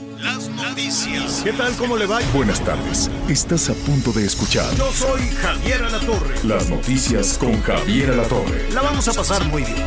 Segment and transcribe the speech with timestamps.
[0.00, 1.42] Las noticias.
[1.44, 1.72] ¿Qué tal?
[1.76, 2.18] ¿Cómo le va?
[2.34, 3.08] Buenas tardes.
[3.28, 6.34] Estás a punto de escuchar Yo soy Javier Alatorre.
[6.42, 8.70] las noticias con Javier Alatorre.
[8.72, 9.86] La vamos a pasar muy bien.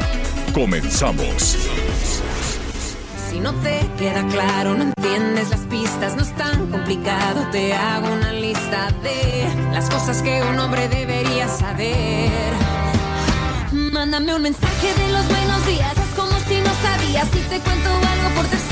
[0.53, 1.57] Comenzamos.
[3.29, 7.45] Si no te queda claro, no entiendes las pistas, no es tan complicado.
[7.51, 12.31] Te hago una lista de las cosas que un hombre debería saber.
[13.73, 17.27] Mándame un mensaje de los buenos días, haz como si no sabías.
[17.33, 18.66] Si te cuento algo por tercera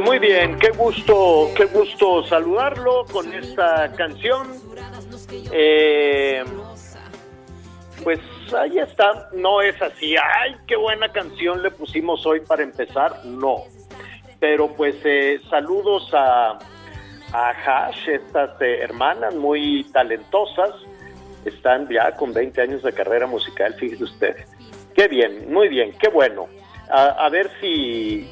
[0.00, 4.48] Muy bien, qué gusto, qué gusto saludarlo con esta canción.
[5.52, 6.44] Eh,
[8.04, 8.20] pues
[8.58, 13.64] ahí está, no es así, ay, qué buena canción le pusimos hoy para empezar, no.
[14.38, 16.58] Pero pues eh, saludos a,
[17.32, 20.74] a Hash, estas eh, hermanas muy talentosas,
[21.44, 24.36] están ya con 20 años de carrera musical, fíjese usted.
[24.94, 26.48] Qué bien, muy bien, qué bueno.
[26.88, 28.30] A ver si,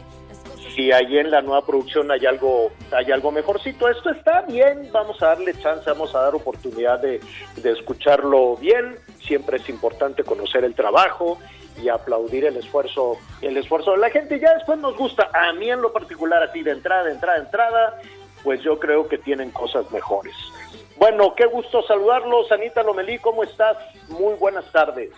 [0.75, 3.89] si ahí en la nueva producción hay algo, hay algo mejorcito.
[3.89, 7.21] Esto está bien, vamos a darle chance, vamos a dar oportunidad de,
[7.57, 8.97] de escucharlo bien.
[9.25, 11.39] Siempre es importante conocer el trabajo
[11.83, 14.39] y aplaudir el esfuerzo, el esfuerzo de la gente.
[14.39, 18.01] Ya después nos gusta, a mí en lo particular, así de entrada, entrada, entrada,
[18.43, 20.35] pues yo creo que tienen cosas mejores.
[20.97, 23.77] Bueno, qué gusto saludarlos, Anita Lomelí, ¿cómo estás?
[24.09, 25.11] Muy buenas tardes.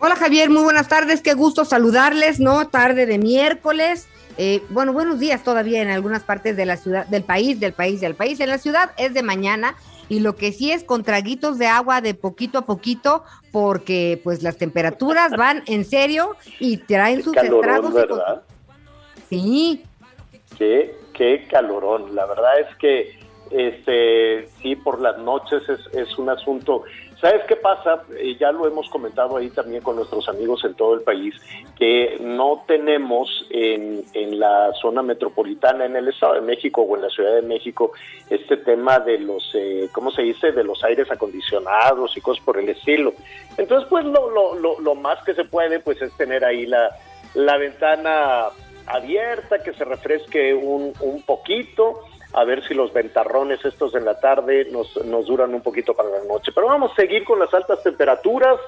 [0.00, 2.68] Hola Javier, muy buenas tardes, qué gusto saludarles, ¿no?
[2.68, 4.08] Tarde de miércoles.
[4.36, 8.00] Eh, bueno, buenos días todavía en algunas partes de la ciudad, del país, del país,
[8.00, 8.40] del país.
[8.40, 9.76] En la ciudad es de mañana
[10.08, 14.42] y lo que sí es con traguitos de agua de poquito a poquito porque pues
[14.42, 17.94] las temperaturas van en serio y traen sus estragos.
[17.94, 18.42] ¿verdad?
[19.28, 19.84] Sí,
[20.58, 22.14] Qué, qué calorón.
[22.14, 23.18] La verdad es que
[23.50, 26.84] este sí por las noches es, es un asunto.
[27.20, 28.02] ¿Sabes qué pasa?
[28.18, 31.34] Eh, ya lo hemos comentado ahí también con nuestros amigos en todo el país,
[31.78, 37.02] que no tenemos en, en la zona metropolitana, en el Estado de México o en
[37.02, 37.92] la Ciudad de México,
[38.28, 42.58] este tema de los, eh, ¿cómo se dice?, de los aires acondicionados y cosas por
[42.58, 43.14] el estilo.
[43.56, 46.90] Entonces, pues lo, lo, lo, lo más que se puede, pues es tener ahí la,
[47.34, 48.48] la ventana
[48.86, 52.00] abierta, que se refresque un, un poquito,
[52.34, 56.10] a ver si los ventarrones estos en la tarde nos, nos duran un poquito para
[56.10, 56.50] la noche.
[56.54, 58.58] Pero vamos a seguir con las altas temperaturas,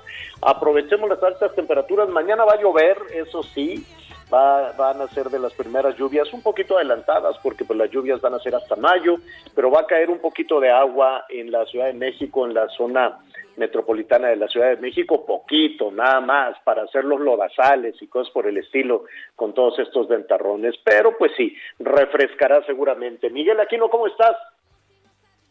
[0.41, 3.84] aprovechemos las altas temperaturas, mañana va a llover, eso sí,
[4.32, 8.21] va, van a ser de las primeras lluvias un poquito adelantadas, porque pues las lluvias
[8.21, 9.16] van a ser hasta mayo,
[9.54, 12.69] pero va a caer un poquito de agua en la Ciudad de México, en la
[12.69, 13.19] zona
[13.56, 18.32] metropolitana de la Ciudad de México, poquito, nada más, para hacer los lodazales y cosas
[18.32, 20.74] por el estilo con todos estos ventarrones.
[20.84, 23.30] Pero pues sí, refrescará seguramente.
[23.30, 24.36] Miguel Aquino, ¿cómo estás?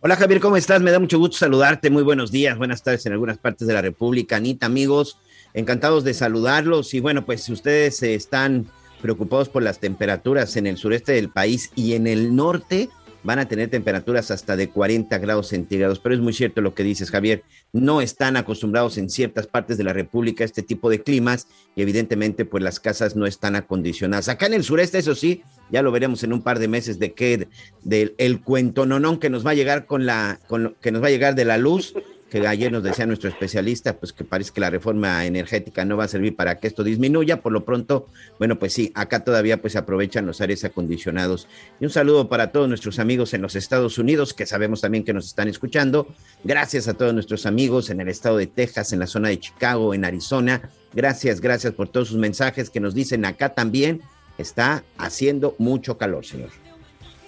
[0.02, 0.82] Hola Javier, ¿cómo estás?
[0.82, 1.90] Me da mucho gusto saludarte.
[1.90, 4.36] Muy buenos días, buenas tardes en algunas partes de la República.
[4.36, 5.20] Anita, amigos,
[5.54, 6.94] encantados de saludarlos.
[6.94, 8.66] Y bueno, pues si ustedes eh, están
[9.02, 12.90] preocupados por las temperaturas en el sureste del país y en el norte,
[13.26, 16.00] van a tener temperaturas hasta de 40 grados centígrados.
[16.00, 17.44] Pero es muy cierto lo que dices, Javier.
[17.74, 21.82] No están acostumbrados en ciertas partes de la República a este tipo de climas y
[21.82, 24.30] evidentemente pues las casas no están acondicionadas.
[24.30, 25.42] Acá en el sureste, eso sí,
[25.72, 27.48] ya lo veremos en un par de meses de que
[27.84, 31.08] del el cuento nonón que nos va a llegar con la con que nos va
[31.08, 31.96] a llegar de la luz
[32.42, 36.04] que ayer nos decía nuestro especialista, pues que parece que la reforma energética no va
[36.04, 37.42] a servir para que esto disminuya.
[37.42, 38.08] Por lo pronto,
[38.40, 41.48] bueno, pues sí, acá todavía pues aprovechan los aires acondicionados.
[41.80, 45.14] Y un saludo para todos nuestros amigos en los Estados Unidos, que sabemos también que
[45.14, 46.08] nos están escuchando.
[46.44, 49.94] Gracias a todos nuestros amigos en el estado de Texas, en la zona de Chicago,
[49.94, 50.70] en Arizona.
[50.94, 54.02] Gracias, gracias por todos sus mensajes que nos dicen acá también.
[54.38, 56.50] Está haciendo mucho calor, señor.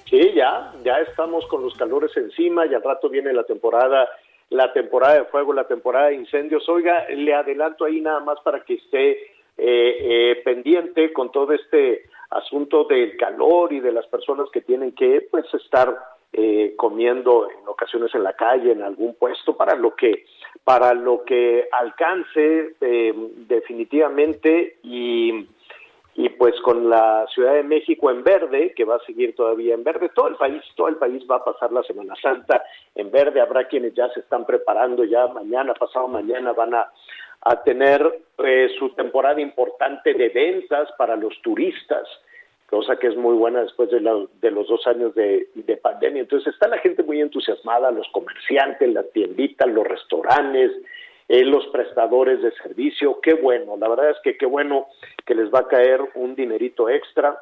[0.09, 4.07] Sí, ya, ya estamos con los calores encima y al rato viene la temporada,
[4.49, 6.67] la temporada de fuego, la temporada de incendios.
[6.69, 9.27] Oiga, le adelanto ahí nada más para que esté eh,
[9.57, 15.27] eh, pendiente con todo este asunto del calor y de las personas que tienen que
[15.31, 15.97] pues estar
[16.33, 20.25] eh, comiendo en ocasiones en la calle, en algún puesto, para lo que,
[20.63, 23.13] para lo que alcance eh,
[23.47, 25.47] definitivamente y,
[26.17, 29.83] y pues con la Ciudad de México en verde, que va a seguir todavía en
[29.83, 32.63] verde, todo el país, todo el país va a pasar la Semana Santa
[32.95, 36.91] en verde, habrá quienes ya se están preparando, ya mañana, pasado mañana van a,
[37.41, 42.07] a tener eh, su temporada importante de ventas para los turistas,
[42.67, 46.21] cosa que es muy buena después de, la, de los dos años de, de, pandemia.
[46.23, 50.71] Entonces está la gente muy entusiasmada, los comerciantes, las tienditas, los restaurantes,
[51.29, 53.19] eh, los prestadores de servicio.
[53.21, 54.87] Qué bueno, la verdad es que qué bueno
[55.25, 57.37] que les va a caer un dinerito extra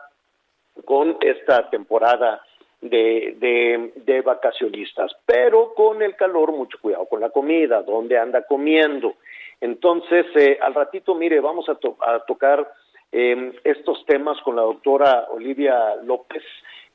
[0.83, 2.41] con esta temporada
[2.81, 8.43] de, de, de, vacacionistas, pero con el calor, mucho cuidado con la comida, dónde anda
[8.43, 9.15] comiendo.
[9.61, 12.69] Entonces, eh, al ratito, mire, vamos a, to a tocar
[13.11, 16.43] eh, estos temas con la doctora Olivia López,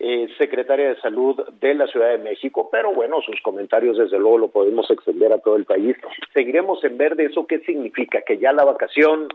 [0.03, 4.39] eh, secretaria de Salud de la Ciudad de México, pero bueno, sus comentarios desde luego
[4.39, 5.95] lo podemos extender a todo el país.
[6.33, 8.23] Seguiremos en verde, ¿eso qué significa?
[8.23, 9.29] Que ya la vacación,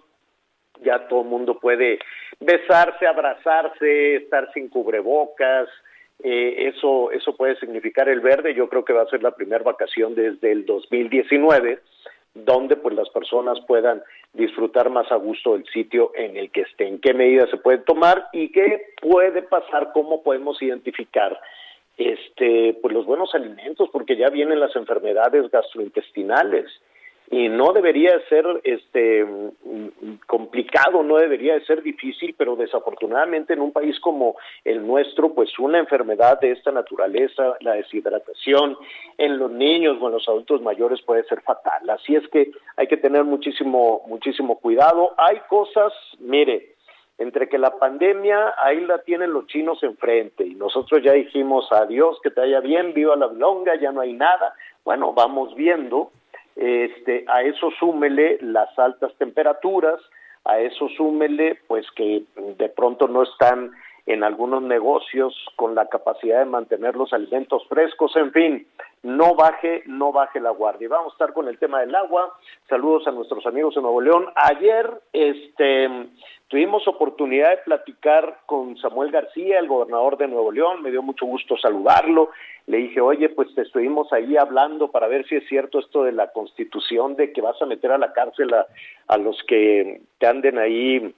[0.83, 1.99] ya todo el mundo puede
[2.39, 5.69] besarse, abrazarse, estar sin cubrebocas,
[6.23, 8.55] eh, eso, eso puede significar el verde.
[8.55, 11.79] Yo creo que va a ser la primera vacación desde el 2019
[12.35, 14.03] donde pues las personas puedan
[14.35, 18.27] disfrutar más a gusto del sitio en el que estén, qué medidas se pueden tomar
[18.33, 21.39] y qué puede pasar, cómo podemos identificar
[21.97, 26.65] este pues los buenos alimentos, porque ya vienen las enfermedades gastrointestinales
[27.31, 29.25] y no debería ser este
[30.27, 35.57] complicado, no debería de ser difícil, pero desafortunadamente en un país como el nuestro, pues
[35.57, 38.77] una enfermedad de esta naturaleza, la deshidratación
[39.17, 41.89] en los niños o en los adultos mayores puede ser fatal.
[41.89, 45.13] Así es que hay que tener muchísimo muchísimo cuidado.
[45.17, 46.75] Hay cosas, mire,
[47.17, 52.19] entre que la pandemia ahí la tienen los chinos enfrente y nosotros ya dijimos adiós,
[52.21, 54.53] que te vaya bien, viva la longa, ya no hay nada.
[54.83, 56.11] Bueno, vamos viendo
[56.55, 59.99] este, a eso súmele las altas temperaturas,
[60.45, 62.23] a eso súmele pues que
[62.57, 63.71] de pronto no están
[64.05, 68.67] en algunos negocios con la capacidad de mantener los alimentos frescos, en fin,
[69.01, 70.89] no baje, no baje la guardia.
[70.89, 72.33] Vamos a estar con el tema del agua.
[72.69, 74.25] Saludos a nuestros amigos de Nuevo León.
[74.35, 75.89] Ayer este
[76.47, 81.25] tuvimos oportunidad de platicar con Samuel García, el gobernador de Nuevo León, me dio mucho
[81.25, 82.29] gusto saludarlo.
[82.67, 86.11] Le dije, "Oye, pues te estuvimos ahí hablando para ver si es cierto esto de
[86.11, 88.67] la Constitución de que vas a meter a la cárcel a,
[89.07, 91.13] a los que te anden ahí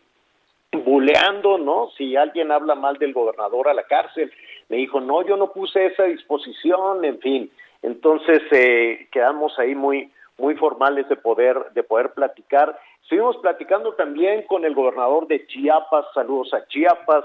[0.72, 1.90] buleando, ¿no?
[1.98, 4.31] Si alguien habla mal del gobernador a la cárcel.
[4.69, 7.52] Me dijo, no, yo no puse esa disposición, en fin.
[7.81, 12.80] Entonces eh, quedamos ahí muy muy formales de poder de poder platicar.
[13.02, 17.24] Estuvimos platicando también con el gobernador de Chiapas, saludos a Chiapas,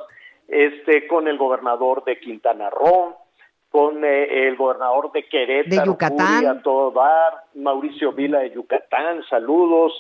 [0.49, 3.17] este con el gobernador de Quintana Roo,
[3.71, 9.23] con eh, el gobernador de Querétaro, de Yucatán, a todo dar, Mauricio Vila de Yucatán,
[9.29, 9.93] saludos.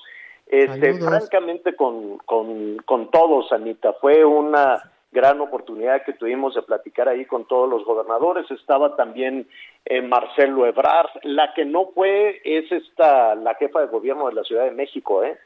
[0.46, 7.08] Este, francamente con, con, con todos, Anita, fue una gran oportunidad que tuvimos de platicar
[7.08, 8.50] ahí con todos los gobernadores.
[8.50, 9.46] Estaba también
[9.84, 11.10] eh, Marcelo Ebrard.
[11.22, 15.22] La que no fue es esta, la jefa de gobierno de la Ciudad de México,
[15.22, 15.38] ¿eh?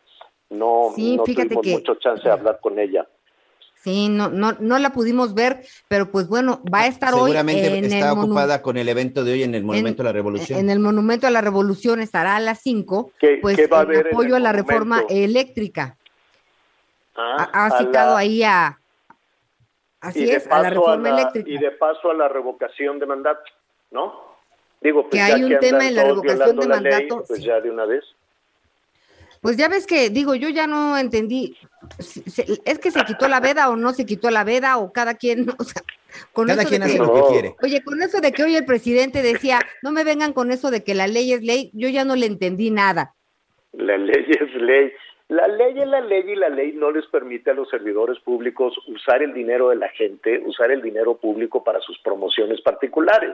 [0.50, 3.06] No, Sí, no tuvimos que- mucho chance de hablar con ella.
[3.86, 7.78] Sí, no, no, no la pudimos ver, pero pues bueno, va a estar Seguramente hoy
[7.78, 10.58] en está el ocupada con el evento de hoy en el Monumento a la Revolución.
[10.58, 13.82] En el Monumento a la Revolución estará a las 5, ¿Qué- pues qué va a
[13.82, 15.96] en haber en apoyo a la reforma eléctrica.
[17.14, 18.80] Ah, Ha, ha a citado la- ahí a...
[20.00, 21.48] Así es, a la reforma la- eléctrica.
[21.48, 23.44] Y de paso a la revocación de mandato,
[23.92, 24.14] ¿no?
[24.80, 27.24] Digo, pues Que ya hay un que tema en la revocación de la ley, mandato,
[27.24, 27.46] pues sí.
[27.46, 28.02] ya de una vez.
[29.46, 31.56] Pues ya ves que, digo, yo ya no entendí,
[32.64, 35.46] es que se quitó la veda o no se quitó la veda o cada quien,
[35.60, 35.82] o sea,
[36.32, 37.54] con Cada eso quien de hace que- lo que quiere.
[37.62, 40.82] Oye, con eso de que hoy el presidente decía, no me vengan con eso de
[40.82, 43.14] que la ley es ley, yo ya no le entendí nada.
[43.72, 44.90] La ley es ley.
[45.28, 48.74] La ley es la ley y la ley no les permite a los servidores públicos
[48.88, 53.30] usar el dinero de la gente, usar el dinero público para sus promociones particulares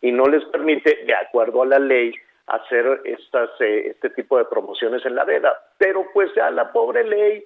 [0.00, 2.12] y no les permite, de acuerdo a la ley,
[2.46, 5.52] hacer estas eh, este tipo de promociones en la veda.
[5.78, 7.44] Pero pues ya la pobre ley,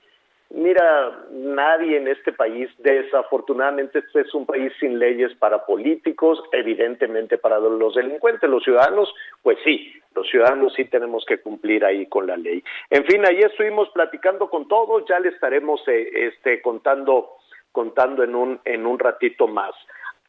[0.51, 7.39] mira, nadie en este país, desafortunadamente este es un país sin leyes para políticos, evidentemente
[7.39, 9.13] para los delincuentes, los ciudadanos,
[9.43, 12.63] pues sí, los ciudadanos sí tenemos que cumplir ahí con la ley.
[12.91, 17.37] En fin, ahí estuvimos platicando con todos, ya le estaremos eh, este contando
[17.73, 19.75] contando en un en un ratito más.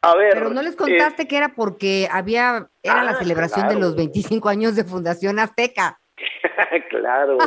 [0.02, 3.68] A ver, Pero no les eh, contaste que era porque había, era la Ah, celebración
[3.68, 5.98] de los 25 años de Fundación Azteca.
[6.90, 7.38] claro.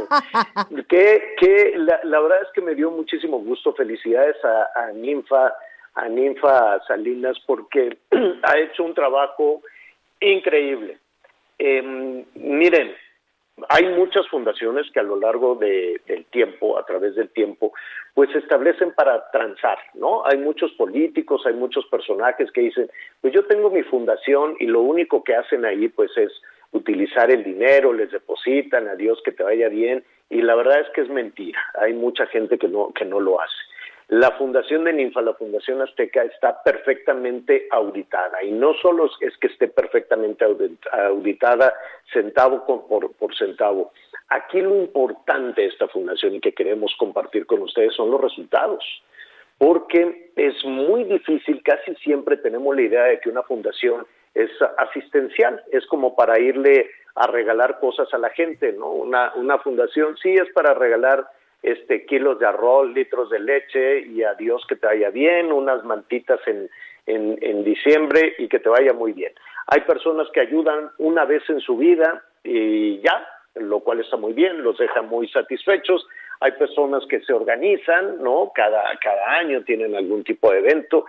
[0.89, 3.73] que, que la, la verdad es que me dio muchísimo gusto.
[3.73, 5.53] Felicidades a, a Ninfa,
[5.95, 7.97] a Ninfa Salinas porque
[8.43, 9.61] ha hecho un trabajo
[10.19, 10.97] increíble.
[11.57, 12.93] Em, miren,
[13.69, 17.73] hay muchas fundaciones que a lo largo de, del tiempo, a través del tiempo,
[18.13, 20.23] pues se establecen para transar, ¿no?
[20.25, 22.89] Hay muchos políticos, hay muchos personajes que dicen,
[23.21, 26.31] pues yo tengo mi fundación y lo único que hacen ahí pues es
[26.71, 30.89] utilizar el dinero, les depositan a Dios que te vaya bien y la verdad es
[30.93, 31.59] que es mentira.
[31.79, 33.70] Hay mucha gente que no que no lo hace.
[34.11, 39.47] La Fundación de Ninfa, la Fundación Azteca, está perfectamente auditada y no solo es que
[39.47, 40.45] esté perfectamente
[40.91, 41.73] auditada
[42.11, 43.93] centavo por, por centavo.
[44.27, 48.83] Aquí lo importante de esta fundación y que queremos compartir con ustedes son los resultados
[49.57, 55.63] porque es muy difícil, casi siempre tenemos la idea de que una fundación es asistencial,
[55.71, 58.91] es como para irle a regalar cosas a la gente, ¿no?
[58.91, 61.25] Una, una fundación sí es para regalar
[61.61, 65.83] este kilos de arroz, litros de leche y a Dios que te vaya bien, unas
[65.83, 66.69] mantitas en,
[67.05, 69.33] en, en diciembre y que te vaya muy bien.
[69.67, 74.33] Hay personas que ayudan una vez en su vida y ya, lo cual está muy
[74.33, 76.07] bien, los deja muy satisfechos.
[76.39, 78.51] Hay personas que se organizan, ¿no?
[78.55, 81.05] Cada, cada año tienen algún tipo de evento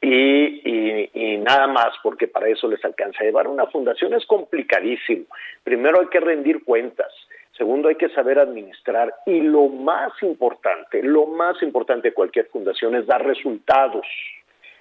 [0.00, 4.12] y, y, y, nada más, porque para eso les alcanza a llevar una fundación.
[4.12, 5.24] Es complicadísimo.
[5.62, 7.10] Primero hay que rendir cuentas.
[7.56, 9.14] Segundo, hay que saber administrar.
[9.26, 14.06] Y lo más importante, lo más importante de cualquier fundación es dar resultados.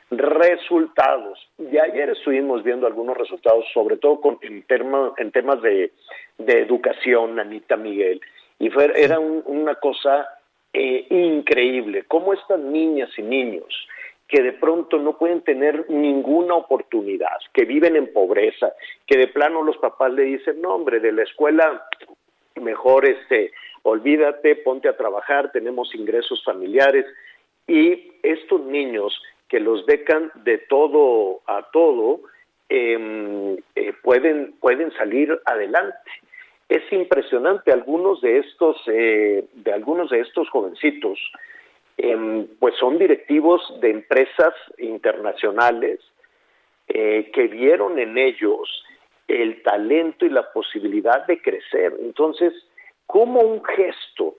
[0.10, 1.40] Resultados.
[1.58, 5.92] Y ayer estuvimos viendo algunos resultados, sobre todo con, en, termo, en temas de,
[6.38, 8.22] de, educación, Anita Miguel.
[8.60, 10.28] Y fue, era un, una cosa
[10.72, 12.06] eh, increíble.
[12.08, 13.88] Cómo estas niñas y niños
[14.28, 18.74] que de pronto no pueden tener ninguna oportunidad, que viven en pobreza,
[19.06, 21.86] que de plano los papás le dicen, no hombre, de la escuela
[22.62, 23.52] mejor este,
[23.84, 27.06] olvídate, ponte a trabajar, tenemos ingresos familiares
[27.68, 32.22] y estos niños que los becan de todo a todo
[32.70, 36.12] eh, eh, pueden, pueden salir adelante.
[36.70, 41.20] Es impresionante algunos de estos eh, de algunos de estos jovencitos
[41.98, 46.00] eh, pues son directivos de empresas internacionales
[46.88, 48.84] eh, que vieron en ellos
[49.28, 51.94] el talento y la posibilidad de crecer.
[52.02, 52.54] Entonces,
[53.06, 54.36] como un gesto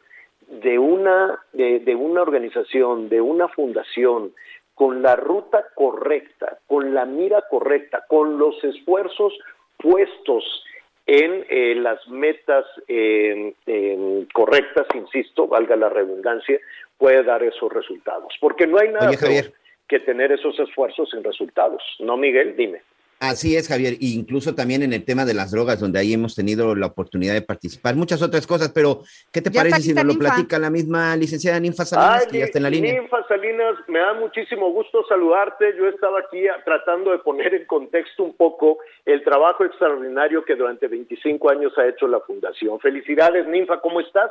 [0.48, 4.32] de una, de, de una organización, de una fundación,
[4.74, 9.32] con la ruta correcta, con la mira correcta, con los esfuerzos
[9.78, 10.64] puestos
[11.06, 16.58] en eh, las metas eh, eh, correctas, insisto, valga la redundancia,
[16.96, 18.32] puede dar esos resultados.
[18.40, 19.52] Porque no hay nada Oye,
[19.86, 21.82] que tener esos esfuerzos sin resultados.
[22.00, 22.56] ¿No, Miguel?
[22.56, 22.82] Dime.
[23.30, 26.74] Así es, Javier, incluso también en el tema de las drogas, donde ahí hemos tenido
[26.74, 29.02] la oportunidad de participar, muchas otras cosas, pero
[29.32, 30.28] ¿qué te Ya parece si nos lo Ninfa.
[30.28, 32.92] platica la misma licenciada Ninfa Salinas, Ay, que ya está en la línea?
[33.00, 35.74] Ninfa Salinas, me da muchísimo gusto saludarte.
[35.76, 40.88] Yo estaba aquí tratando de poner en contexto un poco el trabajo extraordinario que durante
[40.88, 42.78] 25 años ha hecho la Fundación.
[42.80, 44.30] Felicidades, Ninfa, ¿cómo estás?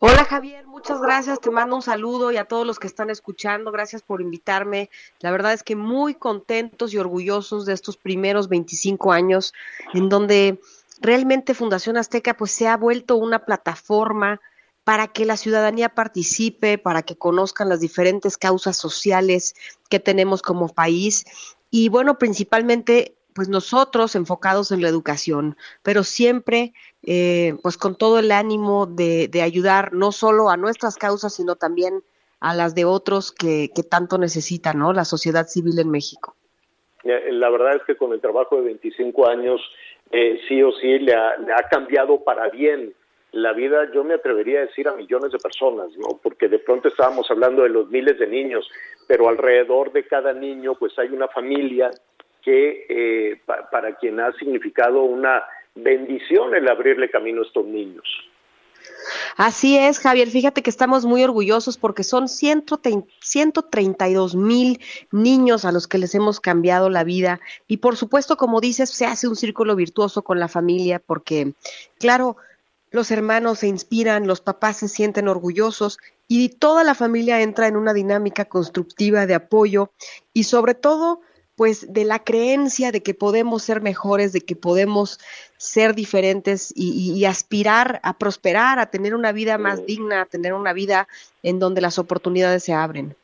[0.00, 3.72] Hola Javier, muchas gracias, te mando un saludo y a todos los que están escuchando,
[3.72, 4.90] gracias por invitarme.
[5.20, 9.54] La verdad es que muy contentos y orgullosos de estos primeros 25 años
[9.94, 10.60] en donde
[11.00, 14.40] realmente Fundación Azteca pues se ha vuelto una plataforma
[14.84, 19.54] para que la ciudadanía participe, para que conozcan las diferentes causas sociales
[19.90, 21.26] que tenemos como país.
[21.70, 26.72] Y bueno, principalmente pues nosotros enfocados en la educación, pero siempre
[27.04, 31.54] eh, pues con todo el ánimo de, de, ayudar no solo a nuestras causas, sino
[31.54, 32.02] también
[32.40, 34.92] a las de otros que, que tanto necesitan, ¿no?
[34.92, 36.34] La sociedad civil en México.
[37.04, 39.60] La verdad es que con el trabajo de 25 años,
[40.10, 42.92] eh, sí o sí, le ha, le ha cambiado para bien
[43.30, 46.18] la vida, yo me atrevería a decir a millones de personas, ¿no?
[46.20, 48.68] Porque de pronto estábamos hablando de los miles de niños,
[49.06, 51.92] pero alrededor de cada niño, pues hay una familia
[52.48, 58.08] que eh, pa para quien ha significado una bendición el abrirle camino a estos niños.
[59.36, 60.28] Así es, Javier.
[60.28, 64.80] Fíjate que estamos muy orgullosos porque son 132 mil
[65.12, 67.38] niños a los que les hemos cambiado la vida.
[67.66, 71.52] Y por supuesto, como dices, se hace un círculo virtuoso con la familia porque,
[71.98, 72.38] claro,
[72.90, 77.76] los hermanos se inspiran, los papás se sienten orgullosos y toda la familia entra en
[77.76, 79.90] una dinámica constructiva de apoyo
[80.32, 81.20] y sobre todo
[81.58, 85.18] pues de la creencia de que podemos ser mejores, de que podemos
[85.56, 90.26] ser diferentes y, y, y, aspirar a prosperar, a tener una vida más digna, a
[90.26, 91.08] tener una vida
[91.42, 93.16] en donde las oportunidades se abren.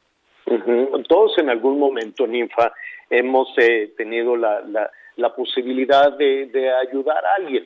[0.46, 1.06] Uh -huh.
[1.06, 2.72] Todos en algún momento, Ninfa,
[3.08, 7.64] hemos eh, tenido la, la, la posibilidad de, de, ayudar a alguien.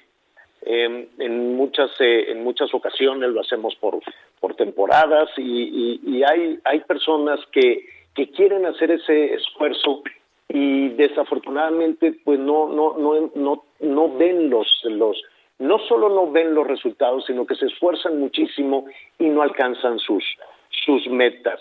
[0.66, 4.00] Eh, en muchas eh, en muchas ocasiones lo hacemos por
[4.40, 5.40] por temporadas y,
[5.84, 10.02] y, y hay hay personas que que quieren hacer ese esfuerzo
[10.48, 15.22] y desafortunadamente pues no no no no no ven los los
[15.58, 18.86] no solo no ven los resultados sino que se esfuerzan muchísimo
[19.18, 20.24] y no alcanzan sus
[20.70, 21.60] sus metas.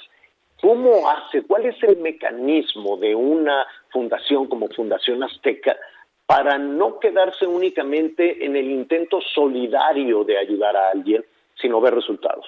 [0.62, 5.78] Cómo hace cuál es el mecanismo de una fundación como Fundación Azteca
[6.26, 11.24] para no quedarse únicamente en el intento solidario de ayudar a alguien
[11.56, 12.46] sino ver resultados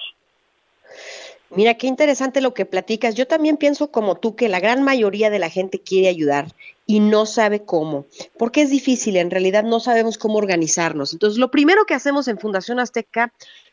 [1.50, 3.16] Mira, qué interesante lo que platicas.
[3.16, 6.54] Yo también pienso como tú que la gran mayoría de la gente quiere ayudar
[6.86, 8.06] y no sabe cómo,
[8.38, 11.12] porque es difícil, en realidad no sabemos cómo organizarnos.
[11.12, 13.32] Entonces, lo primero que hacemos en Fundación Azteca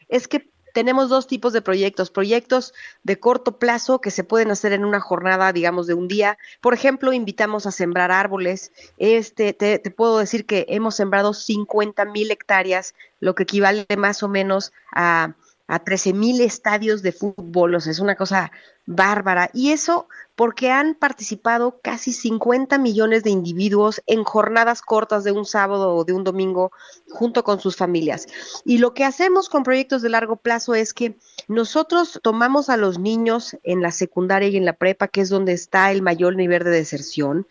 [0.10, 4.74] es que tenemos dos tipos de proyectos, proyectos de corto plazo que se pueden hacer
[4.74, 6.38] en una jornada, digamos, de un día.
[6.62, 8.72] Por ejemplo, invitamos a sembrar árboles.
[8.98, 14.22] Este, te, te puedo decir que hemos sembrado 50 mil hectáreas, lo que equivale más
[14.22, 15.34] o menos a
[15.68, 18.52] a 13 mil estadios de fútbol, o sea, es una cosa
[18.86, 19.50] bárbara.
[19.54, 25.46] Y eso porque han participado casi 50 millones de individuos en jornadas cortas de un
[25.46, 26.72] sábado o de un domingo
[27.10, 28.28] junto con sus familias.
[28.64, 33.00] Y lo que hacemos con proyectos de largo plazo es que nosotros tomamos a los
[33.00, 36.64] niños en la secundaria y en la prepa, que es donde está el mayor nivel
[36.64, 37.48] de deserción,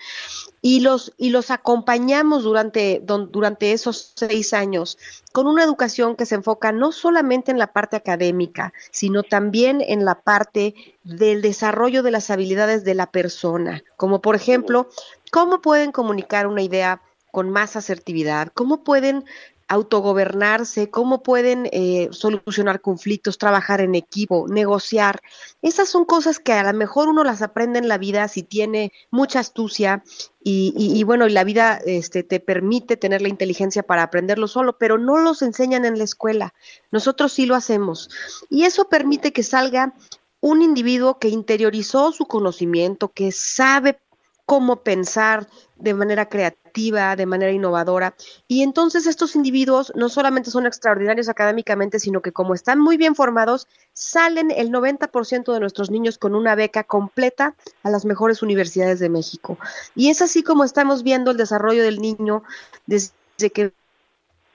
[0.66, 4.98] y los, y los acompañamos durante, durante esos seis años
[5.30, 10.04] con una educación que se enfoca no solamente en la parte académica, sino también en
[10.04, 14.88] la parte del desarrollo de las habilidades de la persona, como por ejemplo,
[15.30, 19.24] cómo pueden comunicar una idea con más asertividad, cómo pueden
[19.68, 25.20] autogobernarse, cómo pueden eh, solucionar conflictos, trabajar en equipo, negociar.
[25.62, 28.92] Esas son cosas que a lo mejor uno las aprende en la vida si tiene
[29.10, 30.04] mucha astucia
[30.42, 34.78] y, y, y bueno, la vida este, te permite tener la inteligencia para aprenderlo solo,
[34.78, 36.54] pero no los enseñan en la escuela.
[36.92, 38.08] Nosotros sí lo hacemos.
[38.48, 39.94] Y eso permite que salga
[40.40, 43.98] un individuo que interiorizó su conocimiento, que sabe
[44.44, 48.14] cómo pensar de manera creativa, de manera innovadora.
[48.48, 53.14] Y entonces estos individuos no solamente son extraordinarios académicamente, sino que como están muy bien
[53.14, 58.98] formados, salen el 90% de nuestros niños con una beca completa a las mejores universidades
[58.98, 59.58] de México.
[59.94, 62.42] Y es así como estamos viendo el desarrollo del niño
[62.86, 63.72] desde que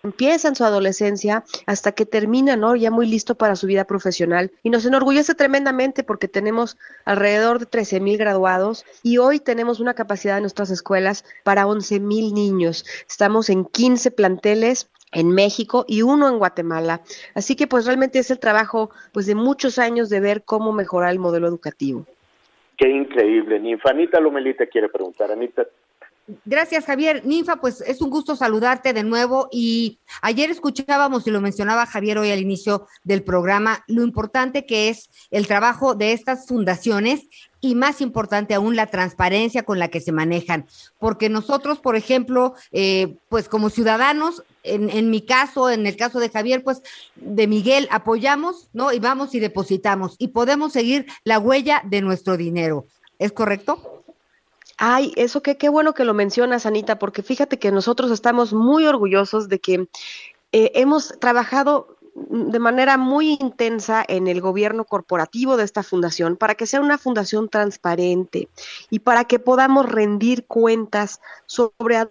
[0.04, 2.76] empieza en su adolescencia hasta que termina, ¿no?
[2.76, 4.52] Ya muy listo para su vida profesional.
[4.64, 9.94] Y nos enorgullece tremendamente porque tenemos alrededor de 13 mil graduados y hoy tenemos una
[9.94, 12.86] capacidad en nuestras escuelas para 11 mil niños.
[13.08, 17.02] Estamos en 15 planteles en México y uno en Guatemala.
[17.36, 21.12] Así que pues realmente es el trabajo pues de muchos años de ver cómo mejorar
[21.12, 22.06] el modelo educativo.
[22.78, 23.60] Qué increíble.
[23.60, 25.32] Ninfa Anita Lomelita quiere preguntar.
[25.32, 25.68] Anita.
[26.46, 27.26] Gracias, Javier.
[27.26, 29.50] Ninfa, pues es un gusto saludarte de nuevo.
[29.52, 34.90] Y ayer escuchábamos, y lo mencionaba Javier hoy al inicio del programa, lo importante que
[34.90, 37.28] es el trabajo de estas fundaciones
[37.60, 40.68] y más importante aún la transparencia con la que se manejan.
[41.00, 46.20] Porque nosotros, por ejemplo, eh, pues como ciudadanos, en, en, mi caso, en el caso
[46.20, 46.82] de Javier, pues
[47.16, 48.94] de Miguel, apoyamos, ¿no?
[48.94, 52.86] Y vamos y depositamos y podemos seguir la huella de nuestro dinero.
[53.20, 54.01] ¿Es correcto?
[54.84, 58.88] Ay, eso que qué bueno que lo mencionas, Anita, porque fíjate que nosotros estamos muy
[58.88, 59.88] orgullosos de que
[60.54, 66.56] eh, hemos trabajado de manera muy intensa en el gobierno corporativo de esta fundación para
[66.56, 68.50] que sea una fundación transparente
[68.90, 72.10] y para que podamos rendir cuentas sobre a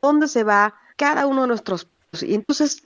[0.00, 1.88] dónde se va cada uno de nuestros
[2.22, 2.84] y entonces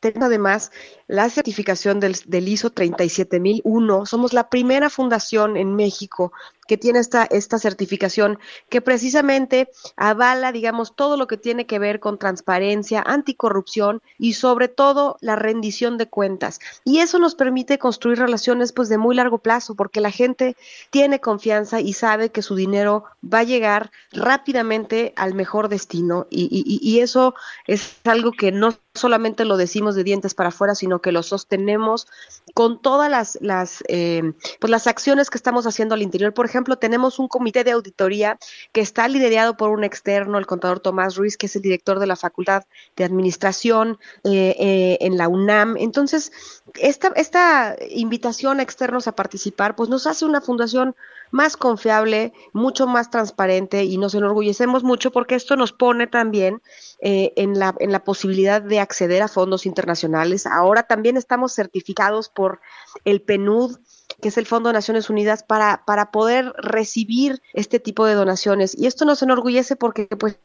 [0.00, 0.72] tenemos además
[1.12, 4.06] la certificación del, ISO 37001.
[4.06, 6.32] Somos la primera fundación en México
[6.66, 8.38] que tiene esta, esta certificación
[8.70, 14.68] que precisamente avala, digamos, todo lo que tiene que ver con transparencia, anticorrupción y sobre
[14.68, 16.60] todo la rendición de cuentas.
[16.82, 20.56] Y eso nos permite construir relaciones pues de muy largo plazo porque la gente
[20.88, 26.48] tiene confianza y sabe que su dinero va a llegar rápidamente al mejor destino y,
[26.50, 27.34] y, y eso
[27.66, 32.06] es algo que no solamente lo decimos de dientes para afuera, sino que lo sostenemos
[32.54, 36.32] con todas las, las, eh, pues las acciones que estamos haciendo al interior.
[36.32, 38.38] Por ejemplo, tenemos un comité de auditoría
[38.72, 42.06] que está liderado por un externo, el contador Tomás Ruiz, que es el director de
[42.06, 42.64] la Facultad
[42.96, 45.76] de Administración eh, eh, en la UNAM.
[45.76, 46.32] Entonces,
[46.74, 50.94] esta, esta invitación a externos a participar, pues nos hace una fundación
[51.32, 56.62] más confiable, mucho más transparente y nos enorgullecemos mucho porque esto nos pone también
[57.00, 60.46] eh, en, la, en la posibilidad de acceder a fondos internacionales.
[60.46, 62.60] Ahora también estamos certificados por
[63.04, 63.78] el PNUD,
[64.20, 68.78] que es el Fondo de Naciones Unidas, para, para poder recibir este tipo de donaciones.
[68.78, 70.38] Y esto nos enorgullece porque pues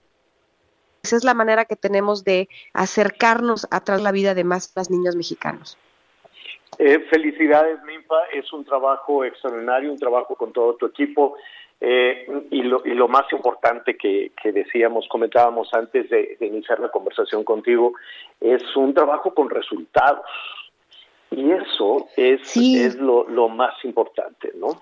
[1.03, 4.89] es la manera que tenemos de acercarnos a través de la vida de más las
[4.89, 5.77] niños mexicanos.
[6.77, 8.15] Eh, felicidades, Minfa.
[8.33, 11.37] Es un trabajo extraordinario, un trabajo con todo tu equipo.
[11.79, 16.79] Eh, y, lo, y lo más importante que, que decíamos, comentábamos antes de, de, iniciar
[16.79, 17.93] la conversación contigo,
[18.41, 20.25] es un trabajo con resultados.
[21.29, 22.81] Y eso es, sí.
[22.81, 24.81] es lo, lo más importante, ¿no?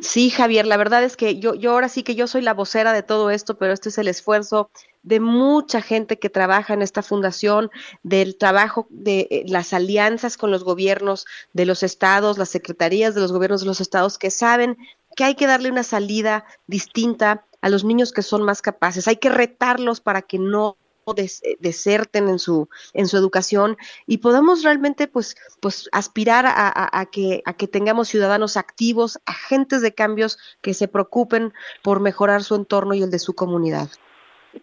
[0.00, 2.92] Sí, Javier, la verdad es que yo, yo ahora sí que yo soy la vocera
[2.92, 4.70] de todo esto, pero este es el esfuerzo
[5.06, 7.70] de mucha gente que trabaja en esta fundación,
[8.02, 13.20] del trabajo de eh, las alianzas con los gobiernos de los estados, las secretarías de
[13.20, 14.76] los gobiernos de los estados que saben
[15.14, 19.06] que hay que darle una salida distinta a los niños que son más capaces.
[19.06, 20.76] Hay que retarlos para que no
[21.14, 23.76] des, deserten en su en su educación
[24.08, 29.82] y podamos realmente pues pues aspirar a, a, que a que tengamos ciudadanos activos agentes
[29.82, 33.88] de cambios que se preocupen por mejorar su entorno y el de su comunidad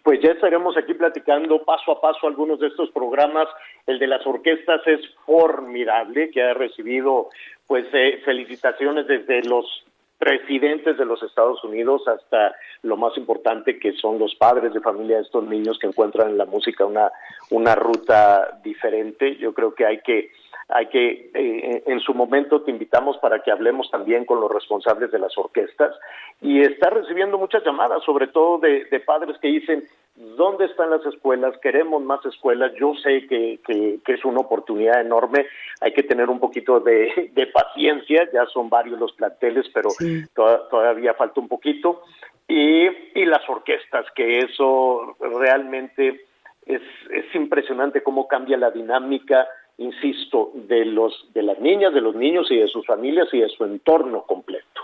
[0.04, 3.48] pues ya estaremos aquí platicando paso a paso algunos de estos programas.
[3.86, 7.30] El de las orquestas es formidable, que ha recibido
[7.68, 9.86] pues eh, felicitaciones desde los
[10.18, 15.18] presidentes de los Estados Unidos hasta lo más importante que son los padres de familia
[15.18, 17.12] de estos niños que encuentran en la música una,
[17.50, 19.36] una ruta diferente.
[19.36, 20.32] Yo creo que hay que
[20.70, 25.12] hay que, eh, en su momento te invitamos para que hablemos también con los responsables
[25.12, 25.96] de las orquestas
[26.42, 29.84] y está recibiendo muchas llamadas, sobre todo de, de padres que dicen,
[30.16, 31.58] ¿dónde están las escuelas?
[31.60, 32.74] Queremos más escuelas.
[32.76, 35.48] Yo sé que, que, que es una oportunidad enorme,
[35.82, 40.24] hay que tener un poquito de, de paciencia, ya son varios los planteles, pero sí.
[40.34, 42.04] to todavía falta un poquito.
[42.48, 46.26] Y, y las orquestas, que eso realmente
[46.66, 52.16] es, es impresionante cómo cambia la dinámica insisto, de los de las niñas, de los
[52.16, 54.82] niños y de sus familias y de su entorno completo.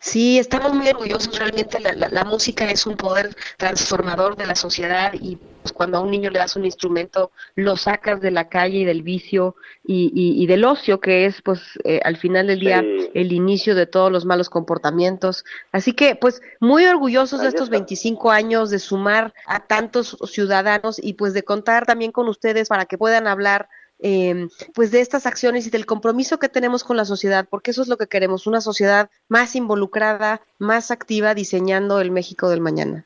[0.00, 1.36] Sí, estamos muy orgullosos.
[1.36, 5.98] Realmente la, la, la, música es un poder transformador de la sociedad y pues, cuando
[5.98, 9.56] a un niño le das un instrumento, lo sacas de la calle y del vicio
[9.84, 13.10] y, y, y del ocio, que es pues eh, al final del día sí.
[13.12, 15.44] el inicio de todos los malos comportamientos.
[15.72, 17.78] Así que pues muy orgullosos Ahí de estos está.
[17.78, 22.86] 25 años de sumar a tantos ciudadanos y pues de contar también con ustedes para
[22.86, 23.68] que puedan hablar
[24.00, 27.82] eh, pues de estas acciones y del compromiso que tenemos con la sociedad, porque eso
[27.82, 33.04] es lo que queremos, una sociedad más involucrada, más activa, diseñando el México del mañana.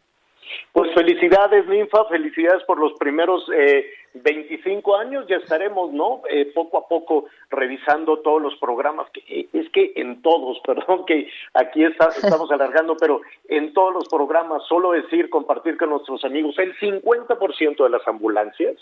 [0.73, 6.23] Pues felicidades, Ninfa, felicidades por los primeros eh, 25 años, ya estaremos, ¿no?
[6.31, 11.05] Eh, poco a poco revisando todos los programas, que, eh, es que en todos, perdón
[11.07, 16.25] que aquí está, estamos alargando, pero en todos los programas, solo decir, compartir con nuestros
[16.25, 18.77] amigos, el 50% de las ambulancias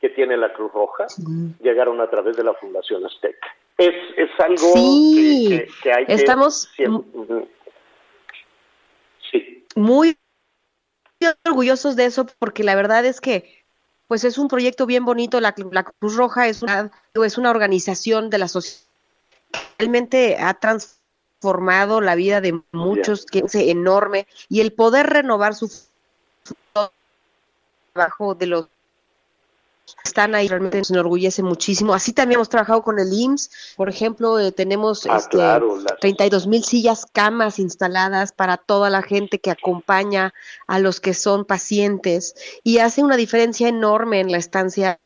[0.00, 1.22] que tiene la Cruz Roja sí.
[1.60, 3.48] llegaron a través de la Fundación Azteca.
[3.78, 6.84] Es, es algo sí, que, que, que, hay estamos que...
[6.84, 7.48] Siempre,
[9.30, 9.66] sí.
[9.74, 10.16] muy
[11.44, 13.64] orgullosos de eso porque la verdad es que
[14.06, 18.30] pues es un proyecto bien bonito, la, la Cruz Roja es una, es una organización
[18.30, 18.86] de la sociedad
[19.78, 25.70] realmente ha transformado la vida de muchos, que es enorme, y el poder renovar su
[27.92, 28.68] trabajo de los
[30.04, 31.94] están ahí realmente nos enorgullece muchísimo.
[31.94, 35.98] Así también hemos trabajado con el IMSS, por ejemplo, eh, tenemos ah, este, claro, las...
[36.00, 40.32] 32 mil sillas, camas instaladas para toda la gente que acompaña
[40.66, 44.98] a los que son pacientes y hace una diferencia enorme en la estancia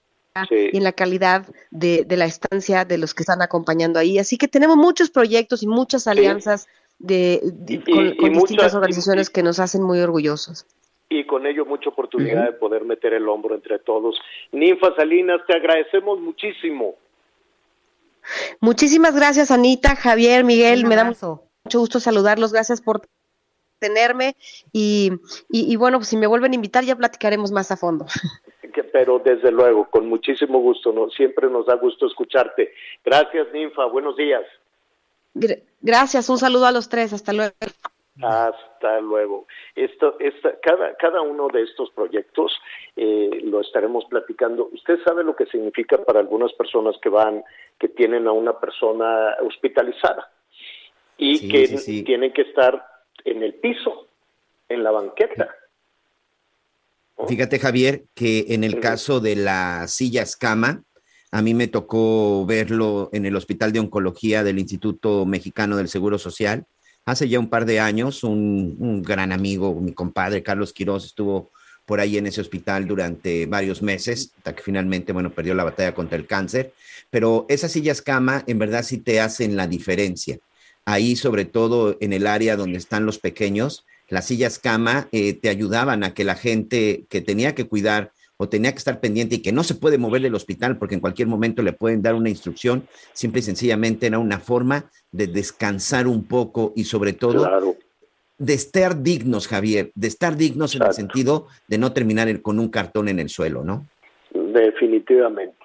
[0.48, 0.70] Sí.
[0.72, 4.16] y en la calidad de, de, la estancia de los que están acompañando ahí.
[4.16, 6.68] Así que tenemos muchos proyectos y muchas alianzas sí.
[7.00, 10.66] de, de, y, con, y, con distintas muchas, organizaciones que nos hacen muy orgullosos
[11.10, 12.52] y con ello mucha oportunidad uh -huh.
[12.52, 14.18] de poder meter el hombro entre todos.
[14.52, 16.94] Ninfa Salinas, te agradecemos muchísimo.
[18.60, 23.02] Muchísimas gracias, Anita, Javier, Miguel, me da mucho gusto saludarlos, gracias por
[23.80, 24.36] tenerme
[24.72, 25.10] y,
[25.50, 28.06] y, y bueno, pues si me vuelven a invitar ya platicaremos más a fondo.
[28.92, 31.10] Pero desde luego, con muchísimo gusto, ¿no?
[31.10, 32.72] siempre nos da gusto escucharte.
[33.04, 34.42] Gracias, Ninfa, buenos días.
[35.80, 37.54] Gracias, un saludo a los tres, hasta luego.
[38.22, 39.46] Hasta luego.
[39.74, 42.52] Esto, esta, cada, cada uno de estos proyectos
[42.96, 44.68] eh, lo estaremos platicando.
[44.72, 47.42] Usted sabe lo que significa para algunas personas que van,
[47.78, 50.30] que tienen a una persona hospitalizada
[51.16, 52.02] y sí, que sí, sí.
[52.02, 52.84] tienen que estar
[53.24, 54.08] en el piso,
[54.68, 55.54] en la banqueta.
[57.28, 60.82] Fíjate, Javier, que en el caso de las sillas cama,
[61.30, 66.18] a mí me tocó verlo en el Hospital de Oncología del Instituto Mexicano del Seguro
[66.18, 66.66] Social
[67.04, 71.50] hace ya un par de años, un, gran amigo, mi compadre Carlos Quiroz, estuvo
[71.84, 75.94] por ahí en ese hospital durante varios meses, hasta que finalmente, bueno, perdió la batalla
[75.94, 76.72] contra el cáncer.
[77.10, 80.38] Pero esas sillas cama, en verdad, sí te hacen la diferencia.
[80.84, 85.48] Ahí, sobre todo en el área donde están los pequeños, las sillas cama eh, te
[85.48, 89.42] ayudaban a que la gente que tenía que cuidar o tenía que estar pendiente y
[89.42, 92.30] que no se puede mover del hospital porque en cualquier momento le pueden dar una
[92.30, 97.76] instrucción, simple y sencillamente era una forma de descansar un poco y sobre todo
[98.38, 102.70] de estar dignos, Javier, de estar dignos en el sentido de no terminar con un
[102.70, 103.84] cartón en el suelo, ¿no?
[104.32, 105.58] Definitivamente.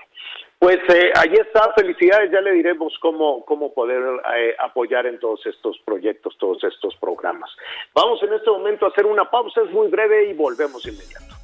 [0.59, 4.01] Pues eh, ahí está, felicidades, ya le diremos cómo, cómo poder
[4.37, 7.49] eh, apoyar en todos estos proyectos, todos estos programas.
[7.93, 11.34] Vamos en este momento a hacer una pausa, es muy breve y volvemos inmediato.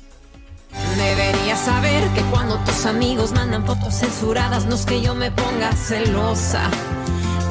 [0.95, 5.73] Deberías saber que cuando tus amigos mandan fotos censuradas no es que yo me ponga
[5.73, 6.69] celosa,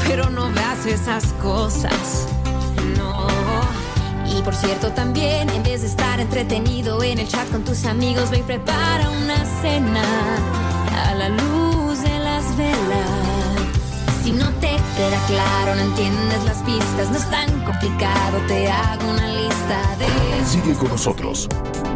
[0.06, 2.26] pero no veas esas cosas,
[2.96, 3.26] no.
[4.26, 8.30] Y por cierto también, en vez de estar entretenido en el chat con tus amigos,
[8.30, 10.04] ve y prepara una cena
[11.06, 13.30] a la luz de las velas.
[14.22, 19.10] Si no te queda claro, no entiendes las pistas, no es tan complicado, te hago
[19.10, 20.09] una lista de...
[20.50, 21.48] Sigue con nosotros.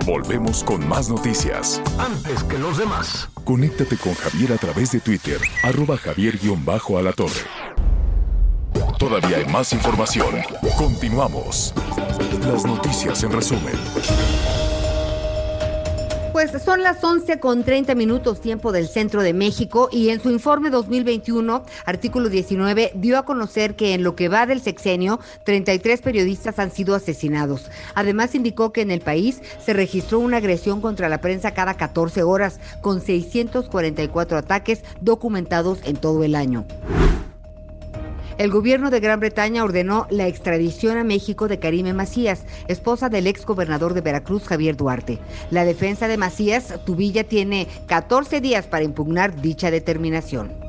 [0.07, 1.83] Volvemos con más noticias.
[1.99, 3.29] Antes que los demás.
[3.43, 7.41] Conéctate con Javier a través de Twitter, arroba javier-alatorre.
[8.97, 10.37] Todavía hay más información.
[10.79, 11.75] Continuamos.
[12.47, 13.75] Las noticias en resumen.
[16.51, 20.31] Pues son las 11 con 30 minutos tiempo del centro de México y en su
[20.31, 26.03] informe 2021, artículo 19, dio a conocer que en lo que va del sexenio, 33
[26.03, 27.71] periodistas han sido asesinados.
[27.95, 32.23] Además indicó que en el país se registró una agresión contra la prensa cada 14
[32.25, 36.67] horas, con 644 ataques documentados en todo el año.
[38.37, 43.29] El gobierno de Gran Bretaña ordenó la extradición a México de Karime Macías, esposa del
[43.29, 45.21] ex gobernador de Veracruz, Javier Duarte.
[45.53, 50.64] La defensa de Macías, Tubilla, tiene 14 días para impugnar dicha determinación.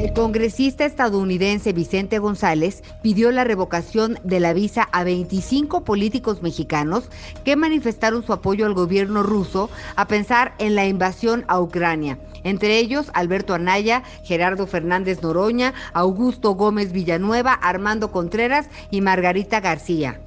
[0.00, 7.10] El congresista estadounidense Vicente González pidió la revocación de la visa a 25 políticos mexicanos
[7.44, 12.18] que manifestaron su apoyo al gobierno ruso a pensar en la invasión a Ucrania.
[12.44, 20.18] Entre ellos, Alberto Anaya, Gerardo Fernández Noroña, Augusto Gómez Villanueva, Armando Contreras y Margarita García.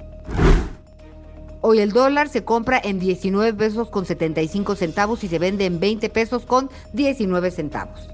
[1.62, 5.80] Hoy el dólar se compra en 19 pesos con 75 centavos y se vende en
[5.80, 8.08] 20 pesos con 19 centavos.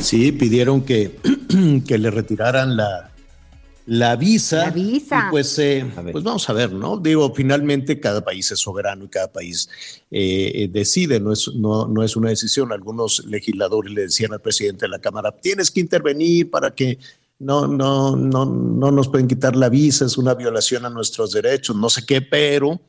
[0.00, 1.18] Sí, pidieron que,
[1.86, 3.10] que le retiraran la,
[3.86, 4.66] la visa.
[4.66, 5.24] La visa.
[5.26, 6.98] Y pues, eh, pues vamos a ver, ¿no?
[6.98, 9.68] Digo, finalmente cada país es soberano y cada país
[10.10, 12.72] eh, decide, no es, no, no es una decisión.
[12.72, 16.98] Algunos legisladores le decían al presidente de la Cámara, tienes que intervenir para que
[17.38, 21.76] no, no, no, no nos pueden quitar la visa, es una violación a nuestros derechos,
[21.76, 22.80] no sé qué, pero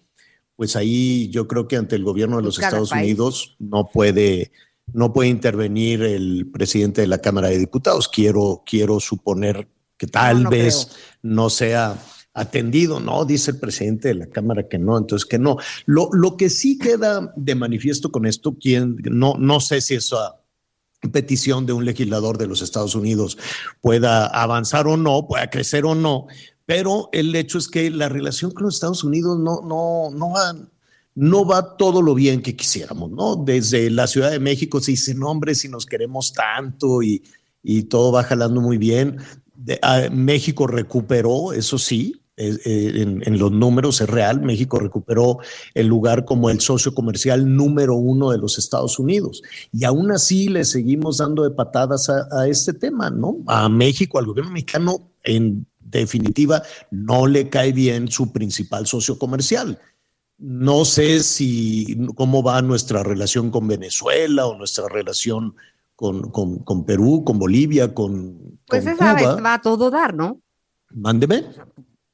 [0.55, 4.51] pues ahí yo creo que ante el gobierno de los Estados Unidos no puede
[4.93, 8.07] no puede intervenir el presidente de la Cámara de Diputados.
[8.07, 11.97] Quiero, quiero suponer que tal vez no sea
[12.33, 13.25] atendido, ¿no?
[13.25, 15.57] Dice el presidente de la Cámara que no, entonces que no.
[15.85, 20.39] Lo, lo que sí queda de manifiesto con esto, quien, no, no sé si esa
[21.11, 23.37] petición de un legislador de los Estados Unidos
[23.81, 26.27] pueda avanzar o no, pueda crecer o no,
[26.65, 30.55] pero el hecho es que la relación con los Estados Unidos no, no, no va
[31.19, 33.35] no va todo lo bien que quisiéramos, ¿no?
[33.35, 37.21] Desde la Ciudad de México se dice, no, hombre, si nos queremos tanto y,
[37.89, 39.17] todo va jalando muy bien.
[39.81, 45.39] Ah, México recuperó, eso sí, eh, en, en, los números es real, México recuperó
[45.73, 49.43] el lugar como el socio comercial número uno de los Estados Unidos.
[49.73, 53.39] Y aún así le seguimos dando de patadas a, a este tema, ¿no?
[53.47, 59.77] A México, al gobierno mexicano, en definitiva, no le cae bien su principal socio comercial
[60.39, 65.55] no sé si cómo va nuestra relación con Venezuela o nuestra relación
[65.95, 68.57] con, con, Perú, con Bolivia, con.
[68.65, 70.41] Pues esa va a todo dar, ¿no?
[70.91, 71.43] Mándeme.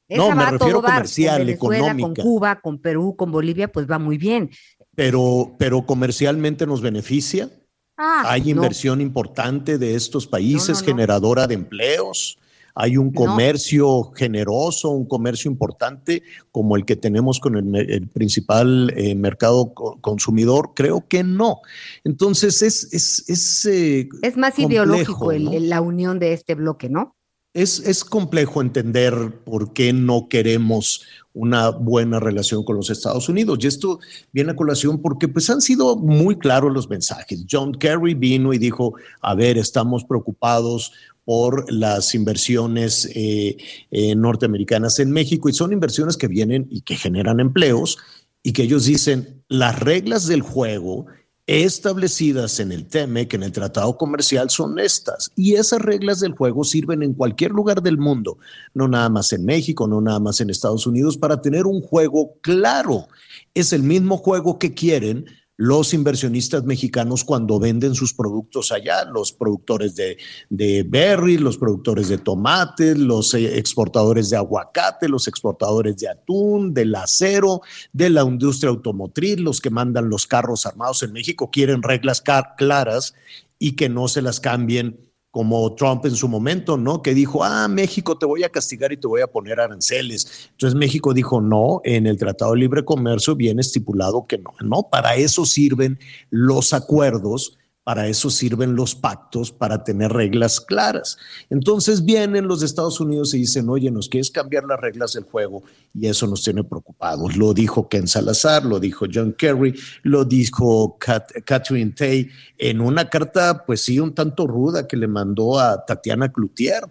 [0.08, 2.08] no, me refiero comercial, económica.
[2.08, 4.50] Con Cuba, con Perú, con Bolivia, pues va muy bien.
[4.96, 7.48] Pero, pero comercialmente nos beneficia.
[7.96, 12.38] Ah, Hay inversión importante de estos países, generadora de empleos
[12.78, 19.14] hay un comercio generoso, un comercio importante como el que tenemos con el, principal eh,
[19.14, 20.72] mercado consumidor?
[20.74, 21.60] Creo que no.
[22.04, 22.92] Entonces es...
[22.92, 27.16] Es, es, eh, es más ideológico la unión de este bloque, ¿no?
[27.54, 33.58] Es, es complejo entender por qué no queremos una buena relación con los Estados Unidos.
[33.60, 34.00] Y esto
[34.32, 37.46] viene a colación porque pues han sido muy claros los mensajes.
[37.50, 40.92] John Kerry vino y dijo, a ver, estamos preocupados
[41.26, 43.56] por las inversiones eh,
[43.90, 47.98] eh, norteamericanas en México y son inversiones que vienen y que generan empleos
[48.44, 51.06] y que ellos dicen las reglas del juego
[51.46, 55.32] establecidas en el TEMEC, en el Tratado Comercial, son estas.
[55.34, 58.38] Y esas reglas del juego sirven en cualquier lugar del mundo,
[58.72, 62.34] no nada más en México, no nada más en Estados Unidos, para tener un juego
[62.40, 63.08] claro.
[63.52, 65.26] Es el mismo juego que quieren
[65.56, 70.18] los inversionistas mexicanos cuando venden sus productos allá, los productores de,
[70.50, 76.74] de berry, los productores de tomate, los eh, exportadores de aguacate, los exportadores de atún,
[76.74, 81.82] del acero, de la industria automotriz, los que mandan los carros armados en México, quieren
[81.82, 82.22] reglas
[82.56, 83.14] claras
[83.58, 85.05] y que no se las cambien
[85.36, 87.02] como Trump en su momento, ¿no?
[87.02, 90.48] Que dijo, ah, México te voy a castigar y te voy a poner aranceles.
[90.52, 94.88] Entonces México dijo, no, en el Tratado de Libre Comercio viene estipulado que no, no,
[94.90, 95.98] para eso sirven
[96.30, 101.18] los acuerdos para eso sirven los pactos, para tener reglas claras.
[101.50, 105.62] Entonces vienen los Estados Unidos y dicen, oye, nos quieres cambiar las reglas del juego
[105.94, 107.36] y eso nos tiene preocupados.
[107.36, 109.72] Lo dijo Ken Salazar, lo dijo John Kerry,
[110.02, 115.60] lo dijo Catherine Tay en una carta, pues sí, un tanto ruda que le mandó
[115.60, 116.82] a Tatiana Cloutier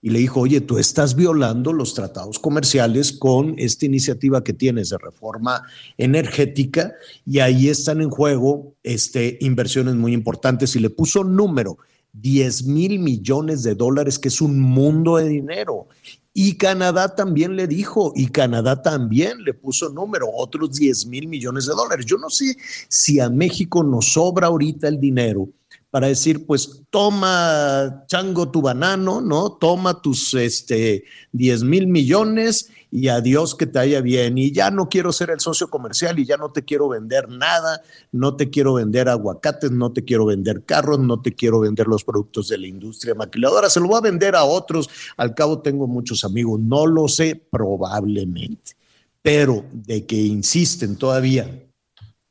[0.00, 4.90] y le dijo, oye, tú estás violando los tratados comerciales con esta iniciativa que tienes
[4.90, 5.64] de reforma
[5.96, 6.92] energética
[7.26, 11.78] y ahí están en juego este, inversiones muy importantes y le puso número,
[12.12, 15.88] 10 mil millones de dólares, que es un mundo de dinero.
[16.32, 21.66] Y Canadá también le dijo, y Canadá también le puso número, otros 10 mil millones
[21.66, 22.06] de dólares.
[22.06, 22.56] Yo no sé
[22.88, 25.48] si a México nos sobra ahorita el dinero
[25.98, 29.54] para decir, pues toma, chango, tu banano, ¿no?
[29.54, 34.38] Toma tus este, 10 mil millones y adiós que te haya bien.
[34.38, 37.82] Y ya no quiero ser el socio comercial y ya no te quiero vender nada,
[38.12, 42.04] no te quiero vender aguacates, no te quiero vender carros, no te quiero vender los
[42.04, 44.88] productos de la industria maquiladora, se lo voy a vender a otros.
[45.16, 48.76] Al cabo tengo muchos amigos, no lo sé, probablemente.
[49.20, 51.67] Pero de que insisten todavía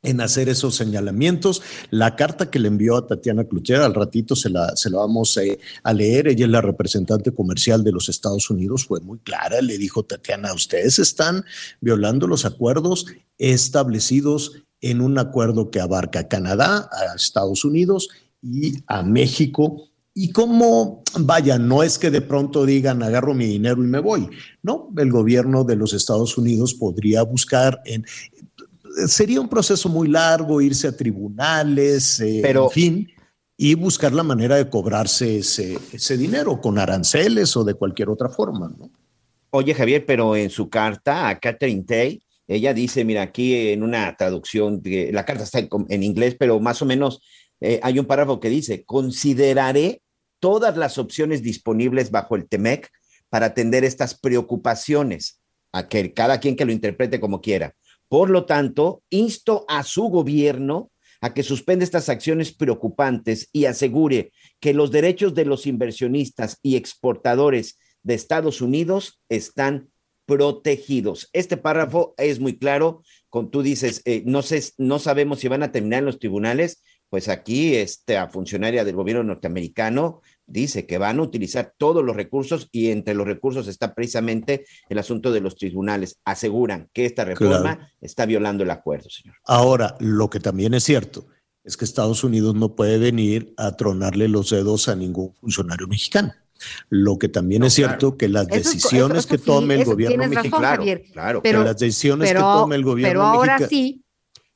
[0.03, 1.62] en hacer esos señalamientos.
[1.89, 5.36] La carta que le envió a Tatiana Cloutier, al ratito se la, se la vamos
[5.38, 9.62] eh, a leer, ella es la representante comercial de los Estados Unidos, fue muy clara,
[9.62, 11.43] le dijo Tatiana, ustedes están
[11.81, 13.07] violando los acuerdos
[13.38, 18.10] establecidos en un acuerdo que abarca a Canadá, a Estados Unidos
[18.41, 19.89] y a México.
[20.13, 24.27] Y cómo, vaya, no es que de pronto digan agarro mi dinero y me voy,
[24.63, 28.03] no, el gobierno de los Estados Unidos podría buscar en,
[29.07, 33.07] sería un proceso muy largo, irse a tribunales, eh, en fin,
[33.55, 38.29] y buscar la manera de cobrarse ese, ese, dinero con aranceles o de cualquier otra
[38.29, 38.73] forma.
[38.77, 38.89] ¿no?
[39.51, 44.15] Oye, Javier, pero en su carta a Catherine Tay, ella dice, mira, aquí en una
[44.15, 47.21] traducción, la carta está en, inglés, pero más o menos
[47.60, 50.01] eh, hay un párrafo que dice, consideraré
[50.39, 52.89] todas las opciones disponibles bajo el TEMEC
[53.29, 55.41] para atender estas preocupaciones,
[55.73, 57.75] a que cada quien que lo interprete como quiera.
[58.09, 60.91] Por lo tanto, insto a su gobierno
[61.21, 66.75] a que suspenda estas acciones preocupantes y asegure que los derechos de los inversionistas y
[66.75, 69.89] exportadores de Estados Unidos están
[70.25, 71.29] protegidos.
[71.33, 73.01] Este párrafo es muy claro.
[73.29, 76.83] Con tú dices, eh, no sé, no sabemos si van a terminar en los tribunales.
[77.09, 82.69] Pues aquí esta funcionaria del gobierno norteamericano dice que van a utilizar todos los recursos
[82.71, 86.19] y entre los recursos está precisamente el asunto de los tribunales.
[86.25, 89.36] Aseguran que esta reforma está violando el acuerdo, señor.
[89.43, 91.27] Ahora, lo que también es cierto
[91.63, 96.33] es que Estados Unidos no puede venir a tronarle los dedos a ningún funcionario mexicano.
[96.89, 100.83] Lo que también es cierto que las decisiones que tome el gobierno mexicano,
[101.13, 104.01] claro, pero, las decisiones que tome el gobierno Pero ahora sí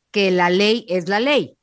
[0.10, 1.56] que la ley es la ley.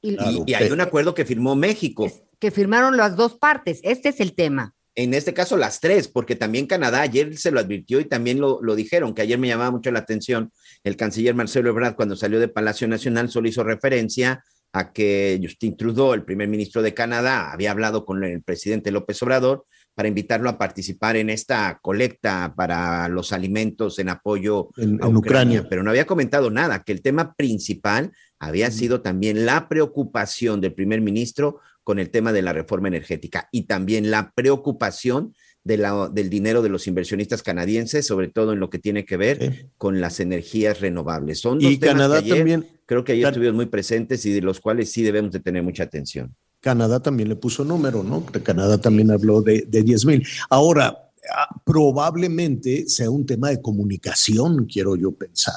[0.00, 0.16] Y,
[0.46, 2.06] y hay un acuerdo que firmó México
[2.40, 3.80] que firmaron las dos partes.
[3.84, 4.74] Este es el tema.
[4.96, 8.60] En este caso, las tres, porque también Canadá ayer se lo advirtió y también lo,
[8.60, 10.50] lo dijeron, que ayer me llamaba mucho la atención
[10.82, 15.76] el canciller Marcelo Ebrard cuando salió de Palacio Nacional, solo hizo referencia a que Justin
[15.76, 20.48] Trudeau, el primer ministro de Canadá, había hablado con el presidente López Obrador para invitarlo
[20.48, 26.06] a participar en esta colecta para los alimentos en apoyo a Ucrania, pero no había
[26.06, 31.98] comentado nada, que el tema principal había sido también la preocupación del primer ministro con
[31.98, 36.68] el tema de la reforma energética y también la preocupación de la, del dinero de
[36.68, 41.40] los inversionistas canadienses, sobre todo en lo que tiene que ver con las energías renovables.
[41.40, 42.66] Son dos y Canadá también.
[42.86, 45.84] Creo que ayer estuvieron muy presentes y de los cuales sí debemos de tener mucha
[45.84, 46.34] atención.
[46.60, 48.24] Canadá también le puso número, ¿no?
[48.24, 50.26] Canadá también habló de, de 10 mil.
[50.48, 55.56] Ahora, ah, probablemente sea un tema de comunicación, quiero yo pensar.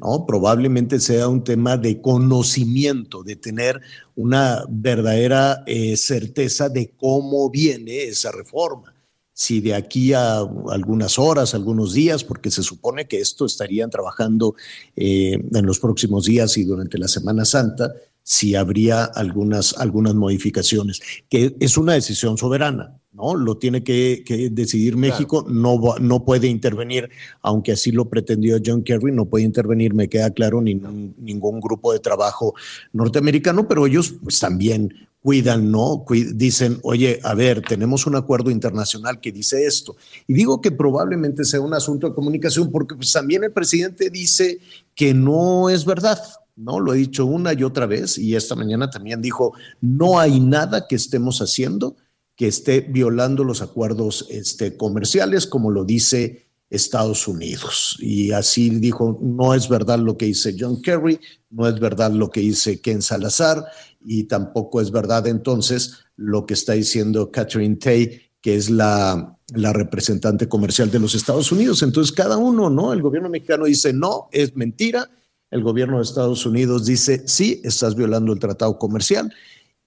[0.00, 0.26] ¿No?
[0.26, 3.80] Probablemente sea un tema de conocimiento, de tener
[4.16, 8.94] una verdadera eh, certeza de cómo viene esa reforma.
[9.32, 10.38] Si de aquí a
[10.70, 14.54] algunas horas, algunos días, porque se supone que esto estarían trabajando
[14.96, 17.92] eh, en los próximos días y durante la Semana Santa,
[18.22, 22.99] si habría algunas, algunas modificaciones, que es una decisión soberana.
[23.20, 23.34] ¿No?
[23.34, 27.10] Lo tiene que, decidir México, no, no puede intervenir,
[27.42, 31.92] aunque así lo pretendió John Kerry, no puede intervenir, me queda claro, ningún, ningún grupo
[31.92, 32.54] de trabajo
[32.92, 36.04] norteamericano, pero ellos pues, también cuidan, ¿no?
[36.34, 39.96] dicen, oye, a ver, tenemos un acuerdo internacional que dice esto.
[40.26, 44.60] Y digo que probablemente sea un asunto de comunicación porque pues, también el presidente dice
[44.94, 46.18] que no es verdad,
[46.56, 46.80] ¿no?
[46.80, 49.52] Lo he dicho una y otra vez y esta mañana también dijo,
[49.82, 51.96] no hay nada que estemos haciendo
[52.40, 57.98] que esté violando los acuerdos este, comerciales, como lo dice Estados Unidos.
[58.00, 61.20] Y así dijo, no es verdad lo que dice John Kerry,
[61.50, 63.66] no es verdad lo que dice Ken Salazar
[64.02, 69.74] y tampoco es verdad entonces lo que está diciendo Catherine Tay, que es la, la
[69.74, 71.82] representante comercial de los Estados Unidos.
[71.82, 72.94] Entonces cada uno, ¿no?
[72.94, 75.10] El gobierno mexicano dice, no, es mentira.
[75.50, 79.30] El gobierno de Estados Unidos dice, sí, estás violando el tratado comercial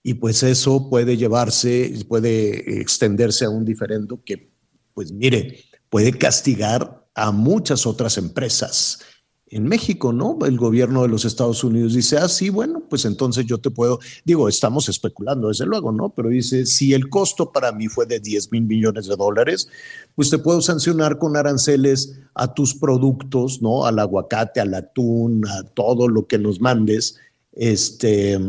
[0.04, 4.52] y pues eso puede llevarse, puede extenderse a un diferendo que,
[4.94, 9.00] pues mire, puede castigar a muchas otras empresas.
[9.48, 10.40] En México, ¿no?
[10.46, 14.00] El gobierno de los Estados Unidos dice, ah, sí, bueno, pues entonces yo te puedo,
[14.26, 16.10] digo, estamos especulando, desde luego, ¿no?
[16.10, 19.70] Pero dice, si el costo para mí fue de 10 mil millones de dólares,
[20.16, 23.86] pues te puedo sancionar con aranceles a tus productos, ¿no?
[23.86, 27.18] Al aguacate, al atún, a todo lo que nos mandes,
[27.52, 28.40] este,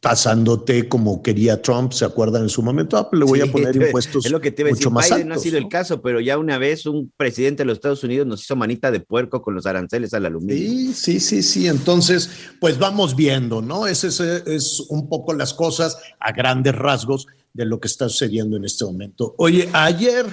[0.00, 2.98] pasándote como quería Trump, ¿se acuerdan en su momento?
[2.98, 5.34] Ah, pues le voy a poner impuestos es lo que te mucho más Biden no
[5.34, 8.42] ha sido el caso, pero ya una vez un presidente de los Estados Unidos nos
[8.42, 10.56] hizo manita de puerco con los aranceles al aluminio.
[10.56, 11.68] Sí, sí, sí, sí.
[11.68, 12.28] Entonces,
[12.60, 13.86] pues vamos viendo, ¿no?
[13.86, 18.58] Ese es, es un poco las cosas a grandes rasgos de lo que está sucediendo
[18.58, 19.34] en este momento.
[19.38, 20.26] Oye, ayer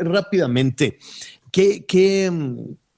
[0.00, 0.98] rápidamente,
[1.50, 2.32] ¿qué, qué,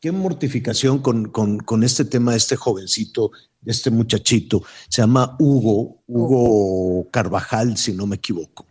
[0.01, 3.31] qué mortificación con, con, con este tema de este jovencito
[3.67, 8.67] este muchachito, se llama Hugo, Hugo Carvajal, si no me equivoco,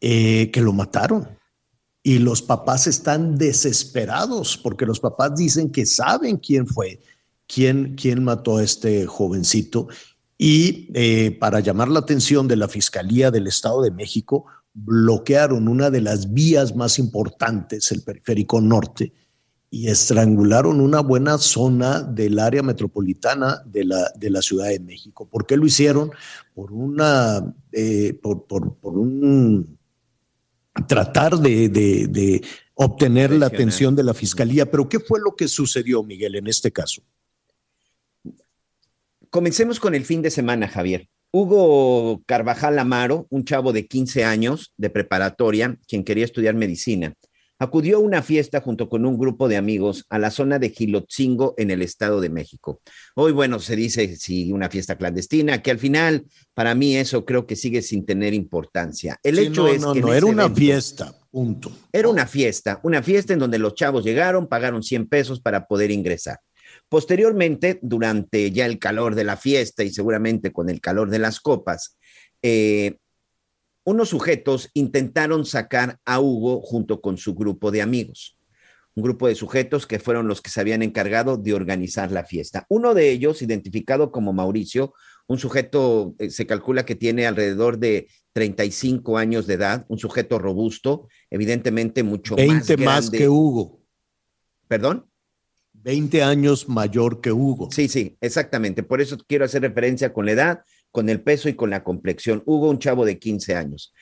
[0.00, 1.28] eh, que lo mataron.
[2.02, 7.00] Y los papás están desesperados porque los papás dicen que saben quién fue,
[7.46, 9.88] quién, quién mató a este jovencito.
[10.36, 15.88] Y eh, para llamar la atención de la Fiscalía del Estado de México, bloquearon una
[15.88, 19.14] de las vías más importantes, el periférico norte,
[19.74, 25.28] y estrangularon una buena zona del área metropolitana de la, de la Ciudad de México.
[25.28, 26.12] ¿Por qué lo hicieron?
[26.54, 28.46] Por una, eh, por,
[28.82, 29.76] un
[30.86, 32.40] tratar de,
[32.74, 34.70] obtener la atención de la fiscalía.
[34.70, 37.02] Pero ¿qué fue lo que sucedió, Miguel, en este caso?
[39.28, 41.08] Comencemos con el fin de semana, Javier.
[41.32, 47.16] Hugo Carvajal Amaro, un chavo de 15 años de preparatoria, quien quería estudiar medicina,
[47.58, 51.54] acudió a una fiesta junto con un grupo de amigos a la zona de Gilotzingo
[51.56, 52.80] en el Estado de México.
[53.14, 56.24] Hoy, bueno, se dice sí, una fiesta clandestina, que al final,
[56.54, 59.18] para mí eso creo que sigue sin tener importancia.
[59.22, 60.00] El hecho es que...
[60.00, 61.70] No, era una fiesta, punto.
[61.92, 65.90] Era una fiesta, una fiesta en donde los chavos llegaron, pagaron 100 pesos para poder
[65.90, 66.38] ingresar.
[66.88, 71.40] Posteriormente, durante ya el calor de la fiesta y seguramente con el calor de las
[71.40, 71.96] copas,
[72.42, 72.98] eh,
[73.84, 78.38] unos sujetos intentaron sacar a Hugo junto con su grupo de amigos,
[78.94, 82.66] un grupo de sujetos que fueron los que se habían encargado de organizar la fiesta.
[82.68, 84.94] Uno de ellos, identificado como Mauricio,
[85.26, 90.38] un sujeto, eh, se calcula que tiene alrededor de 35 años de edad, un sujeto
[90.38, 93.80] robusto, evidentemente mucho 20 más, que Hugo.
[94.68, 95.06] ¿Perdón?
[95.72, 97.68] 20 años mayor que Hugo.
[97.70, 98.82] Sí, sí, exactamente.
[98.82, 100.64] Por eso quiero hacer referencia con la edad
[100.94, 102.44] con el peso y con la complexión.
[102.46, 103.92] Hugo, un chavo de 15 años.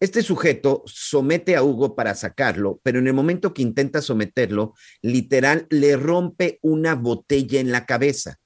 [0.00, 5.68] Este sujeto somete a Hugo para sacarlo, pero en el momento que intenta someterlo, literal,
[5.70, 8.40] le rompe una botella en la cabeza.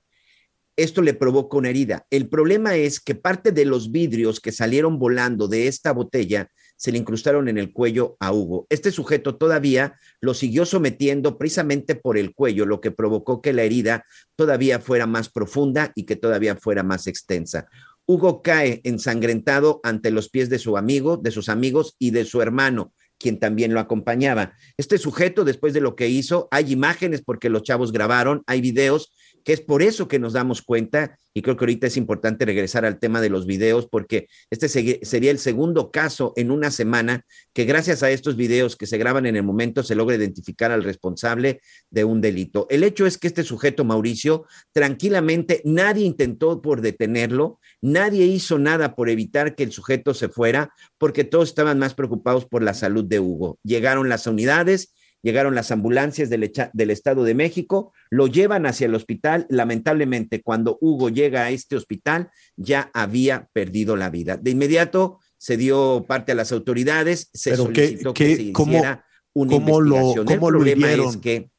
[0.77, 2.07] Esto le provoca una herida.
[2.11, 6.93] El problema es que parte de los vidrios que salieron volando de esta botella se
[6.93, 8.67] le incrustaron en el cuello a Hugo.
[8.69, 13.63] Este sujeto todavía lo siguió sometiendo precisamente por el cuello, lo que provocó que la
[13.63, 14.05] herida
[14.37, 17.69] todavía fuera más profunda y que todavía fuera más extensa.
[18.07, 22.43] Hugo cae ensangrentado ante los pies de su amigo, de sus amigos y de su
[22.43, 24.55] hermano, quien también lo acompañaba.
[24.77, 29.13] Este sujeto, después de lo que hizo, hay imágenes porque los chavos grabaron, hay videos
[29.45, 32.85] que es por eso que nos damos cuenta, y creo que ahorita es importante regresar
[32.85, 37.65] al tema de los videos, porque este sería el segundo caso en una semana que
[37.65, 41.61] gracias a estos videos que se graban en el momento se logra identificar al responsable
[41.91, 42.67] de un delito.
[42.71, 48.95] El hecho es que este sujeto, Mauricio, tranquilamente, nadie intentó por detenerlo, nadie hizo nada
[48.95, 53.05] por evitar que el sujeto se fuera, porque todos estaban más preocupados por la salud
[53.05, 53.59] de Hugo.
[53.63, 54.95] Llegaron las unidades
[55.25, 59.47] llegaron las ambulancias del, del, Estado de México, lo llevan hacia el hospital.
[59.49, 64.37] Lamentablemente, cuando Hugo llega a este hospital, ya había perdido la vida.
[64.37, 69.89] De inmediato se dio parte a las autoridades, se solicitó que se hiciera una investigación.
[69.89, 71.09] Lo, ¿Cómo el lo hirieron?
[71.09, 71.51] Es que,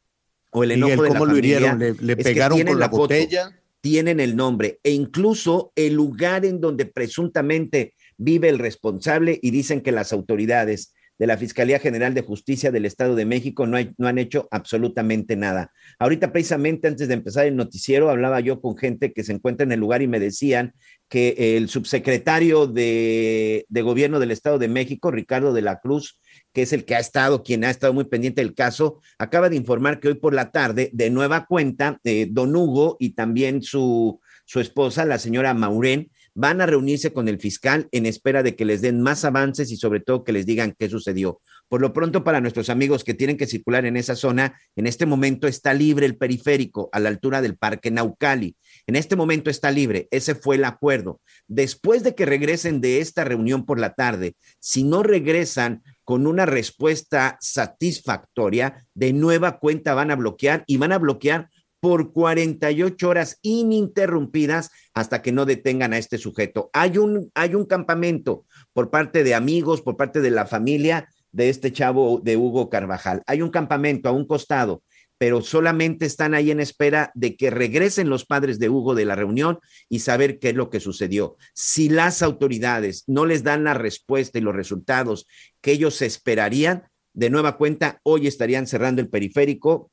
[0.51, 1.80] o el enojo de la ¿Cómo lo hirieron?
[1.80, 3.59] ¿Le, pegaron con la, botella?
[3.82, 9.82] tienen el nombre e incluso el lugar en donde presuntamente vive el responsable y dicen
[9.82, 14.07] que las autoridades de la Fiscalía General de Justicia del Estado de México no, no,
[14.07, 15.72] han hecho absolutamente nada.
[15.99, 19.72] Ahorita precisamente antes de empezar el noticiero hablaba yo con gente que se encuentra en
[19.72, 20.74] el lugar y me decían
[21.07, 26.20] que el subsecretario de, de Gobierno del Estado de México, Ricardo de la Cruz,
[26.51, 29.55] que es el que ha estado, quien ha estado muy pendiente del caso, acaba de
[29.55, 34.20] informar que hoy por la tarde, de nueva cuenta, eh, don Hugo y también su,
[34.45, 38.65] su esposa, la señora Maurén, van a reunirse con el fiscal en espera de que
[38.65, 41.41] les den más avances y sobre todo que les digan qué sucedió.
[41.69, 45.05] Por lo pronto, para nuestros amigos que tienen que circular en esa zona, en este
[45.05, 48.55] momento está libre el periférico a la altura del Parque Naucali.
[48.86, 51.21] En este momento está libre, ese fue el acuerdo.
[51.47, 56.45] Después de que regresen de esta reunión por la tarde, si no regresan con una
[56.45, 61.49] respuesta satisfactoria, de nueva cuenta van a bloquear y van a bloquear
[61.86, 66.71] por 48 horas ininterrumpidas hasta que no detengan a este sujeto.
[66.73, 71.49] Hay un, hay un campamento por parte de amigos, por parte de la familia de
[71.49, 73.21] este chavo de Hugo Carvajal.
[73.27, 74.81] Hay un campamento a un costado,
[75.19, 79.13] pero solamente están ahí en espera de que regresen los padres de Hugo de la
[79.13, 81.38] reunión y saber qué es lo que sucedió.
[81.53, 85.27] Si las autoridades no les dan la respuesta y los resultados
[85.61, 89.91] que ellos esperarían, de nueva cuenta, hoy estarían cerrando el periférico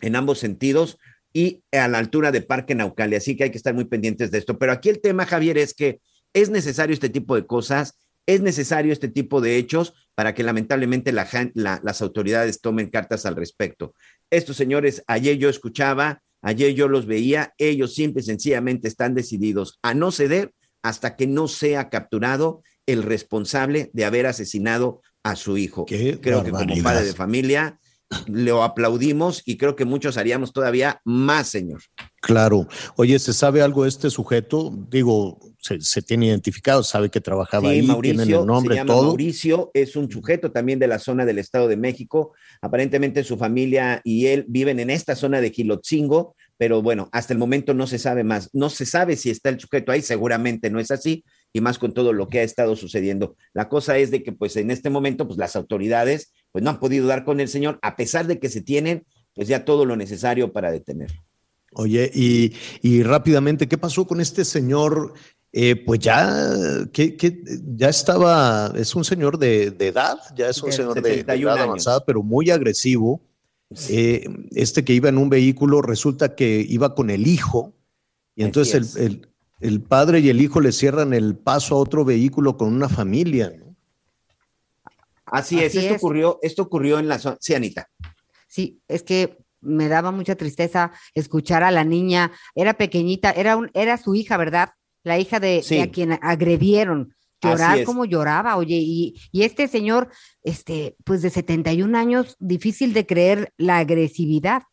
[0.00, 0.98] en ambos sentidos
[1.32, 3.16] y a la altura de Parque Naucali.
[3.16, 4.58] Así que hay que estar muy pendientes de esto.
[4.58, 6.00] Pero aquí el tema, Javier, es que
[6.32, 11.12] es necesario este tipo de cosas, es necesario este tipo de hechos para que lamentablemente
[11.12, 13.94] la, la, las autoridades tomen cartas al respecto.
[14.30, 19.78] Estos señores, ayer yo escuchaba, ayer yo los veía, ellos simple y sencillamente están decididos
[19.82, 20.52] a no ceder
[20.82, 25.84] hasta que no sea capturado el responsable de haber asesinado a su hijo.
[25.84, 27.78] Qué Creo que como padre de familia
[28.26, 31.82] lo aplaudimos y creo que muchos haríamos todavía más, señor.
[32.20, 32.66] Claro.
[32.96, 34.72] Oye, ¿se sabe algo de este sujeto?
[34.90, 38.80] Digo, se, se tiene identificado, sabe que trabajaba Sí, ahí, Mauricio, tienen el nombre, se
[38.80, 39.06] llama todo.
[39.08, 42.32] Mauricio, es un sujeto también de la zona del Estado de México.
[42.60, 47.38] Aparentemente su familia y él viven en esta zona de Gilotzingo, pero bueno, hasta el
[47.38, 48.50] momento no se sabe más.
[48.52, 51.92] No se sabe si está el sujeto ahí, seguramente no es así, y más con
[51.94, 53.36] todo lo que ha estado sucediendo.
[53.54, 56.80] La cosa es de que pues en este momento pues las autoridades pues no han
[56.80, 59.96] podido dar con el señor, a pesar de que se tienen pues ya todo lo
[59.96, 61.10] necesario para detener.
[61.72, 65.14] Oye, y, y rápidamente, ¿qué pasó con este señor?
[65.52, 66.52] Eh, pues ya,
[66.92, 67.42] que, que
[67.76, 71.08] ya estaba, es un señor de, de edad, ya es un De señor de, de
[71.18, 71.68] 71 edad años.
[71.68, 73.20] avanzada, pero muy agresivo.
[73.88, 77.72] Eh, este que iba en un vehículo resulta que iba con el hijo,
[78.34, 78.96] y entonces es.
[78.96, 79.28] el, el-
[79.60, 83.52] el padre y el hijo le cierran el paso a otro vehículo con una familia.
[83.58, 83.76] ¿no?
[85.26, 85.96] Así, es, esto es.
[86.02, 87.36] ocurrió, esto ocurrió en la zona.
[87.40, 87.88] Sí, Anita.
[88.48, 93.70] Sí, es que me daba mucha tristeza escuchar a la niña, era pequeñita, era, un,
[93.74, 94.70] era su hija, ¿verdad?
[95.04, 95.76] La hija de, Sí.
[95.76, 97.14] de a quien agredieron.
[97.42, 100.10] Llorar como lloraba, oye, y, y este señor,
[100.42, 104.64] este, pues de 71 años, difícil de creer la agresividad.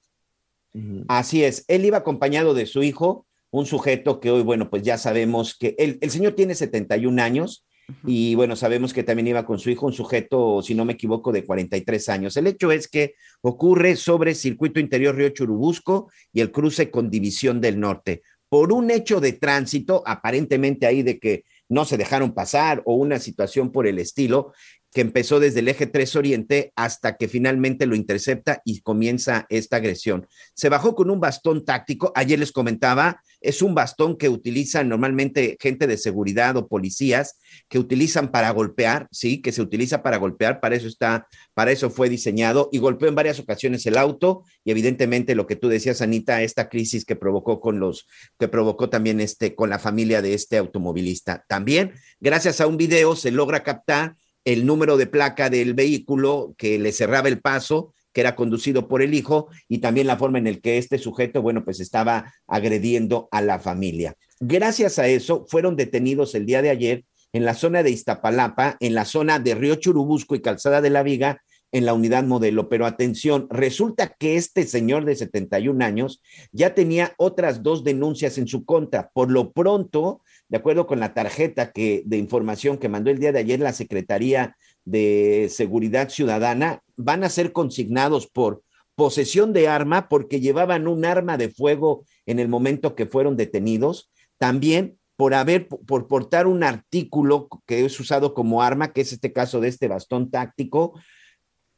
[1.08, 4.98] Así es, él iba acompañado de su hijo, un sujeto que hoy, bueno, pues ya
[4.98, 7.66] sabemos que el, el señor tiene 71 años
[8.06, 11.32] y bueno, sabemos que también iba con su hijo, un sujeto, si no me equivoco,
[11.32, 12.36] de 43 años.
[12.36, 17.62] El hecho es que ocurre sobre Circuito Interior Río Churubusco y el cruce con División
[17.62, 18.24] del Norte.
[18.50, 23.20] Por un hecho de tránsito, aparentemente ahí de que no se dejaron pasar o una
[23.20, 24.54] situación por el estilo,
[24.98, 29.76] que empezó desde el eje 3 Oriente hasta que finalmente lo intercepta y comienza esta
[29.76, 30.26] agresión.
[30.56, 35.56] Se bajó con un bastón táctico, ayer les comentaba, es un bastón que utilizan normalmente
[35.60, 37.38] gente de seguridad o policías
[37.70, 41.92] que utilizan para golpear, sí, que se utiliza para golpear, para eso está, para eso
[41.92, 46.02] fue diseñado y golpeó en varias ocasiones el auto y evidentemente lo que tú decías,
[46.02, 48.08] Anita, esta crisis que provocó con los,
[48.40, 51.46] que provocó también este, con la familia de este automovilista.
[51.48, 54.16] También, gracias a un video, se logra captar
[54.48, 59.02] el número de placa del vehículo que le cerraba el paso, que era conducido por
[59.02, 63.28] el hijo, y también la forma en el que este sujeto, bueno, pues estaba agrediendo
[63.32, 64.16] a la familia.
[64.40, 68.96] Gracias a eso, fueron detenidos el día de ayer en la zona de Iztapalapa, en
[68.96, 71.42] la zona de Río Churubusco y Calzada de la Viga,
[71.74, 72.70] en la unidad modelo.
[72.70, 76.22] Pero atención, resulta que este señor de 71 años
[76.54, 79.10] ya tenía otras dos denuncias en su contra.
[79.14, 83.32] Por lo pronto, de acuerdo con la tarjeta que, de información que mandó el día
[83.32, 88.64] de ayer la Secretaría de Seguridad Ciudadana van a ser consignados por
[88.96, 94.10] posesión de arma porque llevaban un arma de fuego en el momento que fueron detenidos,
[94.38, 99.34] también por haber, por portar un artículo que es usado como arma, que es este
[99.34, 101.00] caso de este bastón táctico,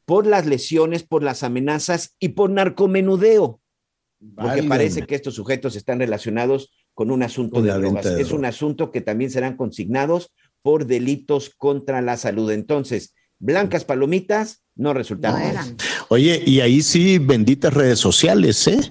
[0.06, 3.62] por las lesiones, por las amenazas y por narcomenudeo.
[4.36, 8.06] Porque parece que estos sujetos están relacionados con un asunto de drogas.
[8.08, 12.52] es un asunto que también serán consignados por delitos contra la salud.
[12.52, 15.78] Entonces, blancas palomitas no resultaron.
[16.10, 18.82] Oye, y ahí sí, benditas redes sociales, ¿eh?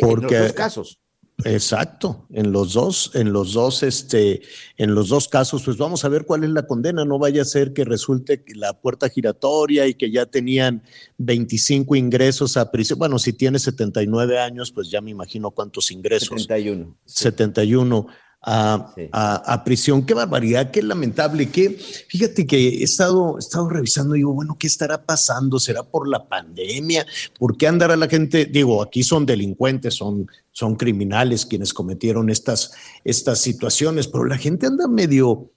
[0.00, 1.00] Porque, en los dos casos.
[1.44, 4.42] Exacto, en los dos, en los dos, este,
[4.76, 7.04] en los dos casos, pues vamos a ver cuál es la condena.
[7.04, 10.82] No vaya a ser que resulte la puerta giratoria y que ya tenían
[11.18, 12.98] 25 ingresos a prisión.
[12.98, 16.42] Bueno, si tiene 79 años, pues ya me imagino cuántos ingresos.
[16.42, 16.96] 71.
[17.04, 18.06] 71
[18.42, 20.04] a, prisión.
[20.04, 21.50] Qué barbaridad, qué lamentable.
[21.50, 21.70] Qué,
[22.08, 25.58] fíjate que he estado, estado revisando y digo, bueno, ¿qué estará pasando?
[25.58, 27.06] ¿Será por la pandemia?
[27.38, 28.46] ¿Por qué andará la gente?
[28.46, 32.72] Digo, aquí son delincuentes, son, son criminales quienes cometieron estas,
[33.04, 35.50] estas situaciones, pero la gente anda medio,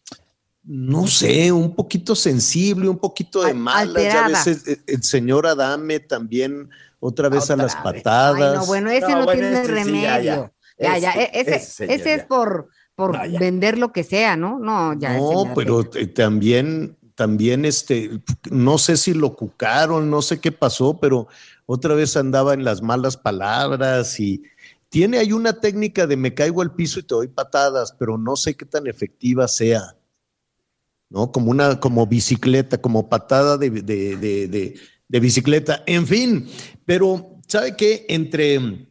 [0.63, 4.01] no sé, un poquito sensible, un poquito de mala.
[4.01, 6.69] Ya ves, el, señor Adame también
[6.99, 8.55] otra vez a las patadas.
[8.55, 10.01] no, bueno, ese no, tiene remedio.
[10.01, 14.59] Ya, ya, e-, ese, ese, es por, por vender lo que sea, ¿no?
[14.59, 15.17] No, ya.
[15.17, 15.83] No, pero
[16.15, 21.27] también, también, este, no sé si lo cucaron, no sé qué pasó, pero
[21.65, 24.43] otra vez andaba en las malas palabras y
[24.89, 28.35] tiene ahí una técnica de me caigo al piso y te doy patadas, pero no
[28.35, 29.95] sé qué tan efectiva sea.
[31.09, 31.31] ¿No?
[31.31, 35.83] Como una, como bicicleta, como patada de, de, de, de bicicleta.
[35.85, 36.47] En fin,
[36.85, 38.05] pero ¿sabe qué?
[38.09, 38.87] Entre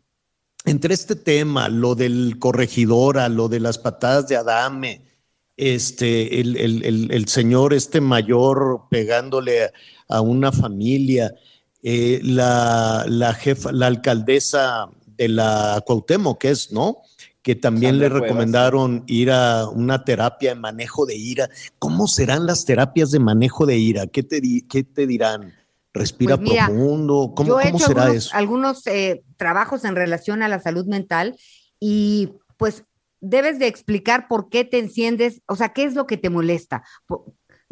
[0.65, 5.13] entre este tema, lo del corregidora, lo de las patadas de Adame,
[5.57, 9.71] este, el, señor este mayor pegándole
[10.09, 11.35] a, una familia,
[11.83, 16.99] eh, la, jefa, la alcaldesa de la Cuauhtémoc, que es, ¿no?
[17.43, 21.51] Que también le recomendaron ir a una terapia de manejo de ira.
[21.81, 24.07] ¿Cómo serán las terapias de manejo de ira?
[24.07, 25.53] ¿Qué te, qué te dirán?
[25.93, 27.33] Respira pues profundo.
[27.35, 28.31] ¿Cómo, será algunos, eso?
[28.35, 31.37] Algunos eh, trabajos en relación a la salud mental
[31.79, 32.85] y pues
[33.21, 36.83] debes de explicar por qué te enciendes, o sea, qué es lo que te molesta.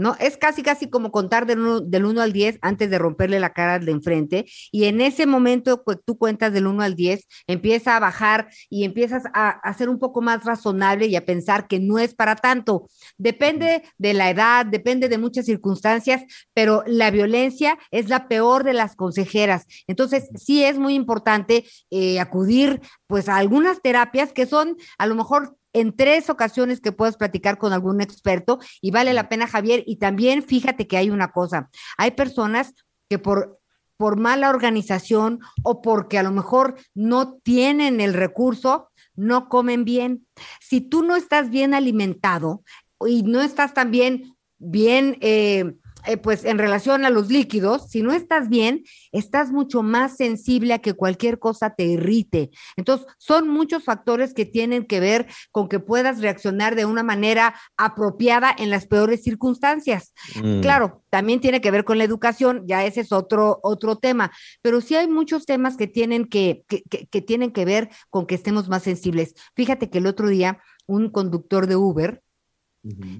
[0.00, 0.16] ¿No?
[0.18, 3.52] Es casi, casi como contar del 1, del uno al 10 antes de romperle la
[3.52, 4.46] cara al de enfrente.
[4.72, 9.24] Y en ese momento, tú cuentas del 1 al 10, empieza a bajar y empiezas
[9.34, 12.88] a, a, ser un poco más razonable y a pensar que no es para tanto.
[13.18, 16.22] Depende de la edad, depende de muchas circunstancias,
[16.54, 19.66] pero la violencia es la peor de las consejeras.
[19.86, 25.14] Entonces, sí es muy importante eh, acudir pues a algunas terapias que son a lo
[25.14, 29.82] mejor en tres ocasiones que puedes platicar con algún experto y vale la pena, Javier.
[29.86, 32.74] Y también fíjate que hay una cosa, hay personas
[33.08, 33.60] que por
[34.00, 40.26] por mala organización o porque a lo mejor no tienen el recurso, no comen bien.
[40.58, 42.62] Si tú no estás bien alimentado
[43.06, 45.74] y no estás también bien eh,
[46.06, 50.74] eh, pues en relación a los líquidos, si no estás bien, estás mucho más sensible
[50.74, 52.50] a que cualquier cosa te irrite.
[52.76, 57.54] Entonces, son muchos factores que tienen que ver con que puedas reaccionar de una manera
[57.76, 60.12] apropiada en las peores circunstancias.
[60.42, 60.60] Mm.
[60.60, 64.30] Claro, también tiene que ver con la educación, ya ese es otro, otro tema,
[64.62, 68.34] pero sí hay muchos temas que tienen que, que, que tienen que ver con que
[68.34, 69.34] estemos más sensibles.
[69.54, 72.22] Fíjate que el otro día un conductor de Uber,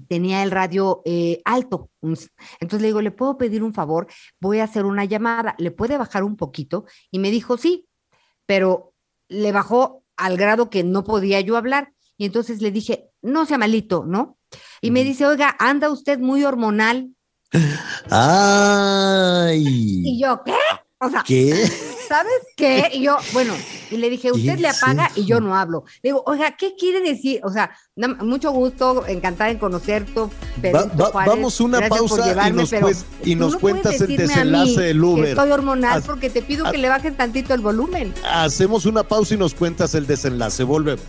[0.07, 1.89] tenía el radio eh, alto.
[2.01, 4.07] Entonces le digo, ¿le puedo pedir un favor?
[4.39, 6.85] Voy a hacer una llamada, ¿le puede bajar un poquito?
[7.11, 7.87] Y me dijo, sí,
[8.45, 8.93] pero
[9.27, 11.93] le bajó al grado que no podía yo hablar.
[12.17, 14.37] Y entonces le dije, no sea malito, ¿no?
[14.81, 17.15] Y me dice, oiga, anda usted muy hormonal.
[18.09, 19.63] Ay.
[19.65, 20.53] Y yo, ¿qué?
[20.99, 21.69] O sea, ¿qué?
[22.11, 22.89] ¿Sabes qué?
[22.93, 23.53] Y yo, bueno,
[23.89, 25.85] y le dije, usted le apaga y yo no hablo.
[26.03, 27.39] Le digo, oiga, ¿qué quiere decir?
[27.43, 27.71] O sea,
[28.19, 30.11] mucho gusto, encantada en conocerte.
[31.13, 32.73] vamos una pausa y nos,
[33.23, 35.25] y nos cuentas el desenlace del Uber.
[35.25, 38.13] estoy hormonal porque te pido que le bajes tantito el volumen.
[38.25, 40.63] Hacemos una pausa y nos cuentas el desenlace.
[40.63, 41.01] Volvemos.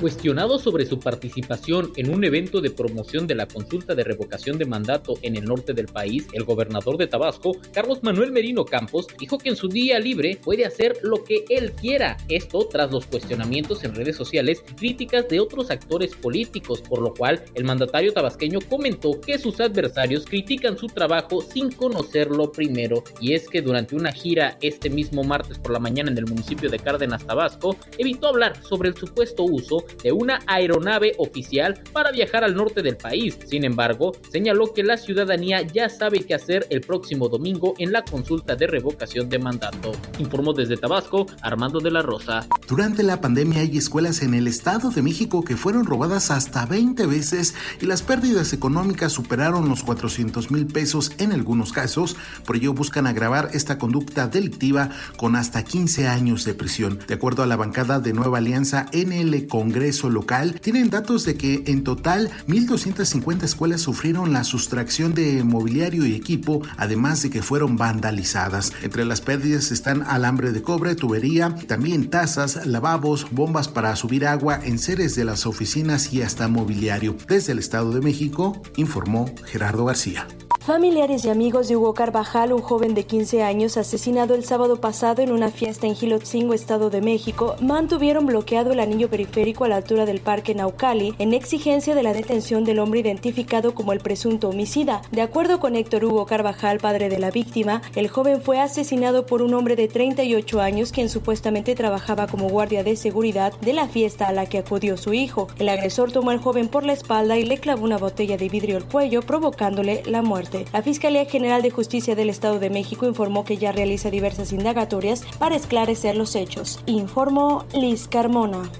[0.00, 4.66] Cuestionado sobre su participación en un evento de promoción de la consulta de revocación de
[4.66, 9.38] mandato en el norte del país, el gobernador de Tabasco, Carlos Manuel Merino Campos, dijo
[9.38, 12.18] que en su día libre puede hacer lo que él quiera.
[12.28, 17.42] Esto tras los cuestionamientos en redes sociales, críticas de otros actores políticos, por lo cual
[17.54, 23.02] el mandatario tabasqueño comentó que sus adversarios critican su trabajo sin conocerlo primero.
[23.18, 26.68] Y es que durante una gira este mismo martes por la mañana en el municipio
[26.68, 32.44] de Cárdenas, Tabasco, evitó hablar sobre el supuesto uso de una aeronave oficial para viajar
[32.44, 33.38] al norte del país.
[33.46, 38.02] Sin embargo, señaló que la ciudadanía ya sabe qué hacer el próximo domingo en la
[38.02, 39.92] consulta de revocación de mandato.
[40.18, 42.46] Informó desde Tabasco Armando de la Rosa.
[42.68, 47.06] Durante la pandemia hay escuelas en el Estado de México que fueron robadas hasta 20
[47.06, 52.16] veces y las pérdidas económicas superaron los 400 mil pesos en algunos casos.
[52.44, 56.98] Por ello buscan agravar esta conducta delictiva con hasta 15 años de prisión.
[57.06, 59.75] De acuerdo a la bancada de Nueva Alianza en el Congreso,
[60.10, 66.14] Local tienen datos de que en total 1.250 escuelas sufrieron la sustracción de mobiliario y
[66.14, 68.72] equipo, además de que fueron vandalizadas.
[68.82, 74.58] Entre las pérdidas están alambre de cobre, tubería, también tazas, lavabos, bombas para subir agua,
[74.62, 77.16] en seres de las oficinas y hasta mobiliario.
[77.28, 80.26] Desde el Estado de México, informó Gerardo García.
[80.66, 85.22] Familiares y amigos de Hugo Carvajal, un joven de 15 años asesinado el sábado pasado
[85.22, 89.76] en una fiesta en Gilotzingo, Estado de México, mantuvieron bloqueado el anillo periférico a la
[89.76, 94.48] altura del Parque Naucali en exigencia de la detención del hombre identificado como el presunto
[94.48, 95.02] homicida.
[95.12, 99.42] De acuerdo con Héctor Hugo Carvajal, padre de la víctima, el joven fue asesinado por
[99.42, 104.26] un hombre de 38 años quien supuestamente trabajaba como guardia de seguridad de la fiesta
[104.26, 105.46] a la que acudió su hijo.
[105.60, 108.78] El agresor tomó al joven por la espalda y le clavó una botella de vidrio
[108.78, 110.55] al cuello, provocándole la muerte.
[110.72, 115.24] La Fiscalía General de Justicia del Estado de México informó que ya realiza diversas indagatorias
[115.38, 116.80] para esclarecer los hechos.
[116.86, 118.70] Informó Liz Carmona.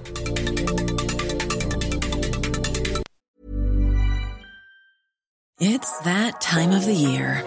[5.59, 7.43] It's that time of the year.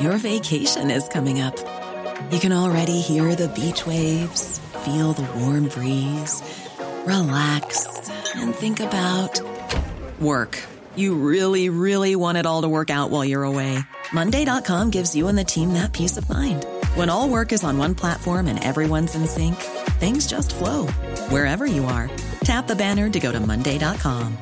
[0.00, 1.54] Your vacation is coming up.
[2.32, 6.42] You can already hear the beach waves, feel the warm breeze,
[7.06, 7.86] relax,
[8.34, 9.40] and think about
[10.20, 10.58] work.
[10.94, 13.78] You really, really want it all to work out while you're away.
[14.12, 16.66] Monday.com gives you and the team that peace of mind.
[16.96, 19.56] When all work is on one platform and everyone's in sync,
[20.00, 20.88] things just flow
[21.30, 22.10] wherever you are.
[22.44, 24.36] Tap the banner to go to Monday.com.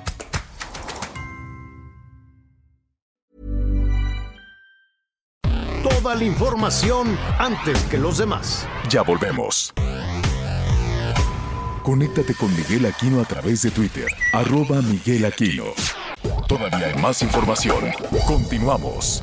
[5.82, 8.66] Toda la información antes que los demás.
[8.88, 9.72] Ya volvemos.
[11.82, 15.64] Conéctate con Miguel Aquino a través de Twitter, arroba Miguel Aquino.
[16.51, 17.78] Todavía hay más información.
[18.26, 19.22] Continuamos.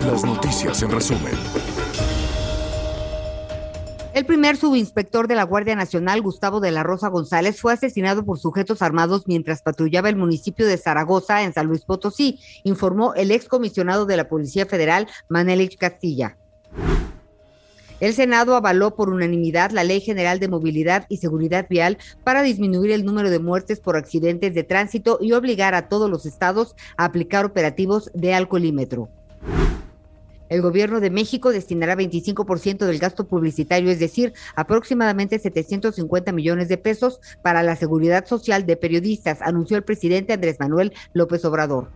[0.00, 1.32] Las noticias en resumen.
[4.12, 8.38] El primer subinspector de la Guardia Nacional, Gustavo de la Rosa González, fue asesinado por
[8.38, 14.04] sujetos armados mientras patrullaba el municipio de Zaragoza, en San Luis Potosí, informó el excomisionado
[14.04, 16.36] de la Policía Federal, Manelich Castilla.
[18.04, 22.90] El Senado avaló por unanimidad la Ley General de Movilidad y Seguridad Vial para disminuir
[22.90, 27.06] el número de muertes por accidentes de tránsito y obligar a todos los estados a
[27.06, 29.08] aplicar operativos de alcoholímetro.
[30.50, 36.76] El gobierno de México destinará 25% del gasto publicitario, es decir, aproximadamente 750 millones de
[36.76, 41.88] pesos para la seguridad social de periodistas, anunció el presidente Andrés Manuel López Obrador.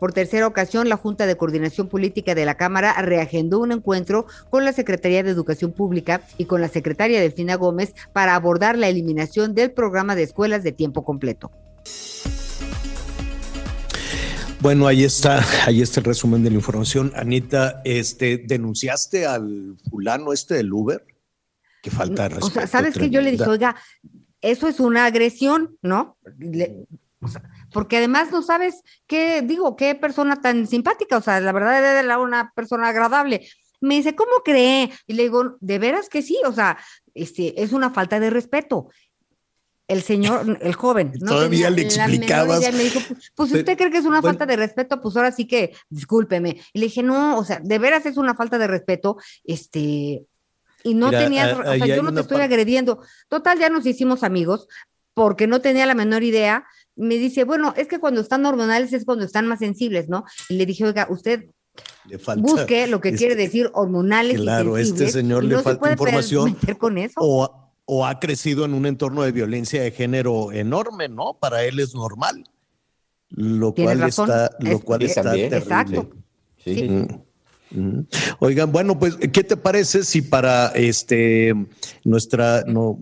[0.00, 4.64] Por tercera ocasión, la Junta de Coordinación Política de la Cámara reagendó un encuentro con
[4.64, 9.54] la Secretaría de Educación Pública y con la secretaria Delfina Gómez para abordar la eliminación
[9.54, 11.50] del programa de escuelas de tiempo completo.
[14.60, 17.12] Bueno, ahí está, ahí está el resumen de la información.
[17.14, 21.04] Anita, este, ¿denunciaste al fulano este del Uber?
[21.82, 22.46] Que falta de respeto.
[22.46, 23.76] O sea, ¿sabes que Yo le dije, oiga,
[24.40, 26.16] eso es una agresión, ¿no?
[27.20, 27.42] o sea,
[27.72, 32.18] porque además no sabes qué, digo, qué persona tan simpática, o sea, la verdad era
[32.18, 33.48] una persona agradable.
[33.80, 34.90] Me dice, ¿cómo cree?
[35.06, 36.78] Y le digo, de veras que sí, o sea,
[37.14, 38.88] este, es una falta de respeto.
[39.88, 41.32] El señor, el joven, ¿no?
[41.32, 42.60] Todavía le explicabas.
[42.72, 45.46] me dijo, pues, pues usted cree que es una falta de respeto, pues ahora sí
[45.46, 46.60] que, discúlpeme.
[46.72, 50.26] Y le dije, no, o sea, de veras es una falta de respeto, este,
[50.82, 53.02] y no tenía, o sea, yo no te estoy agrediendo.
[53.28, 54.68] Total, ya nos hicimos amigos,
[55.14, 56.66] porque no tenía la menor idea
[57.00, 60.24] me dice, bueno, es que cuando están hormonales es cuando están más sensibles, ¿no?
[60.48, 61.46] Y le dije, oiga, usted
[62.38, 64.40] busque lo que quiere decir hormonales.
[64.40, 66.56] Claro, y este señor le falta información.
[66.78, 67.14] Con eso.
[67.18, 71.36] O, o, ha crecido en un entorno de violencia de género enorme, ¿no?
[71.40, 72.44] Para él es normal.
[73.30, 75.56] Lo cual está, lo cual está terrible.
[75.56, 76.10] Exacto.
[76.62, 77.06] Sí.
[77.70, 78.06] Mm, mm.
[78.40, 81.54] Oigan, bueno, pues, ¿qué te parece si para este
[82.04, 82.98] nuestra no,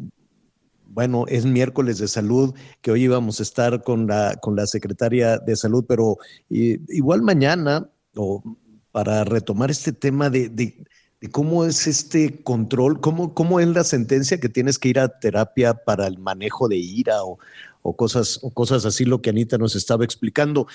[0.88, 5.38] bueno, es miércoles de salud, que hoy íbamos a estar con la, con la secretaria
[5.38, 6.16] de salud, pero
[6.48, 8.42] igual mañana, o
[8.90, 10.84] para retomar este tema de, de,
[11.30, 15.74] cómo es este control, cómo, cómo es la sentencia que tienes que ir a terapia
[15.74, 17.38] para el manejo de ira o,
[17.82, 20.66] o cosas, o cosas así, lo que Anita nos estaba explicando.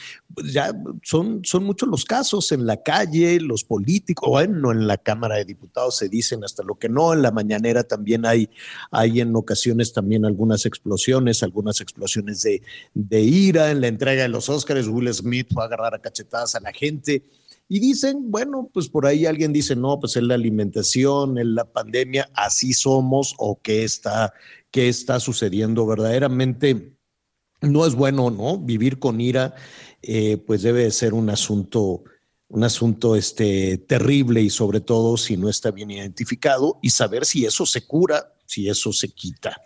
[0.51, 0.71] Ya
[1.03, 5.45] son, son muchos los casos en la calle, los políticos, bueno, en la Cámara de
[5.45, 8.49] Diputados se dicen hasta lo que no, en la mañanera también hay,
[8.91, 12.61] hay en ocasiones también algunas explosiones, algunas explosiones de,
[12.93, 16.55] de ira, en la entrega de los Óscares, Will Smith fue a agarrar a cachetadas
[16.55, 17.23] a la gente.
[17.69, 21.65] Y dicen, bueno, pues por ahí alguien dice, no, pues es la alimentación, es la
[21.65, 24.33] pandemia, así somos o qué está,
[24.73, 26.97] qué está sucediendo verdaderamente
[27.61, 28.57] no es bueno, ¿no?
[28.57, 29.53] Vivir con ira,
[30.01, 32.03] eh, pues debe ser un asunto,
[32.49, 37.45] un asunto este, terrible y sobre todo si no está bien identificado y saber si
[37.45, 39.61] eso se cura, si eso se quita.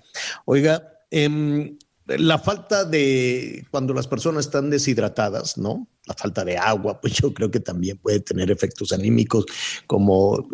[0.45, 5.87] Oiga, eh, la falta de cuando las personas están deshidratadas, ¿no?
[6.07, 9.45] La falta de agua, pues yo creo que también puede tener efectos anímicos,
[9.85, 10.47] como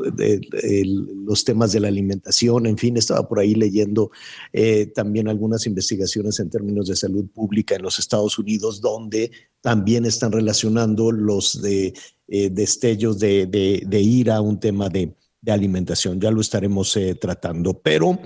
[1.25, 2.65] los temas de la alimentación.
[2.65, 4.11] En fin, estaba por ahí leyendo
[4.51, 9.31] eh, también algunas investigaciones en términos de salud pública en los Estados Unidos, donde
[9.61, 11.93] también están relacionando los eh,
[12.27, 16.21] destellos de, ira a un tema de, alimentación.
[16.21, 18.17] Ya lo estaremos eh, tratando, pero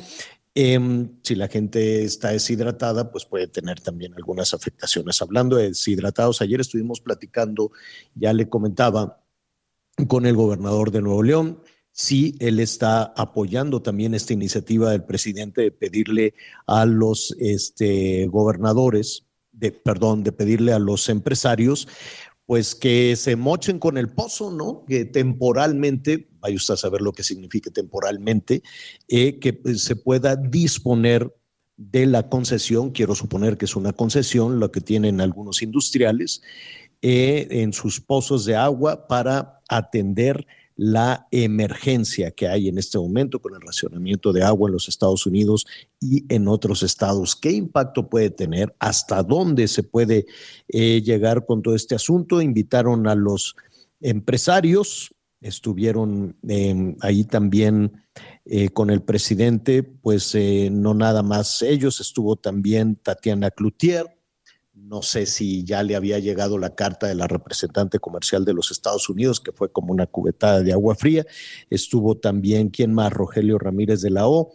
[0.59, 5.21] Em, si la gente está deshidratada, pues puede tener también algunas afectaciones.
[5.21, 7.69] Hablando de deshidratados, ayer estuvimos platicando,
[8.15, 9.23] ya le comentaba,
[10.07, 11.61] con el gobernador de Nuevo León.
[11.91, 16.33] Sí, él está apoyando también esta iniciativa del presidente de pedirle
[16.65, 21.87] a los este, gobernadores, de, perdón, de pedirle a los empresarios
[22.47, 24.85] pues que se mochen con el pozo, ¿no?
[24.87, 28.63] Que temporalmente, vaya usted a saber lo que significa temporalmente,
[29.09, 31.35] eh, que pues, se pueda disponer
[31.75, 36.41] de la concesión, quiero suponer que es una concesión, lo que tienen algunos industriales,
[37.01, 40.47] eh, en sus pozos de agua para atender
[40.78, 45.25] la emergencia que hay en este momento con el racionamiento de agua en los Estados
[45.25, 45.65] Unidos
[45.99, 47.36] y en otros estados.
[47.36, 48.75] ¿Qué impacto puede tener?
[48.80, 50.28] ¿Hasta dónde se puede
[50.69, 52.41] eh, llegar con todo este asunto?
[52.41, 53.55] Invitaron a los
[54.01, 58.03] empresarios, estuvieron em, ahí también
[58.45, 64.16] eh, con el presidente, pues eh, no nada más ellos, estuvo también Tatiana Cloutier,
[64.84, 68.71] no sé si ya le había llegado la carta de la representante comercial de los
[68.71, 71.25] Estados Unidos, que fue como una cubetada de agua fría.
[71.69, 73.11] Estuvo también, ¿quién más?
[73.11, 74.53] Rogelio Ramírez de la O.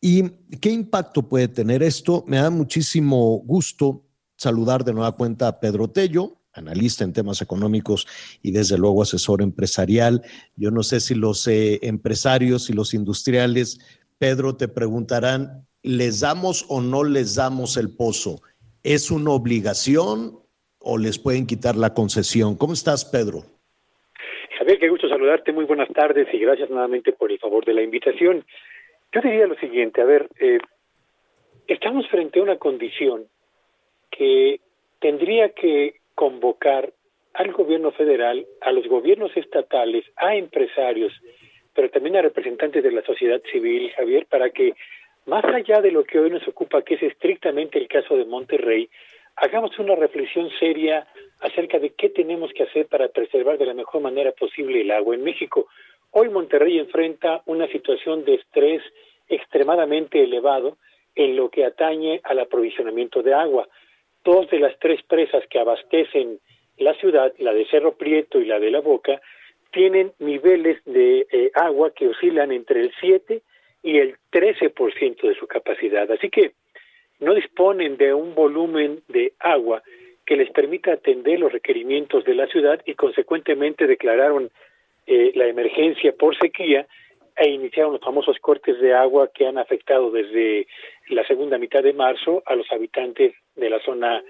[0.00, 0.30] ¿Y
[0.60, 2.24] qué impacto puede tener esto?
[2.26, 4.04] Me da muchísimo gusto
[4.36, 8.06] saludar de nueva cuenta a Pedro Tello, analista en temas económicos
[8.42, 10.22] y desde luego asesor empresarial.
[10.56, 13.80] Yo no sé si los eh, empresarios y los industriales,
[14.18, 18.40] Pedro, te preguntarán, ¿les damos o no les damos el pozo?
[18.82, 20.38] ¿Es una obligación
[20.78, 22.56] o les pueden quitar la concesión?
[22.56, 23.42] ¿Cómo estás, Pedro?
[24.58, 25.52] Javier, qué gusto saludarte.
[25.52, 28.44] Muy buenas tardes y gracias nuevamente por el favor de la invitación.
[29.12, 30.58] Yo diría lo siguiente, a ver, eh,
[31.66, 33.24] estamos frente a una condición
[34.10, 34.60] que
[35.00, 36.92] tendría que convocar
[37.34, 41.12] al gobierno federal, a los gobiernos estatales, a empresarios,
[41.74, 44.74] pero también a representantes de la sociedad civil, Javier, para que
[45.28, 48.88] más allá de lo que hoy nos ocupa, que es estrictamente el caso de Monterrey,
[49.36, 51.06] hagamos una reflexión seria
[51.40, 55.14] acerca de qué tenemos que hacer para preservar de la mejor manera posible el agua
[55.14, 55.68] en México.
[56.12, 58.82] Hoy Monterrey enfrenta una situación de estrés
[59.28, 60.78] extremadamente elevado
[61.14, 63.68] en lo que atañe al aprovisionamiento de agua.
[64.24, 66.38] Dos de las tres presas que abastecen
[66.78, 69.20] la ciudad, la de Cerro Prieto y la de La Boca,
[69.72, 73.42] tienen niveles de eh, agua que oscilan entre el 7
[73.88, 76.10] y el 13% de su capacidad.
[76.10, 76.52] Así que
[77.20, 79.82] no disponen de un volumen de agua
[80.26, 84.50] que les permita atender los requerimientos de la ciudad y consecuentemente declararon
[85.06, 86.86] eh, la emergencia por sequía
[87.34, 90.66] e iniciaron los famosos cortes de agua que han afectado desde
[91.08, 94.22] la segunda mitad de marzo a los habitantes de la zona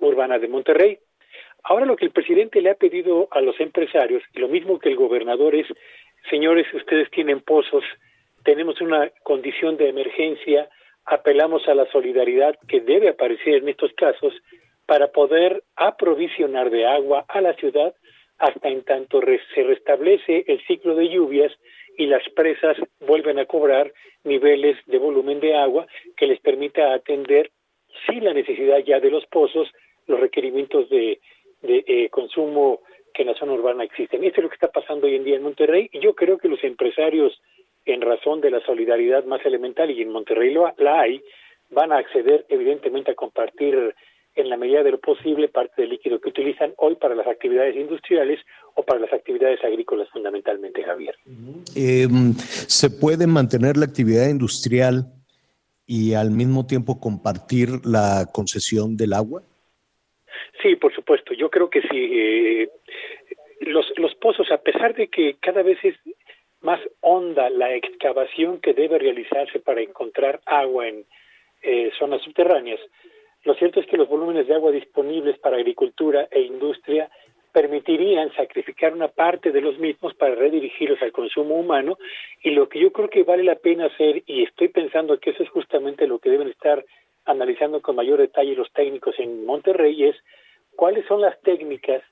[0.00, 0.98] urbana de Monterrey.
[1.62, 4.96] Ahora lo que el presidente le ha pedido a los empresarios, lo mismo que el
[4.96, 5.68] gobernador es,
[6.28, 7.84] señores, ustedes tienen pozos,
[8.46, 10.70] tenemos una condición de emergencia,
[11.04, 14.32] apelamos a la solidaridad que debe aparecer en estos casos
[14.86, 17.92] para poder aprovisionar de agua a la ciudad
[18.38, 19.20] hasta en tanto
[19.54, 21.52] se restablece el ciclo de lluvias
[21.98, 23.92] y las presas vuelven a cobrar
[24.22, 25.86] niveles de volumen de agua
[26.16, 27.50] que les permita atender
[28.06, 29.68] sin la necesidad ya de los pozos
[30.06, 31.18] los requerimientos de,
[31.62, 32.82] de eh, consumo
[33.12, 34.22] que en la zona urbana existen.
[34.22, 36.48] Esto es lo que está pasando hoy en día en Monterrey y yo creo que
[36.48, 37.40] los empresarios
[37.86, 41.22] en razón de la solidaridad más elemental, y en Monterrey lo, la hay,
[41.70, 43.94] van a acceder evidentemente a compartir
[44.34, 47.74] en la medida de lo posible parte del líquido que utilizan hoy para las actividades
[47.74, 48.38] industriales
[48.74, 51.14] o para las actividades agrícolas fundamentalmente, Javier.
[51.74, 52.06] Eh,
[52.36, 55.06] ¿Se puede mantener la actividad industrial
[55.86, 59.42] y al mismo tiempo compartir la concesión del agua?
[60.62, 61.32] Sí, por supuesto.
[61.32, 62.10] Yo creo que sí.
[62.12, 62.68] Eh,
[63.60, 65.94] los, los pozos, a pesar de que cada vez es
[66.66, 71.04] más honda la excavación que debe realizarse para encontrar agua en
[71.62, 72.80] eh, zonas subterráneas,
[73.44, 77.08] lo cierto es que los volúmenes de agua disponibles para agricultura e industria
[77.52, 81.96] permitirían sacrificar una parte de los mismos para redirigirlos al consumo humano
[82.42, 85.44] y lo que yo creo que vale la pena hacer y estoy pensando que eso
[85.44, 86.84] es justamente lo que deben estar
[87.24, 90.16] analizando con mayor detalle los técnicos en Monterrey es
[90.74, 92.02] cuáles son las técnicas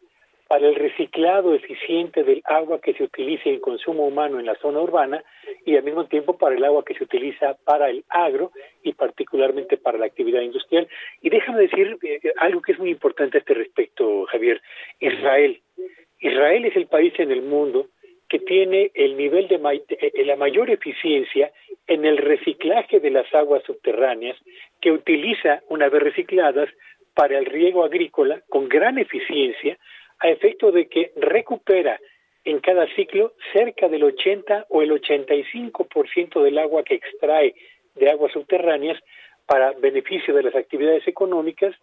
[0.54, 4.80] para el reciclado eficiente del agua que se utiliza en consumo humano en la zona
[4.82, 5.24] urbana
[5.66, 8.52] y al mismo tiempo para el agua que se utiliza para el agro
[8.84, 10.86] y particularmente para la actividad industrial.
[11.22, 14.62] Y déjame decir eh, algo que es muy importante a este respecto, Javier.
[15.00, 15.60] Israel.
[16.20, 17.88] Israel es el país en el mundo
[18.28, 19.56] que tiene el nivel de
[19.88, 21.50] eh, la mayor eficiencia
[21.88, 24.36] en el reciclaje de las aguas subterráneas
[24.80, 26.68] que utiliza una vez recicladas
[27.12, 29.76] para el riego agrícola con gran eficiencia
[30.20, 31.98] a efecto de que recupera
[32.44, 37.54] en cada ciclo cerca del 80 o el 85% del agua que extrae
[37.94, 39.00] de aguas subterráneas
[39.46, 41.74] para beneficio de las actividades económicas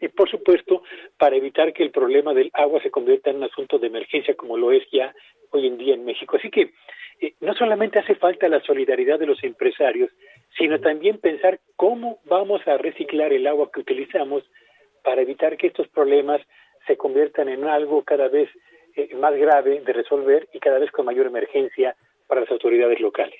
[0.00, 0.82] y por supuesto
[1.16, 4.56] para evitar que el problema del agua se convierta en un asunto de emergencia como
[4.56, 5.14] lo es ya
[5.50, 6.36] hoy en día en México.
[6.36, 6.70] Así que
[7.20, 10.10] eh, no solamente hace falta la solidaridad de los empresarios,
[10.56, 14.44] sino también pensar cómo vamos a reciclar el agua que utilizamos
[15.02, 16.40] para evitar que estos problemas
[16.88, 18.48] se conviertan en algo cada vez
[18.96, 21.94] eh, más grave de resolver y cada vez con mayor emergencia
[22.26, 23.38] para las autoridades locales.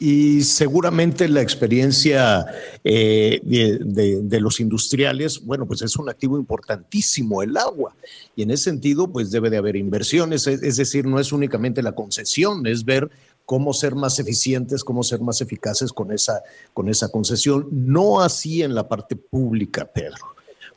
[0.00, 2.46] Y seguramente la experiencia
[2.82, 7.94] eh, de, los industriales, bueno, pues es un activo importantísimo, el agua.
[8.34, 11.92] Y en ese sentido, pues debe de haber inversiones, es, decir, no es únicamente la
[11.92, 13.10] concesión, es ver
[13.44, 16.42] cómo ser más eficientes, cómo ser más eficaces con esa,
[16.72, 17.68] con esa concesión.
[17.70, 20.35] No así en la parte pública, Pedro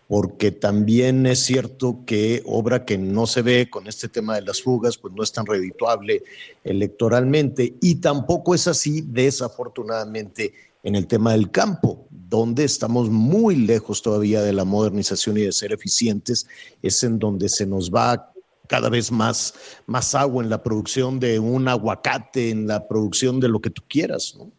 [0.10, 4.60] porque también es cierto que obra que no se ve con este tema de las
[4.60, 6.24] fugas, pues no es tan redituable
[6.64, 14.02] electoralmente y tampoco es así desafortunadamente en el tema del campo, donde estamos muy lejos
[14.02, 16.48] todavía de la modernización y de ser eficientes,
[16.82, 18.34] es en donde se nos va
[18.68, 19.54] cada vez más,
[19.86, 23.84] más agua en la producción de un aguacate, en la producción de lo que tú
[23.88, 24.52] quieras, ¿no?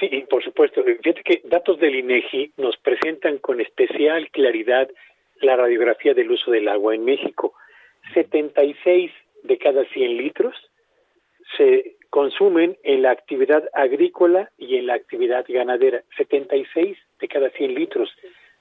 [0.00, 0.82] Sí, por supuesto.
[0.82, 4.88] Fíjate que datos del INEGI nos presentan con especial claridad
[5.42, 7.52] la radiografía del uso del agua en México.
[8.14, 10.54] 76 de cada 100 litros
[11.58, 16.02] se consumen en la actividad agrícola y en la actividad ganadera.
[16.16, 18.10] 76 de cada 100 litros.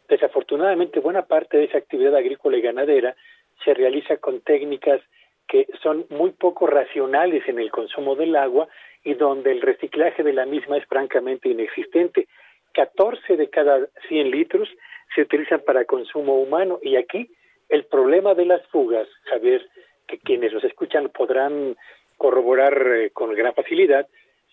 [0.10, 3.16] Desafortunadamente, buena parte de esa actividad agrícola y ganadera
[3.64, 5.02] se realiza con técnicas
[5.48, 8.68] que son muy poco racionales en el consumo del agua
[9.04, 12.28] y donde el reciclaje de la misma es francamente inexistente.
[12.74, 14.70] 14 de cada 100 litros
[15.16, 17.30] se utilizan para consumo humano y aquí
[17.70, 19.66] el problema de las fugas, Javier,
[20.08, 21.78] que quienes los escuchan podrán
[22.18, 24.08] corroborar eh, con gran facilidad,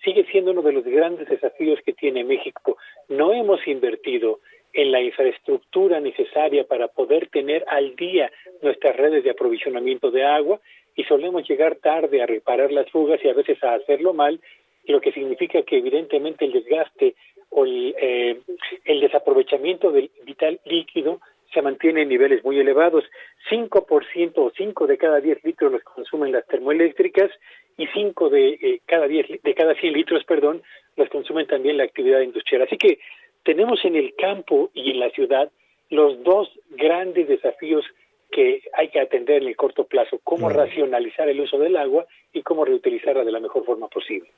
[0.05, 2.76] sigue siendo uno de los grandes desafíos que tiene México.
[3.09, 4.40] No hemos invertido
[4.77, 10.61] en la infraestructura necesaria para poder tener al día nuestras redes de aprovisionamiento de agua
[10.95, 14.39] y solemos llegar tarde a reparar las fugas y a veces a hacerlo mal,
[14.85, 17.14] lo que significa que evidentemente el desgaste
[17.49, 18.39] o el, eh,
[18.85, 21.20] el desaprovechamiento del vital líquido
[21.55, 23.05] se mantiene en niveles muy elevados.
[23.51, 27.31] 5% o 5 de cada 10 litros los consumen las termoeléctricas
[27.79, 30.62] y 5 de eh, cada 10 de cada 100 litros, perdón,
[30.97, 32.62] los consumen también la actividad industrial.
[32.62, 32.99] Así que
[33.47, 35.51] tenemos en el campo y en la ciudad
[35.88, 37.86] los dos grandes desafíos
[38.32, 42.07] que hay que atender en el corto plazo, cómo racionalizar el uso del agua
[42.37, 44.30] y cómo reutilizarla de la mejor forma posible.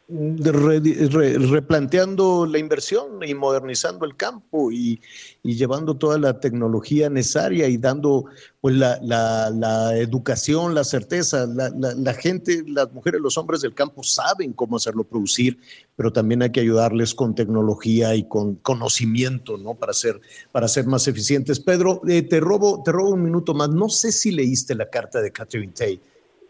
[1.50, 5.00] replanteando la inversión y modernizando el campo y,
[5.42, 8.26] llevando toda la tecnología necesaria y dando
[8.60, 11.46] pues la, la, educación, la certeza.
[11.46, 15.58] La, la, gente, las mujeres, los hombres del campo saben cómo hacerlo producir,
[15.96, 19.74] pero también hay que ayudarles con tecnología y con conocimiento, ¿no?
[19.74, 20.20] Para ser,
[20.52, 21.58] para ser más eficientes.
[21.58, 23.70] Pedro, eh, te, robo, te robo un minuto más.
[23.70, 26.00] No sé si leíste la carta de Catherine Tay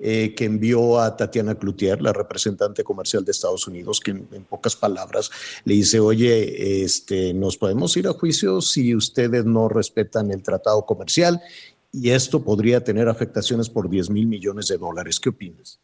[0.00, 4.76] eh, que envió a Tatiana Cloutier, la representante comercial de Estados Unidos, que en, pocas
[4.76, 5.30] palabras
[5.64, 10.86] le dice, oye, este, nos podemos ir a juicio si ustedes no respetan el tratado
[10.86, 11.40] comercial
[11.92, 15.18] y esto podría tener afectaciones por 10 mil millones de dólares.
[15.18, 15.80] ¿Qué opinas?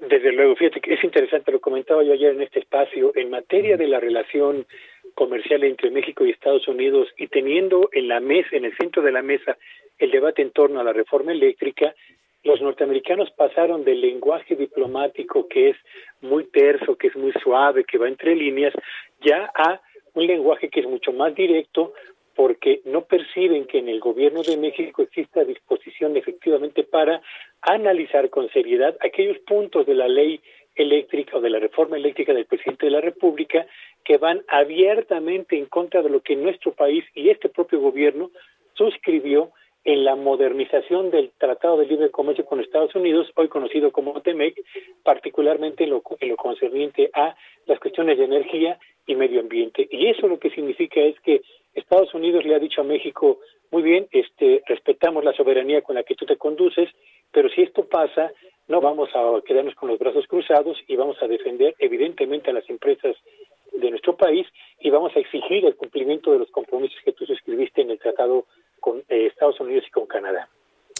[0.00, 3.76] Desde luego, fíjate que es interesante, lo comentaba yo ayer en este espacio, en materia
[3.76, 4.66] de la relación
[5.14, 9.12] comercial entre México y Estados Unidos y teniendo en la mesa, en el centro de
[9.12, 9.56] la mesa,
[9.98, 11.94] el debate en torno a la reforma eléctrica,
[12.42, 15.76] los norteamericanos pasaron del lenguaje diplomático que es
[16.20, 18.72] muy terso, que es muy suave, que va entre líneas,
[19.20, 19.80] ya a
[20.14, 21.92] un lenguaje que es mucho más directo
[22.34, 27.20] porque no perciben que en el gobierno de México exista disposición efectivamente para
[27.60, 30.40] analizar con seriedad aquellos puntos de la ley
[30.74, 33.66] eléctrica o de la reforma eléctrica del presidente de la República
[34.04, 38.30] que van abiertamente en contra de lo que nuestro país y este propio gobierno
[38.74, 39.50] suscribió
[39.84, 44.62] en la modernización del Tratado de Libre Comercio con Estados Unidos, hoy conocido como TEMEC,
[45.02, 47.34] particularmente en lo, en lo concerniente a
[47.66, 49.88] las cuestiones de energía y medio ambiente.
[49.90, 51.42] Y eso lo que significa es que
[51.74, 53.38] Estados Unidos le ha dicho a México,
[53.70, 56.88] muy bien, este, respetamos la soberanía con la que tú te conduces,
[57.32, 58.32] pero si esto pasa,
[58.68, 62.68] no vamos a quedarnos con los brazos cruzados y vamos a defender evidentemente a las
[62.68, 63.16] empresas
[63.72, 64.46] de nuestro país
[64.80, 68.46] y vamos a exigir el cumplimiento de los compromisos que tú suscribiste en el tratado
[68.80, 70.48] con eh, Estados Unidos y con Canadá.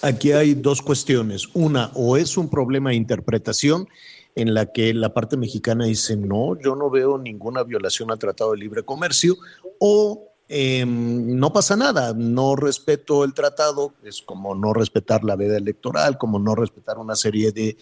[0.03, 1.49] Aquí hay dos cuestiones.
[1.55, 3.87] Una, o es un problema de interpretación
[4.35, 8.53] en la que la parte mexicana dice, no, yo no veo ninguna violación al Tratado
[8.53, 9.37] de Libre Comercio,
[9.79, 15.57] o em, no pasa nada, no respeto el tratado, es como no respetar la veda
[15.57, 17.77] electoral, como no respetar una serie de,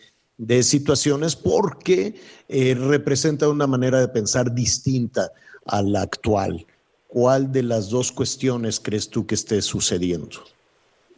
[0.63, 2.15] situaciones, porque
[2.49, 5.31] eh, representa una manera de pensar distinta
[5.67, 6.65] a la actual.
[7.09, 10.45] ¿Cuál de las dos cuestiones crees tú que esté sucediendo?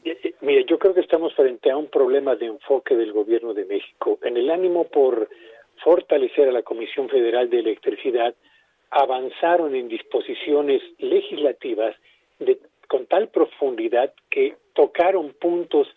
[0.04, 3.54] Eh, eh, mire, yo creo que estamos frente a un problema de enfoque del gobierno
[3.54, 4.18] de México.
[4.22, 5.28] En el ánimo por
[5.82, 8.34] fortalecer a la Comisión Federal de Electricidad,
[8.90, 11.96] avanzaron en disposiciones legislativas
[12.38, 15.88] de, con tal profundidad que tocaron puntos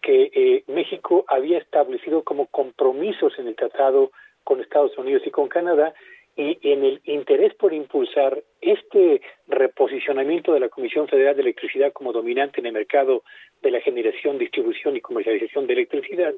[0.00, 4.12] que eh, México había establecido como compromisos en el tratado
[4.44, 5.92] con Estados Unidos y con Canadá
[6.36, 12.12] y en el interés por impulsar este reposicionamiento de la Comisión Federal de Electricidad como
[12.12, 13.22] dominante en el mercado
[13.62, 16.34] de la generación, distribución y comercialización de electricidad,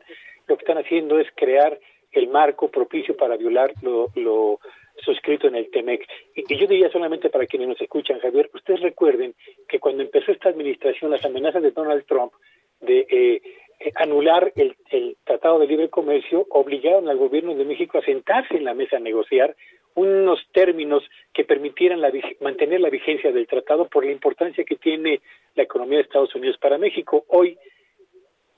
[0.49, 1.79] lo que están haciendo es crear
[2.13, 4.61] el marco propicio para violar lo,
[4.99, 6.07] suscrito en el TEMEC.
[6.35, 9.35] Y, yo diría solamente para quienes nos escuchan, Javier, ustedes recuerden
[9.69, 12.33] que cuando empezó esta administración, las amenazas de Donald Trump
[12.81, 13.43] de eh,
[13.81, 18.57] eh, anular el, el Tratado de Libre Comercio obligaron al gobierno de México a sentarse
[18.57, 19.57] en la mesa a negociar
[19.95, 25.21] unos términos que permitieran la, mantener la vigencia del tratado por la importancia que tiene
[25.55, 27.25] la economía de Estados Unidos para México.
[27.29, 27.59] Hoy,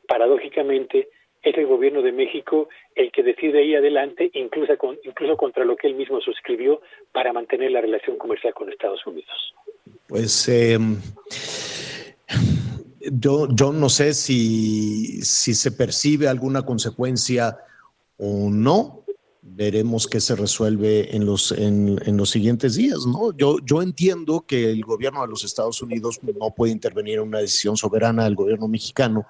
[0.06, 1.08] paradójicamente,
[1.42, 5.76] es el gobierno de México el que decide ir adelante, incluso, con, incluso contra lo
[5.76, 6.80] que él mismo suscribió
[7.12, 9.54] para mantener la relación comercial con Estados Unidos.
[10.06, 10.78] Pues eh,
[13.12, 17.58] yo, yo no sé si, si se percibe alguna consecuencia
[18.16, 19.03] o no,
[19.46, 23.36] veremos qué se resuelve en los, en, los siguientes días, ¿no?
[23.36, 27.38] Yo, yo entiendo que el gobierno de los Estados Unidos no puede intervenir en una
[27.38, 29.26] decisión soberana del gobierno mexicano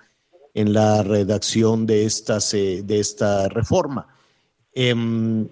[0.55, 4.07] en la redacción de, estas, eh, de esta reforma.
[4.73, 5.49] Em,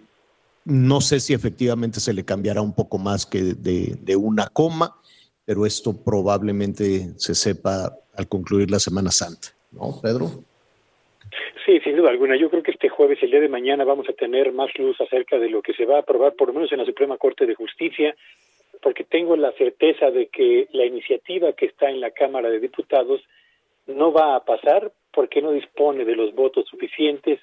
[0.64, 4.96] no sé si efectivamente se le cambiará un poco más que de, de una coma,
[5.44, 10.44] pero esto probablemente se sepa al concluir la Semana Santa, ¿no, Pedro?
[11.64, 12.36] Sí, sin duda alguna.
[12.36, 15.38] Yo creo que este jueves, el día de mañana, vamos a tener más luz acerca
[15.38, 17.54] de lo que se va a aprobar, por lo menos en la Suprema Corte de
[17.54, 18.16] Justicia,
[18.82, 23.20] porque tengo la certeza de que la iniciativa que está en la Cámara de Diputados
[23.86, 27.38] no va a pasar porque no dispone de los votos suficientes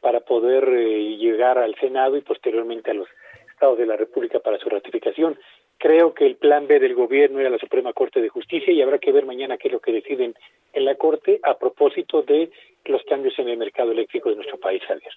[0.00, 3.08] para poder eh, llegar al Senado y posteriormente a los
[3.50, 5.36] estados de la República para su ratificación.
[5.78, 8.98] Creo que el plan B del gobierno era la Suprema Corte de Justicia y habrá
[8.98, 10.34] que ver mañana qué es lo que deciden
[10.72, 12.50] en la Corte a propósito de
[12.86, 15.12] los cambios en el mercado eléctrico de nuestro país, Javier.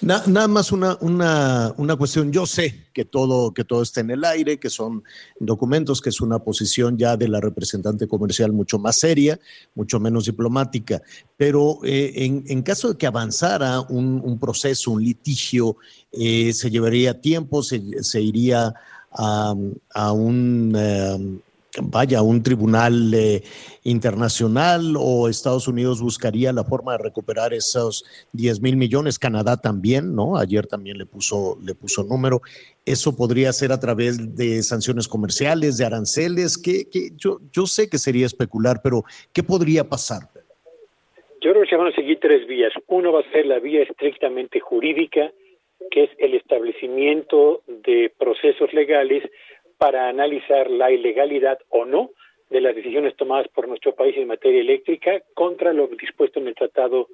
[0.00, 2.32] nada más una, una, una, cuestión.
[2.32, 5.02] Yo sé que todo, que todo está en el aire, que son
[5.38, 9.38] documentos, que es una posición ya de la representante comercial mucho más seria,
[9.74, 11.02] mucho menos diplomática.
[11.36, 15.76] Pero eh, en, en, caso de que avanzara un, un proceso, un litigio,
[16.12, 18.74] eh, se llevaría tiempo, se, se iría
[19.12, 19.54] a,
[19.94, 20.74] a un...
[20.76, 21.40] Eh,
[21.78, 23.42] vaya, un tribunal eh,
[23.84, 30.14] internacional o Estados Unidos buscaría la forma de recuperar esos 10 mil millones, Canadá también,
[30.14, 30.36] ¿no?
[30.36, 32.40] Ayer también le puso, le puso número.
[32.84, 37.88] Eso podría ser a través de sanciones comerciales, de aranceles, que, que yo, yo sé
[37.88, 40.22] que sería especular, pero ¿qué podría pasar?
[41.42, 42.72] Yo creo que se van a seguir tres vías.
[42.88, 45.32] Uno va a ser la vía estrictamente jurídica,
[45.90, 49.28] que es el establecimiento de procesos legales
[49.78, 52.10] para analizar la ilegalidad o no
[52.50, 56.54] de las decisiones tomadas por nuestro país en materia eléctrica contra lo dispuesto en el
[56.54, 57.08] Tratado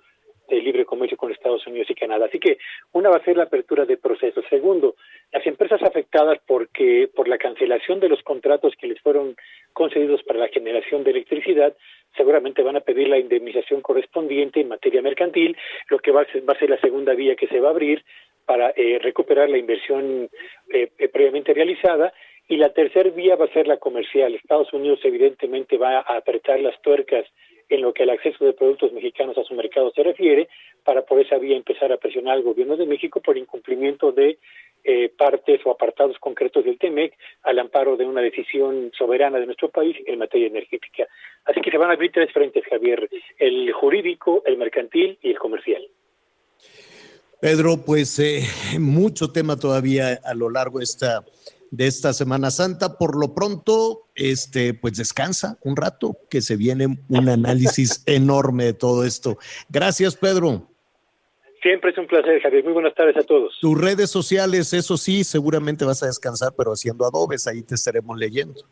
[0.48, 2.26] de libre comercio con Estados Unidos y Canadá.
[2.26, 2.58] Así que
[2.92, 4.44] una va a ser la apertura de procesos.
[4.48, 4.94] Segundo,
[5.32, 9.36] las empresas afectadas porque por la cancelación de los contratos que les fueron
[9.72, 11.76] concedidos para la generación de electricidad
[12.16, 15.56] seguramente van a pedir la indemnización correspondiente en materia mercantil,
[15.90, 17.72] lo que va a ser, va a ser la segunda vía que se va a
[17.72, 18.02] abrir
[18.46, 20.30] para eh, recuperar la inversión
[20.72, 22.12] eh, eh, previamente realizada
[22.48, 24.34] y la tercera vía va a ser la comercial.
[24.34, 27.26] Estados Unidos evidentemente va a apretar las tuercas
[27.68, 30.48] en lo que al acceso de productos mexicanos a su mercado se refiere,
[30.84, 34.38] para por esa vía empezar a presionar al gobierno de México por incumplimiento de
[34.84, 37.12] eh, partes o apartados concretos del TEMEC
[37.42, 41.08] al amparo de una decisión soberana de nuestro país en materia energética.
[41.44, 43.08] Así que se van a abrir tres frentes, Javier,
[43.38, 45.84] el jurídico, el mercantil y el comercial.
[47.40, 48.46] Pedro, pues eh,
[48.78, 51.24] mucho tema todavía a lo largo de esta
[51.70, 52.98] de esta Semana Santa.
[52.98, 58.74] Por lo pronto, este, pues descansa un rato, que se viene un análisis enorme de
[58.74, 59.38] todo esto.
[59.68, 60.68] Gracias, Pedro.
[61.62, 62.64] Siempre es un placer, Javier.
[62.64, 63.58] Muy buenas tardes a todos.
[63.60, 68.16] Tus redes sociales, eso sí, seguramente vas a descansar, pero haciendo adobes, ahí te estaremos
[68.16, 68.62] leyendo.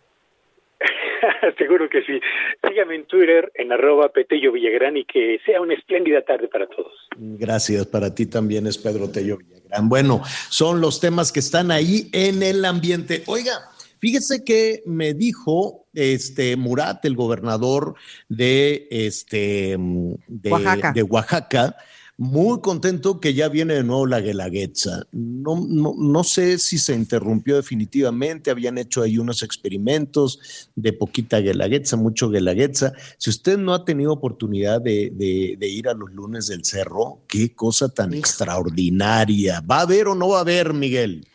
[1.59, 2.21] Seguro que sí.
[2.67, 6.93] Sígame en Twitter en arroba Petello Villagrán y que sea una espléndida tarde para todos.
[7.17, 9.89] Gracias, para ti también es Pedro Tello Villagrán.
[9.89, 13.23] Bueno, son los temas que están ahí en el ambiente.
[13.27, 13.53] Oiga,
[13.99, 17.95] fíjese que me dijo este Murat, el gobernador
[18.29, 21.77] de este de Oaxaca, de Oaxaca
[22.17, 25.07] muy contento que ya viene de nuevo la Guelaguetza.
[25.11, 31.39] No, no, no, sé si se interrumpió definitivamente, habían hecho ahí unos experimentos de poquita
[31.39, 32.93] Guelaguetza, mucho Guelaguetza.
[33.19, 37.53] Si usted no ha tenido oportunidad de, de, ir a los lunes del cerro, qué
[37.55, 39.61] cosa tan extraordinaria.
[39.61, 41.27] ¿Va a haber o no va a haber, Miguel?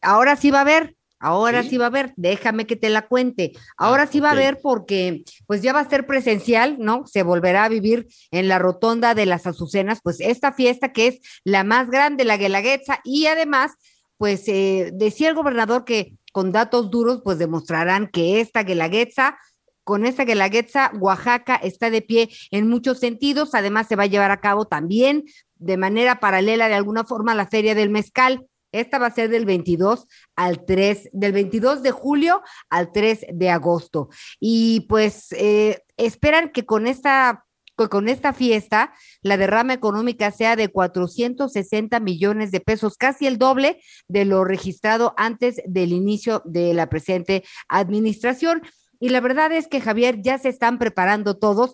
[0.00, 0.96] Ahora sí va a haber.
[1.20, 1.76] Ahora ¿Sí?
[1.76, 3.52] va a haber, déjame que te la cuente.
[3.76, 7.06] Ahora ah, sí va a haber porque pues ya va a ser presencial, ¿no?
[7.06, 11.20] Se volverá a vivir en la rotonda de las Azucenas, pues esta fiesta que es
[11.44, 13.72] la más grande, la Guelaguetza, y además,
[14.16, 19.36] pues eh, decía el gobernador que con datos duros, pues demostrarán que esta Guelaguetza
[19.90, 23.54] con esta Guelaguetza, Oaxaca está de pie en muchos sentidos.
[23.54, 25.24] Además, se va a llevar a cabo también
[25.56, 28.46] de manera paralela, de alguna forma, la Feria del Mezcal.
[28.72, 30.06] Esta va a ser del 22
[30.36, 34.08] al 3, del 22 de julio al 3 de agosto.
[34.38, 37.44] Y pues eh, esperan que con esta
[37.88, 38.92] con esta fiesta
[39.22, 45.14] la derrama económica sea de 460 millones de pesos, casi el doble de lo registrado
[45.16, 48.62] antes del inicio de la presente administración.
[48.98, 51.72] Y la verdad es que, Javier, ya se están preparando todos.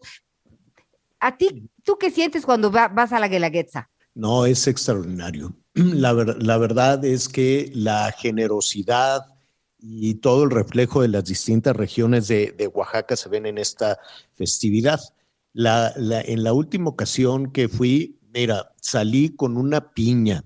[1.18, 3.90] ¿A ti, tú qué sientes cuando vas a la Guelaguetza?
[4.14, 5.54] No, es extraordinario.
[5.76, 9.26] La, la, verdad es que la generosidad
[9.78, 13.98] y todo el reflejo de las distintas regiones de, de Oaxaca se ven en esta
[14.32, 14.98] festividad.
[15.52, 20.44] La, en la última ocasión que fui, mira, salí con una piña.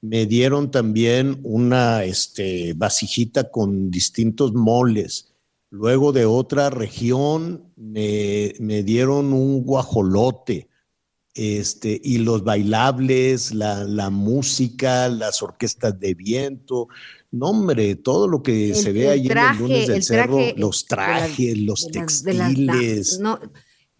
[0.00, 5.34] Me dieron también una este, vasijita con distintos moles.
[5.68, 10.70] Luego de otra región me, me dieron un guajolote
[11.34, 16.88] este, y los bailables, la, la, música, las orquestas de viento,
[17.30, 21.58] no hombre, todo lo que se ve ahí en el lunes del cerro, los trajes,
[21.58, 23.18] los textiles,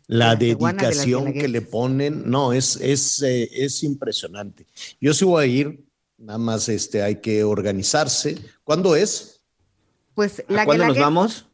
[0.07, 4.67] la dedicación que le ponen, no, es, es, eh, es impresionante.
[5.01, 5.87] Yo sí voy a ir,
[6.19, 8.37] nada más este, hay que organizarse.
[8.63, 9.41] ¿Cuándo es?
[10.15, 11.47] Pues la ¿Cuándo nos vamos?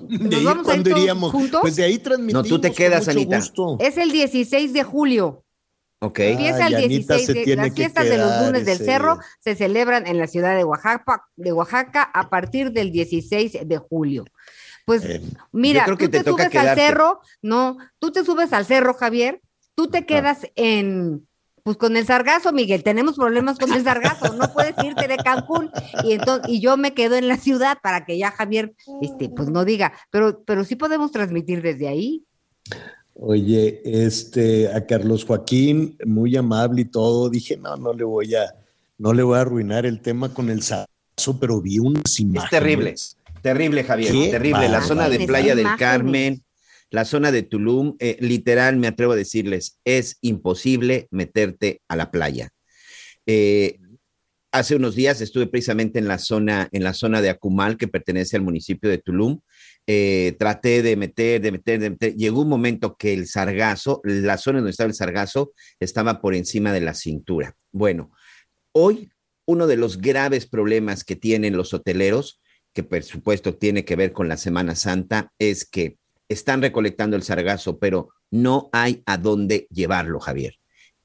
[0.00, 1.32] ¿De ahí cuándo iríamos?
[1.32, 1.60] Juntos?
[1.60, 2.44] Pues de ahí transmitimos.
[2.44, 3.38] No, tú te quedas, Anita.
[3.38, 3.76] Gusto.
[3.80, 5.44] Es el 16 de julio.
[6.00, 6.18] Ok.
[6.20, 10.26] Empieza el 16 de, las fiestas de los lunes del cerro se celebran en la
[10.26, 14.24] ciudad de Oaxaca, de Oaxaca a partir del 16 de julio.
[14.84, 15.22] Pues eh,
[15.52, 19.40] mira, tú te, te subes al cerro, no, tú te subes al cerro, Javier,
[19.74, 21.25] tú te quedas en
[21.66, 25.68] pues con el sargazo, Miguel, tenemos problemas con el sargazo, no puedes irte de Cancún
[26.04, 29.48] y entonces y yo me quedo en la ciudad para que ya Javier este pues
[29.48, 32.24] no diga, pero pero sí podemos transmitir desde ahí.
[33.14, 38.54] Oye, este a Carlos Joaquín, muy amable y todo, dije, "No, no le voy a
[38.96, 42.44] no le voy a arruinar el tema con el sargazo, pero vi unas imágenes.
[42.44, 42.94] Es terrible.
[43.42, 44.68] Terrible, Javier, terrible.
[44.68, 46.44] La zona de Playa del Carmen,
[46.96, 52.10] la zona de Tulum, eh, literal, me atrevo a decirles, es imposible meterte a la
[52.10, 52.48] playa.
[53.26, 53.76] Eh,
[54.50, 58.36] hace unos días estuve precisamente en la zona, en la zona de Acumal, que pertenece
[58.36, 59.40] al municipio de Tulum.
[59.86, 62.14] Eh, traté de meter, de meter, de meter.
[62.14, 66.72] Llegó un momento que el sargazo, la zona donde estaba el sargazo, estaba por encima
[66.72, 67.56] de la cintura.
[67.72, 68.10] Bueno,
[68.72, 69.10] hoy
[69.44, 72.40] uno de los graves problemas que tienen los hoteleros,
[72.72, 77.22] que por supuesto tiene que ver con la Semana Santa, es que están recolectando el
[77.22, 80.54] sargazo, pero no hay a dónde llevarlo, Javier.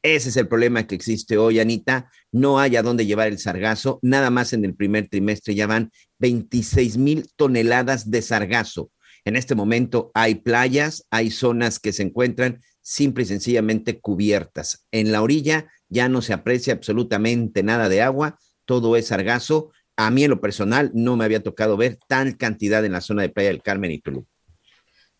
[0.03, 2.09] Ese es el problema que existe hoy, Anita.
[2.31, 3.99] No hay a dónde llevar el sargazo.
[4.01, 8.91] Nada más en el primer trimestre ya van 26 mil toneladas de sargazo.
[9.25, 14.87] En este momento hay playas, hay zonas que se encuentran simple y sencillamente cubiertas.
[14.91, 19.71] En la orilla ya no se aprecia absolutamente nada de agua, todo es sargazo.
[19.97, 23.21] A mí en lo personal no me había tocado ver tal cantidad en la zona
[23.21, 24.25] de Playa del Carmen y Tulum.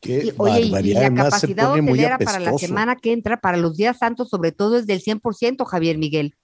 [0.03, 4.29] Y, oye, y la capacidad hotelera para la semana que entra, para los días santos,
[4.29, 6.35] sobre todo, es del 100%, Javier Miguel.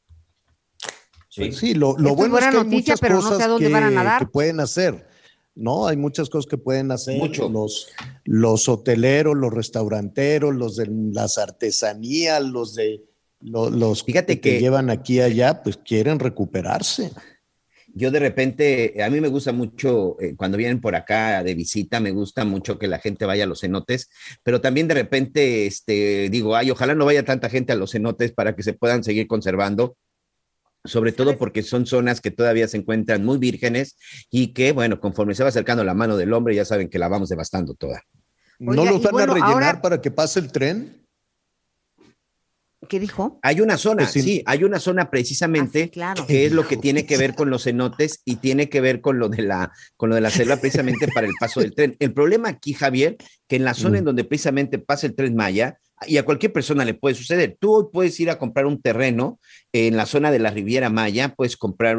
[1.30, 3.68] Sí, sí lo, lo bueno es, que hay muchas pero cosas no sé a dónde
[3.68, 4.20] que, van a nadar.
[4.20, 5.08] que pueden hacer.
[5.56, 7.50] No, hay muchas cosas que pueden hacer Mucho.
[7.50, 7.88] los
[8.26, 13.04] los hoteleros, los restauranteros, los de las artesanías, los de
[13.40, 17.12] los, los Fíjate que, que llevan aquí y allá, pues quieren recuperarse
[17.98, 22.00] yo de repente, a mí me gusta mucho, eh, cuando vienen por acá de visita,
[22.00, 24.10] me gusta mucho que la gente vaya a los cenotes,
[24.44, 28.32] pero también de repente, este, digo, ay, ojalá no vaya tanta gente a los cenotes
[28.32, 29.98] para que se puedan seguir conservando,
[30.86, 33.98] sobre todo porque son zonas que todavía se encuentran muy vírgenes
[34.30, 37.08] y que, bueno, conforme se va acercando la mano del hombre, ya saben que la
[37.08, 38.04] vamos devastando toda.
[38.60, 39.82] ¿No los van bueno, a rellenar ahora...
[39.82, 41.07] para que pase el tren?
[42.88, 43.40] ¿Qué dijo?
[43.44, 44.22] Hay una zona, pues sí.
[44.22, 44.44] sí.
[44.46, 46.28] hay una zona precisamente ah, claro.
[46.28, 49.20] que es lo que tiene que ver con los cenotes y tiene que ver con
[49.20, 51.96] lo de la, con lo de la selva precisamente para el paso del tren.
[52.00, 54.00] El problema aquí, Javier, que en la zona mm.
[54.00, 57.58] en donde precisamente pasa el tren Maya, y a cualquier persona le puede suceder.
[57.60, 59.40] Tú puedes ir a comprar un terreno
[59.74, 61.98] en la zona de la Riviera Maya, puedes comprar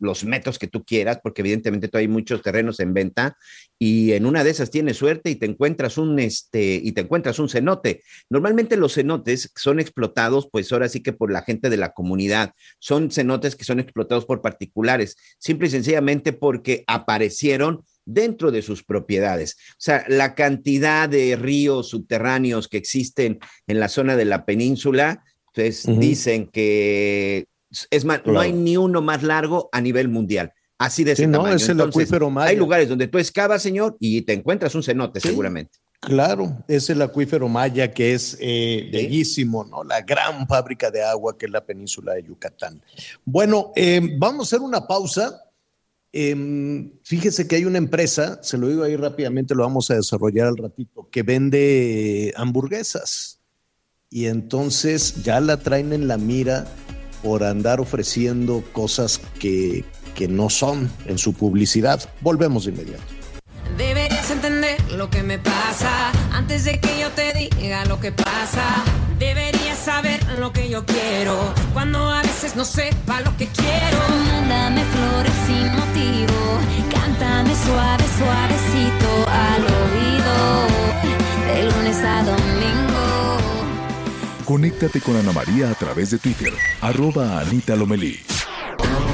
[0.00, 3.36] los metros que tú quieras, porque evidentemente hay muchos terrenos en venta,
[3.78, 7.40] y en una de esas tienes suerte y te encuentras un este y te encuentras
[7.40, 8.02] un cenote.
[8.30, 12.52] Normalmente los cenotes son explotados, pues ahora sí que por la gente de la comunidad.
[12.78, 18.82] Son cenotes que son explotados por particulares, simple y sencillamente porque aparecieron dentro de sus
[18.82, 19.56] propiedades.
[19.72, 25.24] O sea, la cantidad de ríos subterráneos que existen en la zona de la península,
[25.54, 25.98] pues uh -huh.
[25.98, 27.46] dicen que
[27.90, 28.34] es más, claro.
[28.34, 30.52] no hay ni uno más largo a nivel mundial.
[30.78, 31.50] Así de ese sí, tamaño.
[31.50, 32.50] No, es el Entonces, acuífero maya.
[32.50, 35.28] Hay lugares donde tú excavas, señor, y te encuentras un cenote, sí.
[35.28, 35.78] seguramente.
[36.00, 39.84] Claro, es el acuífero maya que es eh, bellísimo, ¿no?
[39.84, 42.82] La gran fábrica de agua que es la península de Yucatán.
[43.24, 45.40] Bueno, eh, vamos a hacer una pausa.
[46.12, 50.48] Eh, fíjese que hay una empresa, se lo digo ahí rápidamente, lo vamos a desarrollar
[50.48, 53.40] al ratito, que vende hamburguesas.
[54.10, 56.66] Y entonces ya la traen en la mira
[57.22, 59.84] por andar ofreciendo cosas que,
[60.14, 62.02] que no son en su publicidad.
[62.20, 63.02] Volvemos de inmediato.
[63.78, 68.84] Deberías entender lo que me pasa antes de que yo te diga lo que pasa.
[69.84, 71.36] Saber lo que yo quiero
[71.72, 73.98] cuando a veces no sepa lo que quiero.
[74.26, 76.58] Mándame flores sin motivo,
[76.90, 80.34] cántame suave, suavecito al oído,
[81.48, 83.38] de lunes a domingo.
[84.44, 88.20] Conéctate con Ana María a través de Twitter, arroba Anita Lomelí.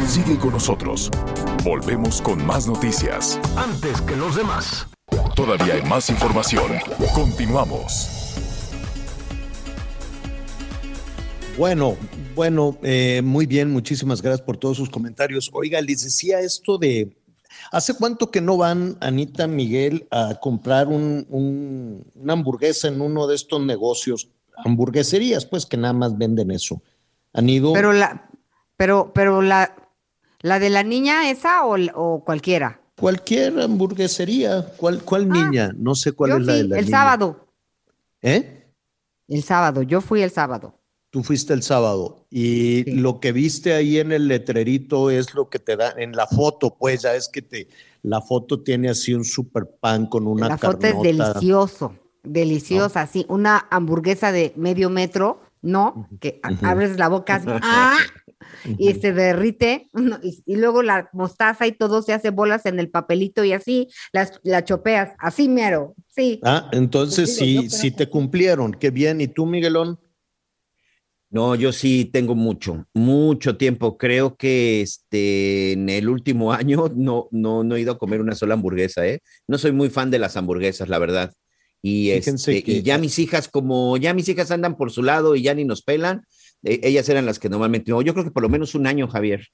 [0.07, 1.11] Sigue con nosotros.
[1.65, 3.39] Volvemos con más noticias.
[3.57, 4.87] Antes que los demás.
[5.35, 6.73] Todavía hay más información.
[7.15, 8.19] Continuamos.
[11.59, 11.97] Bueno,
[12.37, 15.51] bueno, eh, muy bien, muchísimas gracias por todos sus comentarios.
[15.53, 17.17] Oiga, les decía esto de,
[17.73, 23.27] ¿hace cuánto que no van Anita Miguel a comprar un, un, una hamburguesa en uno
[23.27, 24.29] de estos negocios,
[24.65, 26.81] hamburgueserías, pues que nada más venden eso?
[27.33, 27.73] Han ido.
[27.73, 28.31] Pero la,
[28.77, 29.75] pero, pero la,
[30.41, 32.81] la de la niña esa o, o cualquiera.
[33.01, 34.65] Cualquier hamburguesería.
[34.77, 35.73] ¿Cuál, cuál ah, niña?
[35.77, 36.99] No sé cuál es la de la el niña.
[36.99, 37.49] sábado.
[38.23, 38.65] ¿Eh?
[39.27, 40.78] El sábado, yo fui el sábado.
[41.11, 42.93] Tú fuiste el sábado y sí.
[42.93, 46.77] lo que viste ahí en el letrerito es lo que te da en la foto,
[46.79, 47.69] pues ya es que te
[48.03, 51.09] la foto tiene así un super pan con una La foto carnota.
[51.09, 53.05] es delicioso, deliciosa, ¿No?
[53.05, 56.09] así una hamburguesa de medio metro, ¿no?
[56.21, 56.67] Que uh -huh.
[56.69, 57.99] abres la boca así, ¡ah!
[58.79, 59.91] y se derrite
[60.23, 63.89] y, y, luego la mostaza y todo se hace bolas en el papelito y así
[64.13, 66.41] las, la chopeas, así mero, sí.
[66.45, 69.21] Ah, entonces sí, sí te cumplieron, qué bien.
[69.21, 69.99] ¿Y tú, Miguelón?
[71.31, 73.99] No, yo sí tengo mucho, mucho tiempo.
[73.99, 78.35] Creo que este, en el último año no, no, no he ido a comer una
[78.35, 79.21] sola hamburguesa, ¿eh?
[79.47, 81.33] No soy muy fan de las hamburguesas, la verdad.
[81.83, 82.73] Y, este, que...
[82.73, 85.65] y ya mis hijas, como ya mis hijas andan por su lado y ya ni
[85.65, 86.25] nos pelan,
[86.65, 89.07] eh, ellas eran las que normalmente, no, yo creo que por lo menos un año,
[89.07, 89.47] Javier.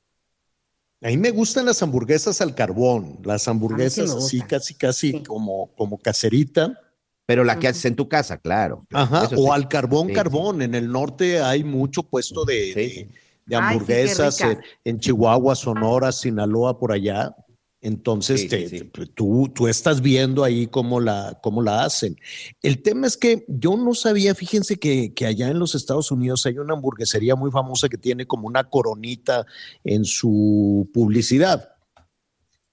[1.03, 5.23] A mí me gustan las hamburguesas al carbón, las hamburguesas así, casi, casi sí.
[5.23, 6.81] como, como caserita
[7.27, 8.87] pero la que haces en tu casa, claro.
[8.93, 9.51] Ajá, o sí.
[9.51, 10.13] al carbón, sí.
[10.13, 10.63] carbón.
[10.63, 12.73] En el norte hay mucho puesto de, sí.
[12.75, 13.09] de,
[13.47, 17.35] de hamburguesas, Ay, en, en, Chihuahua, Sonora, Sinaloa, por allá.
[17.81, 18.85] Entonces, Sí, te- sí, sí.
[18.87, 22.17] te- Tú, tú estás viendo ahí cómo la, cómo la hacen.
[22.63, 26.47] El tema es que yo no sabía, fíjense que, que allá en los Estados Unidos
[26.47, 29.45] hay una hamburguesería muy famosa que tiene como una coronita
[29.85, 31.71] en su publicidad.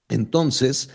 [0.08, 0.90] Entonces,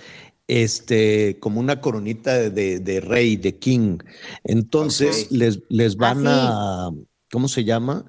[0.47, 3.97] este, como una coronita de, de- de rey, de king.
[4.43, 6.91] Entonces, les, les van Ah, a,
[7.31, 8.05] ¿cómo se llama?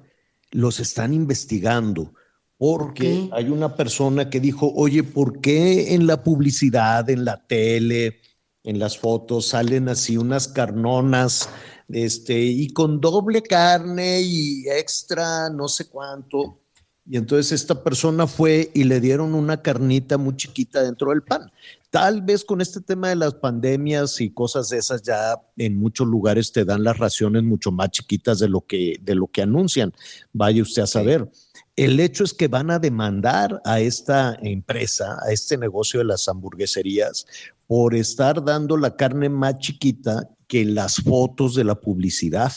[0.51, 2.13] Los están investigando
[2.57, 8.19] porque hay una persona que dijo, oye, ¿por qué en la publicidad, en la tele,
[8.63, 11.49] en las fotos salen así unas carnonas,
[11.87, 16.59] este, y con doble carne y extra, no sé cuánto?
[17.05, 21.51] Y entonces esta persona fue y le dieron una carnita muy chiquita dentro del pan.
[21.89, 26.07] Tal vez con este tema de las pandemias y cosas de esas ya en muchos
[26.07, 29.91] lugares te dan las raciones mucho más chiquitas de lo que, de lo que anuncian.
[30.31, 31.27] Vaya usted a saber.
[31.75, 36.27] El hecho es que van a demandar a esta empresa, a este negocio de las
[36.27, 37.25] hamburgueserías,
[37.65, 42.51] por estar dando la carne más chiquita que las fotos de la publicidad.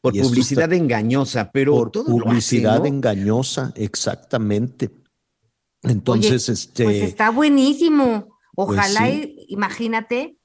[0.00, 2.96] Por Y publicidad está- engañosa, pero por todo lo publicidad hacen, ¿no?
[2.96, 4.90] engañosa, exactamente.
[5.82, 8.35] Entonces, Oye, este, Pues está buenísimo.
[8.56, 9.36] Ojalá, sí.
[9.48, 10.36] y- imagínate,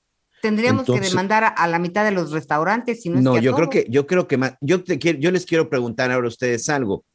[0.42, 3.40] tendríamos que demandar a, a la mitad de los restaurantes, si no, es No, que
[3.40, 6.12] a yo creo que, yo creo que más, yo te quiero, yo les quiero preguntar
[6.12, 7.06] ahora a ustedes algo.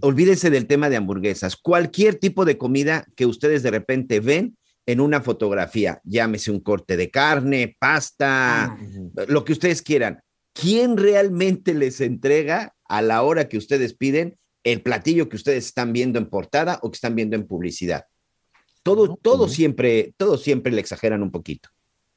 [0.00, 1.56] Olvídense del tema de hamburguesas.
[1.56, 4.56] Cualquier tipo de comida que ustedes de repente ven
[4.86, 8.78] en una fotografía, llámese un corte de carne, pasta,
[9.28, 10.20] lo que ustedes quieran.
[10.54, 15.92] ¿Quién realmente les entrega a la hora que ustedes piden el platillo que ustedes están
[15.92, 18.04] viendo en portada o que están viendo en publicidad?
[18.94, 21.68] Todo, todo siempre, todo siempre le exageran un poquito.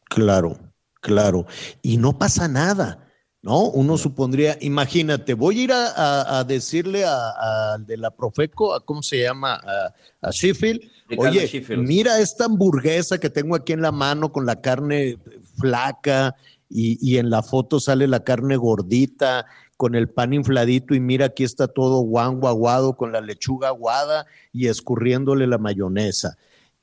[0.06, 0.58] Claro,
[1.02, 1.46] claro.
[1.82, 3.08] Y no pasa nada,
[3.42, 3.64] ¿no?
[3.70, 8.74] Uno supondría, imagínate, voy a ir a, a- a decirle a- al de la Profeco,
[8.74, 10.82] a cómo se llama, a, a Sheffield,
[11.18, 11.88] oye, Sheffield.
[11.88, 15.18] mira esta hamburguesa que tengo aquí en la mano con la carne
[15.58, 16.36] flaca
[16.70, 19.46] y, y en la foto sale la carne gordita
[19.78, 24.26] con el pan infladito y mira aquí está todo guango aguado con la lechuga aguada
[24.52, 26.38] y escurriéndole la mayonesa.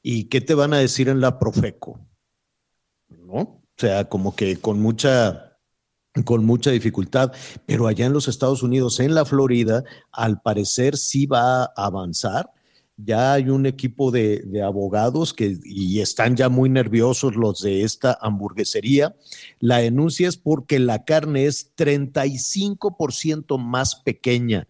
[0.09, 1.99] ¿Y qué te van a decir en la Profeco?
[3.09, 3.41] ¿no?
[3.41, 5.59] O sea, como que con mucha,
[6.25, 7.33] con mucha dificultad,
[7.67, 12.53] pero allá en los Estados Unidos, en la Florida, al parecer sí va a avanzar.
[12.97, 17.83] Ya hay un equipo de, de abogados que y están ya muy nerviosos los de
[17.83, 19.17] esta hamburguesería.
[19.59, 24.69] La denuncia es porque la carne es 35% más pequeña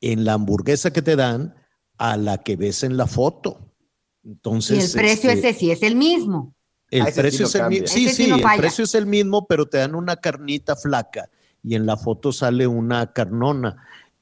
[0.00, 1.56] en la hamburguesa que te dan
[1.96, 3.67] a la que ves en la foto.
[4.24, 6.54] Y Entonces, el precio este, ese sí es el mismo.
[6.90, 7.86] el Ah, sí precio es el mismo.
[7.86, 8.62] Sí, Ese sí sí, no el falla.
[8.62, 11.28] precio es el mismo, pero te dan una carnita flaca
[11.62, 13.76] y en la foto sale una carnona.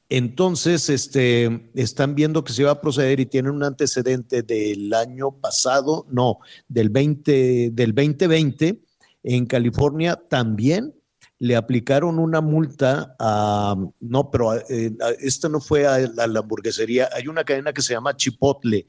[0.09, 5.33] Entonces, este, están viendo que se va a proceder y tienen un antecedente del año
[5.33, 8.81] pasado, no, del 20, del 2020,
[9.25, 10.95] en California también
[11.41, 16.27] le aplicaron una multa a, no, pero eh, a- esta no fue a la, a
[16.29, 18.87] la hamburguesería, hay una cadena que se llama Chipotle,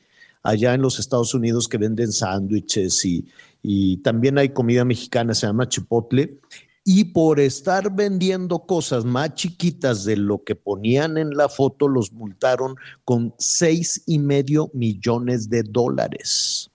[0.47, 3.27] allá en los Estados Unidos que venden sándwiches y,
[3.61, 6.39] y también hay comida mexicana, se llama Chipotle.
[6.85, 12.13] Y por estar vendiendo cosas más chiquitas de lo que ponían en la foto, los
[12.13, 16.71] multaron con seis y medio millones de dólares.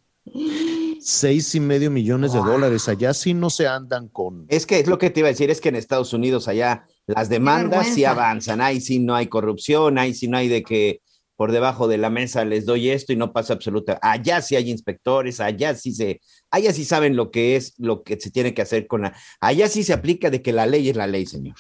[1.01, 2.91] Seis y medio millones de dólares.
[2.91, 4.45] Allá sí no se andan con.
[4.49, 6.87] Es que es lo que te iba a decir, es que en Estados Unidos allá
[7.07, 11.01] las demandas sí avanzan, ahí sí no hay corrupción, ahí sí no hay de que
[11.43, 13.99] por debajo de la mesa les doy esto y no pasa absoluta.
[14.01, 16.21] Allá sí hay inspectores, allá sí se,
[16.53, 19.69] allá sí saben lo que es, lo que se tiene que hacer con la, allá
[19.69, 21.57] sí se aplica de que la ley es la ley, señor.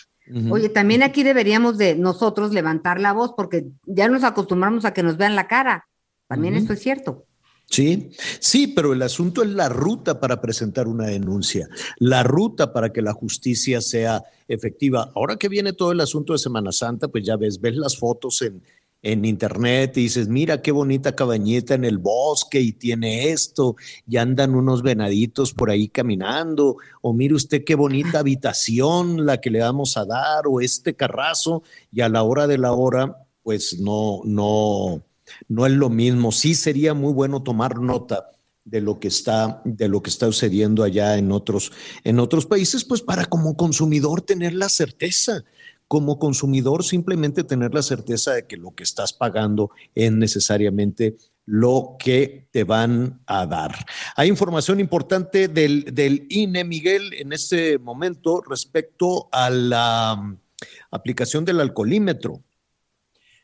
[0.51, 5.03] Oye, también aquí deberíamos de nosotros levantar la voz porque ya nos acostumbramos a que
[5.03, 5.89] nos vean la cara.
[6.29, 7.27] También eso es cierto.
[7.67, 11.69] Sí, sí, pero el asunto es la ruta para presentar una denuncia,
[11.99, 15.11] la ruta para que la justicia sea efectiva.
[15.17, 18.43] Ahora que viene todo el asunto de Semana Santa, pues ya ves, ves las fotos
[18.43, 18.63] en,
[19.03, 23.77] en internet y dices, mira qué bonita cabañita en el bosque y tiene esto,
[24.07, 29.51] y andan unos venaditos por ahí caminando, o mire usted qué bonita habitación la que
[29.51, 33.81] le vamos a dar, o este carrazo, y a la hora de la hora, pues
[33.81, 35.03] no, no,
[35.49, 36.31] no es lo mismo.
[36.31, 38.31] Sí sería muy bueno tomar nota
[38.65, 41.73] de lo que está, de lo que está sucediendo allá en otros,
[42.05, 45.43] en otros países, pues para como consumidor tener la certeza,
[45.93, 51.97] como consumidor simplemente tener la certeza de que lo que estás pagando es necesariamente lo
[51.99, 53.75] que te van a dar.
[54.17, 60.39] Hay información importante del, del INE, Miguel, en este momento respecto a la mm,
[60.93, 62.43] aplicación del alcoholímetro.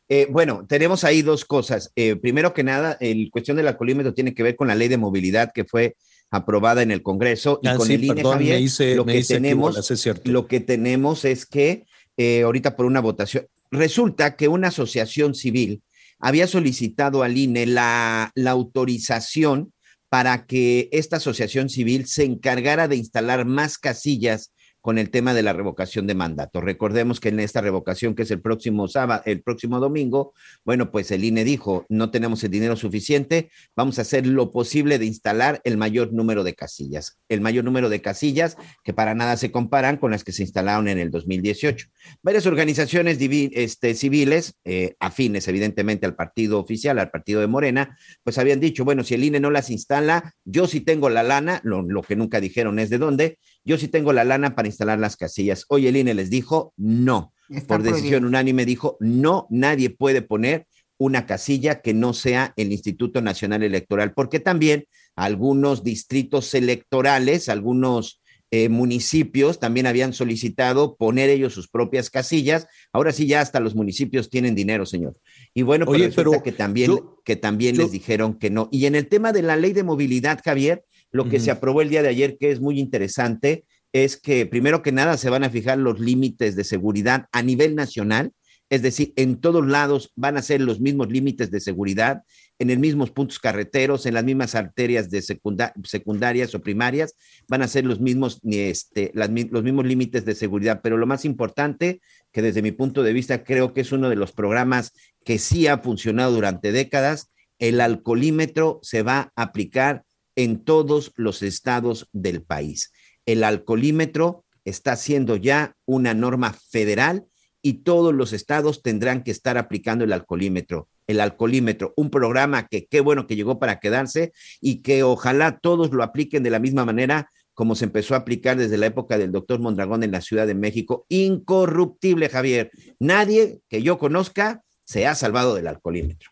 [0.08, 1.92] Eh, bueno, tenemos ahí dos cosas.
[1.96, 4.96] Eh, primero que nada, el cuestión del alcoholímetro tiene que ver con la ley de
[4.96, 5.96] movilidad que fue
[6.30, 9.04] aprobada en el Congreso y Ah, con sí, el INE, perdón, Javier, me hice- lo
[9.04, 9.92] que tenemos,
[10.24, 11.84] lo que tenemos es que
[12.18, 15.82] eh, ahorita por una votación, resulta que una asociación civil
[16.18, 19.72] había solicitado al INE la, la autorización
[20.08, 24.52] para que esta asociación civil se encargara de instalar más casillas
[24.88, 26.62] con el tema de la revocación de mandato.
[26.62, 30.32] Recordemos que en esta revocación, que es el próximo sábado, el próximo domingo,
[30.64, 34.98] bueno, pues el INE dijo, no tenemos el dinero suficiente, vamos a hacer lo posible
[34.98, 39.36] de instalar el mayor número de casillas, el mayor número de casillas que para nada
[39.36, 41.88] se comparan con las que se instalaron en el 2018.
[42.22, 48.38] Varias organizaciones este, civiles, eh, afines evidentemente al partido oficial, al partido de Morena, pues
[48.38, 51.82] habían dicho, bueno, si el INE no las instala, yo sí tengo la lana, lo,
[51.82, 53.38] lo que nunca dijeron es de dónde,
[53.68, 55.64] yo sí tengo la lana para instalar las casillas.
[55.68, 58.28] Hoy el INE les dijo, no, Está por decisión prohibido.
[58.28, 60.66] unánime dijo, no, nadie puede poner
[60.96, 68.20] una casilla que no sea el Instituto Nacional Electoral, porque también algunos distritos electorales, algunos
[68.50, 72.66] eh, municipios también habían solicitado poner ellos sus propias casillas.
[72.94, 75.16] Ahora sí, ya hasta los municipios tienen dinero, señor.
[75.52, 78.48] Y bueno, pues Oye, resulta pero que también, yo- que también yo- les dijeron que
[78.48, 78.68] no.
[78.72, 81.88] Y en el tema de la ley de movilidad, Javier, lo que se aprobó el
[81.88, 85.50] día de ayer, que es muy interesante, es que primero que nada se van a
[85.50, 88.32] fijar los límites de seguridad a nivel nacional,
[88.70, 92.22] es decir, en todos lados van a ser los mismos límites de seguridad,
[92.58, 97.14] en los mismos puntos carreteros, en las mismas arterias de secunda- secundarias o primarias,
[97.48, 100.80] van a ser los mismos, este, las los mismos límites de seguridad.
[100.82, 104.16] Pero lo más importante, que desde mi punto de vista creo que es uno de
[104.16, 104.92] los programas
[105.24, 110.04] que sí ha funcionado durante décadas, el alcoholímetro se va a aplicar
[110.38, 112.92] en todos los estados del país.
[113.26, 117.26] El alcoholímetro está siendo ya una norma federal
[117.60, 120.88] y todos los estados tendrán que estar aplicando el alcoholímetro.
[121.08, 125.90] El alcoholímetro, un programa que qué bueno que llegó para quedarse y que ojalá todos
[125.90, 129.32] lo apliquen de la misma manera como se empezó a aplicar desde la época del
[129.32, 131.04] doctor Mondragón en la Ciudad de México.
[131.08, 132.70] Incorruptible, Javier.
[133.00, 136.30] Nadie que yo conozca se ha salvado del alcoholímetro.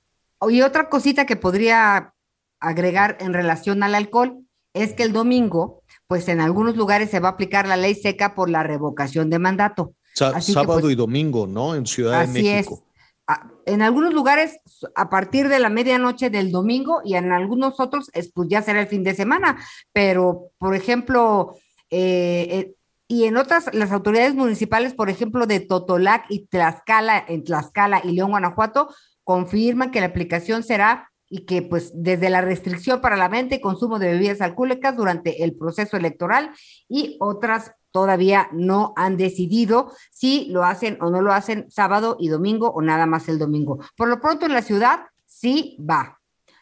[0.48, 2.12] Y otra cosita que podría
[2.60, 4.38] agregar en relación al alcohol
[4.74, 8.34] es que el domingo, pues en algunos lugares se va a aplicar la ley seca
[8.34, 9.94] por la revocación de mandato.
[10.14, 11.74] Sa- Así que, sábado pues, y domingo, ¿no?
[11.74, 12.74] En Ciudad de Así México.
[12.74, 12.82] es.
[13.28, 14.58] A- En algunos lugares
[14.94, 18.80] a partir de la medianoche del domingo y en algunos otros es, pues ya será
[18.80, 19.58] el fin de semana,
[19.92, 21.56] pero por ejemplo,
[21.90, 22.72] eh, eh,
[23.08, 28.12] y en otras, las autoridades municipales, por ejemplo, de Totolac y Tlaxcala, en Tlaxcala y
[28.12, 28.88] León, Guanajuato,
[29.24, 33.60] confirman que la aplicación será y que pues desde la restricción para la venta y
[33.60, 36.50] consumo de bebidas alcohólicas durante el proceso electoral
[36.88, 42.28] y otras todavía no han decidido si lo hacen o no lo hacen sábado y
[42.28, 43.78] domingo o nada más el domingo.
[43.96, 46.20] Por lo pronto en la ciudad sí va.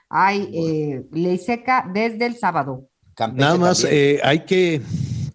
[0.08, 2.88] Hay eh, ley seca desde el sábado.
[3.32, 4.80] Nada más, eh, hay que,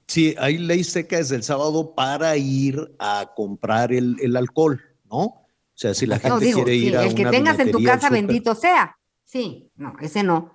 [0.07, 5.19] sí, hay ley seca desde el sábado para ir a comprar el, el alcohol, ¿no?
[5.19, 5.45] O
[5.81, 7.71] sea, si la gente No digo, quiere sí, ir a el que una tengas en
[7.71, 8.97] tu casa, bendito sea.
[9.29, 10.51] Sí, no, ese no.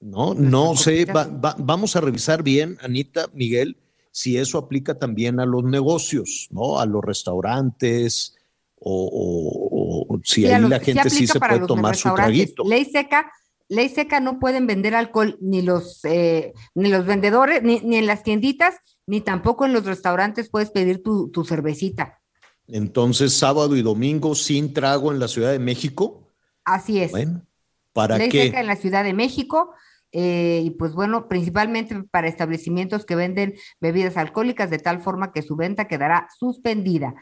[0.00, 3.78] No, no sé, va- va- vamos a revisar bien, Anita, Miguel,
[4.10, 6.78] si eso aplica también a los negocios, ¿no?
[6.78, 8.36] A los restaurantes
[8.78, 12.64] o, o- o si Sí, ahí los- la gente sí se puede tomar su traguito.
[12.66, 13.32] Ley seca,
[13.68, 18.06] ley seca no pueden vender alcohol ni los eh, ni los vendedores, ni, ni en
[18.06, 18.74] las tienditas,
[19.06, 22.20] ni tampoco en los restaurantes puedes pedir tu, tu cervecita.
[22.68, 26.28] Entonces, sábado y domingo sin trago en la Ciudad de México.
[26.64, 27.10] Así es.
[27.12, 27.46] Bueno,
[27.92, 28.44] ¿para ley qué?
[28.46, 29.74] seca en la Ciudad de México.
[30.12, 35.40] eh, y pues bueno, principalmente para establecimientos que venden bebidas alcohólicas de tal forma que
[35.40, 37.14] su venta quedará suspendida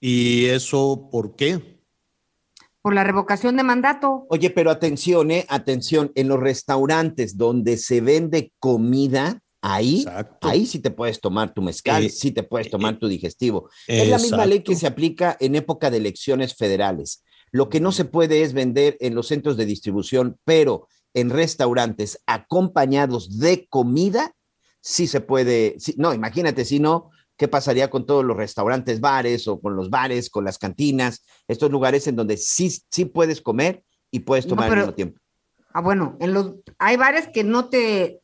[0.00, 1.82] ¿Y eso por qué?
[2.82, 4.26] por la revocación de mandato.
[4.28, 10.04] Oye, pero atención, eh, atención, en los restaurantes donde se vende comida, ahí,
[10.40, 13.70] ahí sí te puedes tomar tu mezcal, Eh, sí te puedes tomar tu digestivo.
[13.86, 17.22] Es la misma ley que se aplica en época de elecciones federales.
[17.52, 22.18] Lo que no se puede es vender en los centros de distribución, pero en restaurantes
[22.26, 24.34] acompañados de comida,
[24.80, 25.76] sí se puede.
[25.78, 29.90] sí- no, imagínate si no, ¿qué pasaría con todos los restaurantes, bares o con los
[29.90, 34.50] bares, con las cantinas, estos lugares en donde sí, sí puedes comer y puedes No,
[34.50, 35.20] tomar pero- al mismo tiempo?
[35.74, 38.20] Ah, bueno, en los hay bares que no te,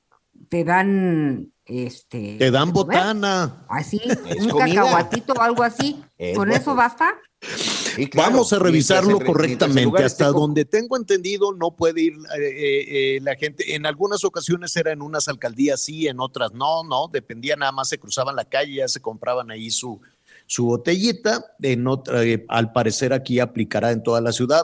[0.50, 3.66] te dan este Te dan botana.
[3.68, 4.82] Así, Es un comida.
[4.82, 6.02] cacahuatito o algo así.
[6.18, 6.60] Es ¿Con bueno.
[6.62, 7.14] eso basta?
[8.14, 10.02] Vamos a revisarlo correctamente.
[10.02, 13.74] Hasta donde tengo entendido, no puede ir eh, eh, eh, la gente.
[13.74, 17.08] En algunas ocasiones era en unas alcaldías sí, en otras no, no.
[17.12, 20.00] Dependía nada más, se cruzaban la calle, ya se compraban ahí su,
[20.46, 21.54] su botellita.
[21.62, 24.62] En otra, eh, al parecer aquí aplicará en toda la ciudad.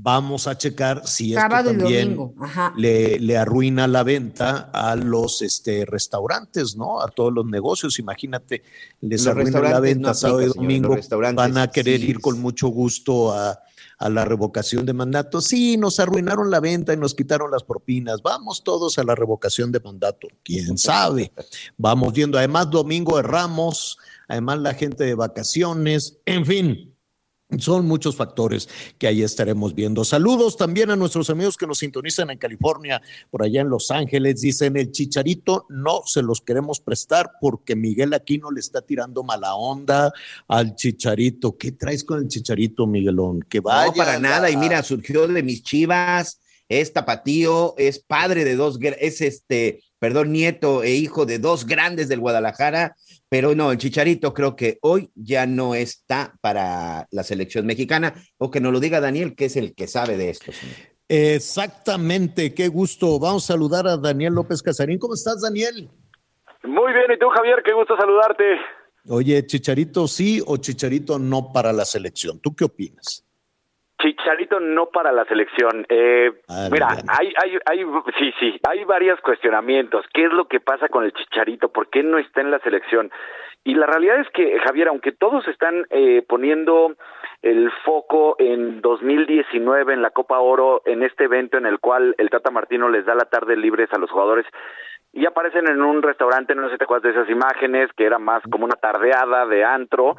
[0.00, 2.16] Vamos a checar si esto Sábado y también
[2.76, 7.00] le, le arruina la venta a los este, restaurantes, ¿no?
[7.00, 7.98] A todos los negocios.
[7.98, 8.62] Imagínate,
[9.00, 10.88] les Los arruina la venta no sábado y domingo.
[10.90, 12.10] los restaurantes Van a querer sí.
[12.10, 13.60] ir con mucho gusto a,
[13.98, 15.40] a la revocación de mandato.
[15.40, 18.22] Sí, nos arruinaron la venta y nos quitaron las propinas.
[18.22, 20.28] Vamos todos a la revocación de mandato.
[20.44, 21.32] ¿Quién sabe?
[21.76, 22.38] Vamos viendo.
[22.38, 23.98] Además, domingo de Ramos,
[24.28, 26.87] además la gente de vacaciones, en fin.
[27.56, 28.68] Son muchos factores
[28.98, 30.04] que ahí estaremos viendo.
[30.04, 33.00] Saludos también a nuestros amigos que nos sintonizan en California,
[33.30, 34.42] por allá en Los Ángeles.
[34.42, 39.54] Dicen el chicharito no se los queremos prestar porque Miguel Aquino le está tirando mala
[39.54, 40.12] onda
[40.46, 41.56] al chicharito.
[41.56, 43.40] ¿Qué traes con el chicharito, Miguelón?
[43.48, 43.86] Que vaya.
[43.86, 44.50] no, para nada.
[44.50, 50.32] Y mira, surgió de mis chivas, es tapatío, es padre de dos, es este, perdón,
[50.32, 52.94] nieto e hijo de dos grandes del Guadalajara.
[53.28, 58.14] Pero no, el Chicharito creo que hoy ya no está para la selección mexicana.
[58.38, 60.52] O que nos lo diga Daniel, que es el que sabe de esto.
[60.52, 60.76] señor.
[61.08, 63.18] Exactamente, qué gusto.
[63.18, 64.98] Vamos a saludar a Daniel López Casarín.
[64.98, 65.90] ¿Cómo estás, Daniel?
[66.64, 67.62] Muy bien, ¿y tú, Javier?
[67.64, 68.44] Qué gusto saludarte.
[69.08, 72.40] Oye, Chicharito sí o Chicharito no para la selección.
[72.40, 73.27] ¿Tú qué opinas?
[74.00, 75.84] Chicharito no para la selección.
[75.88, 77.06] Eh, Ah, mira, bien.
[77.08, 77.84] hay, hay, hay,
[78.18, 80.04] sí, sí, hay varios cuestionamientos.
[80.12, 81.70] ¿Qué es lo que pasa con el Chicharito?
[81.70, 83.10] ¿Por qué no está en la selección?
[83.64, 86.94] Y la realidad es que, Javier, aunque todos están eh, poniendo
[87.42, 92.30] el foco en 2019 en la Copa Oro, en este evento en el cual el
[92.30, 94.46] Tata Martino les da la tarde libres a los jugadores,
[95.12, 98.18] y aparecen en un restaurante, no sé si te acuerdas de esas imágenes, que era
[98.18, 100.16] más como una tardeada de antro,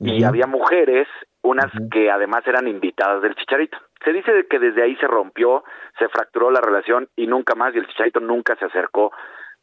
[0.00, 1.06] y había mujeres,
[1.42, 3.78] unas que además eran invitadas del Chicharito.
[4.04, 5.64] Se dice que desde ahí se rompió,
[5.98, 9.12] se fracturó la relación y nunca más, y el Chicharito nunca se acercó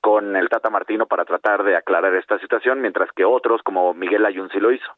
[0.02, 4.26] con el Tata Martino para tratar de aclarar esta situación, mientras que otros, como Miguel
[4.26, 4.92] Ayun, sí lo hizo.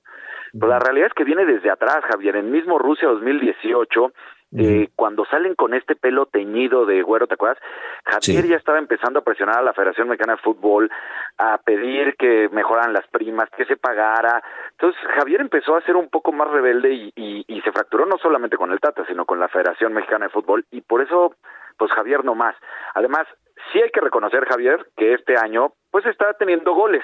[0.53, 2.35] Pero la realidad es que viene desde atrás, Javier.
[2.35, 4.11] En mismo Rusia 2018,
[4.57, 7.59] eh, cuando salen con este pelo teñido de güero, ¿te acuerdas?
[8.05, 10.89] Javier ya estaba empezando a presionar a la Federación Mexicana de Fútbol,
[11.37, 14.41] a pedir que mejoraran las primas, que se pagara.
[14.71, 18.17] Entonces, Javier empezó a ser un poco más rebelde y, y, y se fracturó no
[18.17, 20.65] solamente con el Tata, sino con la Federación Mexicana de Fútbol.
[20.71, 21.35] Y por eso,
[21.77, 22.55] pues Javier no más.
[22.95, 23.27] Además,
[23.71, 27.03] sí hay que reconocer, Javier, que este año, pues está teniendo goles.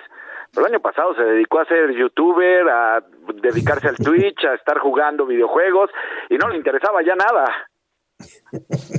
[0.53, 3.03] Pero el año pasado se dedicó a ser youtuber, a
[3.41, 5.89] dedicarse al Twitch, a estar jugando videojuegos
[6.29, 7.45] y no le interesaba ya nada.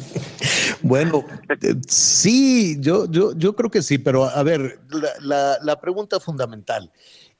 [0.83, 5.81] Bueno, eh, sí, yo, yo, yo creo que sí, pero a ver, la, la- la
[5.81, 6.93] pregunta fundamental.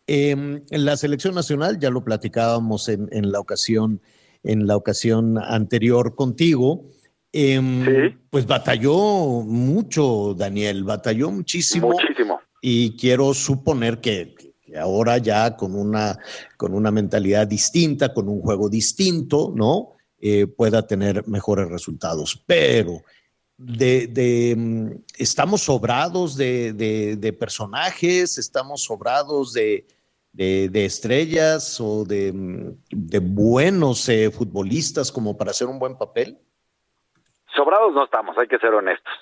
[0.07, 4.01] Eh, en la selección nacional, ya lo platicábamos en, en la ocasión,
[4.43, 6.85] en la ocasión anterior contigo.
[7.45, 11.89] Em, Pues batalló mucho, Daniel, batalló muchísimo.
[11.89, 12.41] Muchísimo.
[12.63, 16.19] Y quiero suponer que, que ahora ya con una,
[16.57, 19.93] con una mentalidad distinta, con un juego distinto, ¿no?
[20.19, 22.43] Eh, pueda tener mejores resultados.
[22.47, 23.03] Pero
[23.59, 29.87] de, de, mm, estamos sobrados de, de- de personajes, estamos sobrados de,
[30.73, 36.39] estrellas o de, mm, de buenos eh, futbolistas como para hacer un buen papel.
[37.57, 39.13] Sobrados no estamos, hay que ser honestos.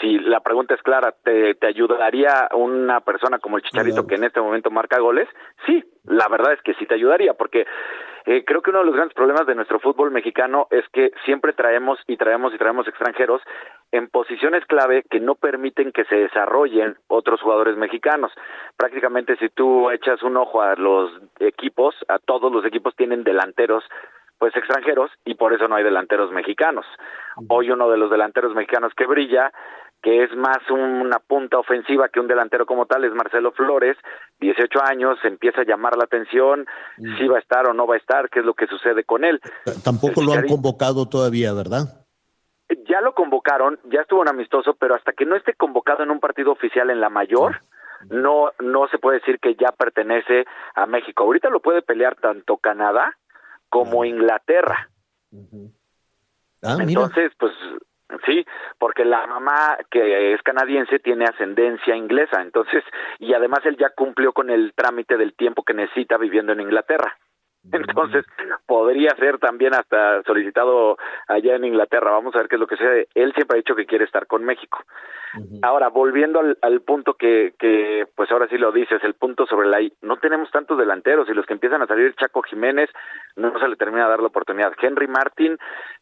[0.00, 4.24] Si la pregunta es clara, ¿te, te ayudaría una persona como el Chicharito que en
[4.24, 5.28] este momento marca goles?
[5.66, 7.66] Sí, la verdad es que sí te ayudaría, porque
[8.26, 11.52] eh, creo que uno de los grandes problemas de nuestro fútbol mexicano es que siempre
[11.52, 13.42] traemos y traemos y traemos extranjeros
[13.92, 18.30] en posiciones clave que no permiten que se desarrollen otros jugadores mexicanos.
[18.76, 21.10] Prácticamente si tú echas un ojo a los
[21.40, 23.82] equipos, a todos los equipos tienen delanteros
[24.40, 26.86] pues extranjeros y por eso no hay delanteros mexicanos.
[27.48, 29.52] Hoy uno de los delanteros mexicanos que brilla,
[30.02, 33.98] que es más una punta ofensiva que un delantero como tal, es Marcelo Flores,
[34.40, 36.66] 18 años, empieza a llamar la atención,
[37.18, 39.24] si va a estar o no va a estar, qué es lo que sucede con
[39.24, 39.42] él.
[39.84, 42.06] Tampoco lo han convocado todavía, ¿verdad?
[42.88, 46.18] Ya lo convocaron, ya estuvo en amistoso, pero hasta que no esté convocado en un
[46.18, 47.60] partido oficial en la mayor,
[48.08, 51.24] no no se puede decir que ya pertenece a México.
[51.24, 53.18] Ahorita lo puede pelear tanto Canadá
[53.70, 54.90] como Inglaterra.
[56.62, 57.02] Ah, mira.
[57.02, 57.52] Entonces, pues
[58.26, 58.44] sí,
[58.78, 62.84] porque la mamá que es canadiense tiene ascendencia inglesa, entonces,
[63.18, 67.16] y además él ya cumplió con el trámite del tiempo que necesita viviendo en Inglaterra.
[67.72, 68.24] Entonces,
[68.66, 70.96] podría ser también hasta solicitado
[71.28, 72.10] allá en Inglaterra.
[72.10, 73.08] Vamos a ver qué es lo que sucede.
[73.14, 74.78] Él siempre ha dicho que quiere estar con México.
[75.62, 79.68] Ahora, volviendo al, al punto que, que, pues ahora sí lo dices, el punto sobre
[79.68, 82.90] la I, no tenemos tantos delanteros y los que empiezan a salir, Chaco Jiménez,
[83.36, 84.72] no se le termina de dar la oportunidad.
[84.80, 85.56] Henry Martin,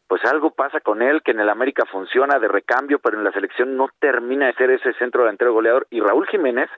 [0.06, 3.32] pues algo pasa con él, que en el América funciona de recambio, pero en la
[3.32, 5.86] selección no termina de ser ese centro delantero goleador.
[5.90, 6.70] Y Raúl Jiménez,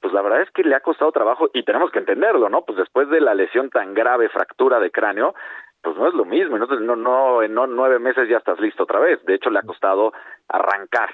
[0.00, 2.64] pues la verdad es que le ha costado trabajo y tenemos que entenderlo, ¿no?
[2.64, 5.34] Pues después de la lesión tan grave, fractura de cráneo,
[5.82, 8.84] pues no es lo mismo, entonces no, no, en no, nueve meses ya estás listo
[8.84, 10.12] otra vez, de hecho le ha costado
[10.48, 11.10] arrancar,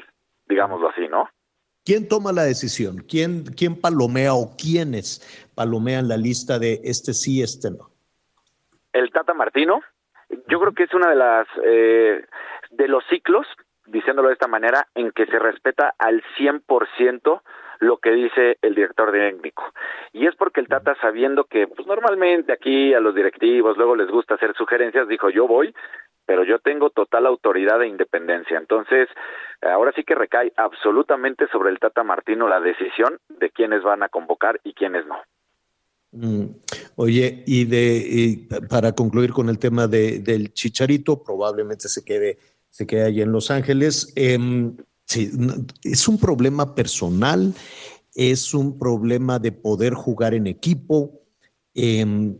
[0.46, 1.28] digámoslo así, ¿no?
[1.84, 2.98] ¿Quién toma la decisión?
[3.08, 7.90] ¿Quién, quién palomea o quiénes palomean la lista de este sí, este no?
[8.92, 9.80] El Tata Martino,
[10.48, 12.24] yo creo que es una de las eh,
[12.70, 13.46] de los ciclos,
[13.86, 17.40] diciéndolo de esta manera, en que se respeta al 100%
[17.80, 19.64] lo que dice el director técnico.
[20.12, 24.08] Y es porque el Tata, sabiendo que pues, normalmente aquí a los directivos luego les
[24.08, 25.74] gusta hacer sugerencias, dijo yo voy,
[26.24, 28.58] pero yo tengo total autoridad e independencia.
[28.58, 29.08] Entonces,
[29.62, 34.08] ahora sí que recae absolutamente sobre el Tata Martino la decisión de quiénes van a
[34.08, 35.16] convocar y quiénes no.
[36.12, 36.46] Mm.
[36.96, 42.38] Oye, y de para concluir con el tema de, del Chicharito, probablemente se quede
[42.70, 44.12] se quede allí en Los Ángeles.
[44.16, 44.76] Em,
[45.06, 45.30] sí,
[45.82, 47.54] es un problema personal,
[48.14, 51.22] es un problema de poder jugar en equipo.
[51.74, 52.36] Em,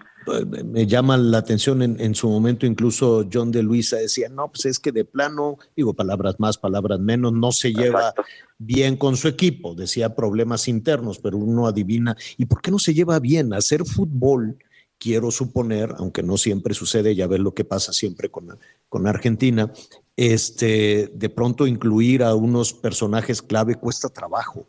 [0.65, 4.79] me llama la atención en, su momento incluso John de Luisa decía, no, pues es
[4.79, 8.13] que de plano, digo palabras más, palabras menos, no se lleva
[8.59, 12.95] bien con su equipo, decía problemas internos, pero uno adivina, ¿y por qué no se
[12.95, 13.55] lleva bien?
[13.55, 14.59] Hacer fútbol,
[14.99, 19.73] quiero suponer, aunque no siempre sucede, ya ves lo que pasa siempre con, con Argentina,
[20.17, 24.67] este, de pronto incluir a unos personajes clave cuesta trabajo.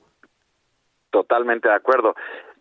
[1.10, 2.16] Totalmente de acuerdo.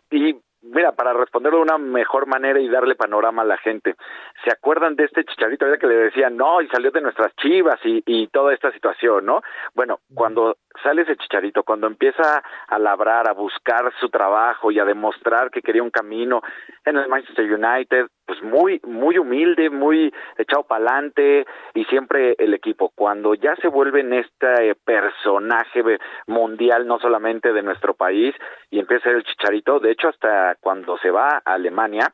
[0.09, 0.35] Y
[0.69, 3.95] Mira, para responderlo de una mejor manera y darle panorama a la gente,
[4.43, 8.03] ¿se acuerdan de este chicharito que le decían, no, y salió de nuestras chivas y,
[8.05, 9.41] y toda esta situación, ¿no?
[9.75, 14.85] Bueno, cuando sale ese chicharito, cuando empieza a labrar, a buscar su trabajo y a
[14.85, 16.41] demostrar que quería un camino
[16.85, 22.53] en el Manchester United, pues muy, muy humilde, muy echado para adelante y siempre el
[22.53, 22.91] equipo.
[22.95, 25.83] Cuando ya se vuelve en este personaje
[26.27, 28.35] mundial, no solamente de nuestro país,
[28.69, 32.13] y empieza a ser el chicharito, de hecho hasta cuando se va a Alemania,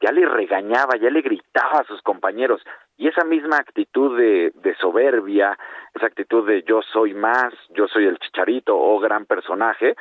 [0.00, 2.62] ya le regañaba, ya le gritaba a sus compañeros.
[2.96, 5.58] Y esa misma actitud de, de, soberbia,
[5.94, 9.96] esa actitud de yo soy más, yo soy el chicharito o gran personaje,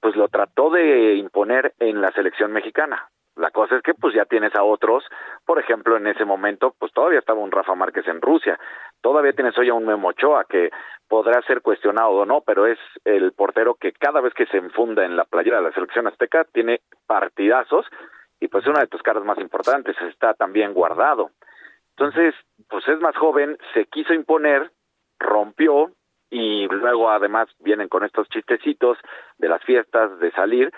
[0.00, 3.08] pues lo trató de imponer en la selección mexicana.
[3.36, 5.04] La cosa es que pues ya tienes a otros,
[5.46, 8.58] por ejemplo, en ese momento, pues todavía estaba un Rafa Márquez en Rusia,
[9.00, 10.70] todavía tienes hoy a un Memo Ochoa que
[11.08, 15.04] podrá ser cuestionado o no, pero es el portero que cada vez que se enfunda
[15.04, 17.86] en la playera de la selección azteca tiene partidazos
[18.40, 21.30] y pues una de tus caras más importantes está también guardado.
[21.96, 22.34] Entonces,
[22.68, 24.70] pues es más joven, se quiso imponer,
[25.18, 25.92] rompió
[26.30, 28.98] y luego además vienen con estos chistecitos
[29.38, 30.72] de las fiestas, de salir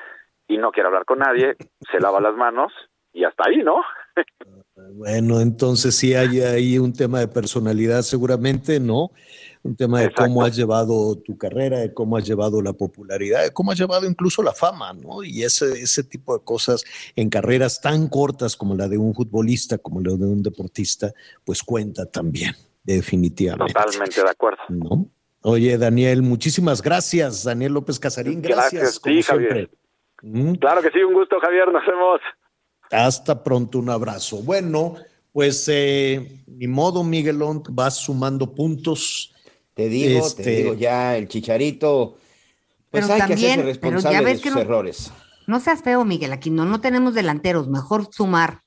[0.48, 1.56] y no quiere hablar con nadie,
[1.90, 2.72] se lava las manos
[3.12, 3.82] y hasta ahí, ¿no?
[4.92, 9.10] bueno, entonces sí hay ahí un tema de personalidad seguramente, ¿no?
[9.62, 13.50] un tema de cómo has llevado tu carrera, de cómo has llevado la popularidad, de
[13.52, 15.22] cómo has llevado incluso la fama, ¿no?
[15.22, 16.84] Y ese, ese tipo de cosas
[17.14, 21.12] en carreras tan cortas como la de un futbolista, como la de un deportista,
[21.44, 23.72] pues cuenta también, definitivamente.
[23.74, 24.62] Totalmente de acuerdo.
[24.70, 25.06] ¿No?
[25.42, 27.44] Oye, Daniel, muchísimas gracias.
[27.44, 29.00] Daniel López Casarín, gracias.
[29.02, 29.70] sí, Javier.
[30.22, 30.54] Mm.
[30.54, 32.20] Claro que sí, un gusto, Javier, nos vemos.
[32.90, 34.38] Hasta pronto, un abrazo.
[34.42, 34.96] Bueno,
[35.32, 39.32] pues eh, ni modo, Miguelón, vas sumando puntos
[39.74, 42.18] te digo, te este, digo ya, el chicharito,
[42.90, 45.12] pues hay que hacerse responsable de sus errores.
[45.46, 48.60] No seas feo, Miguel, aquí no, no tenemos delanteros, mejor sumar.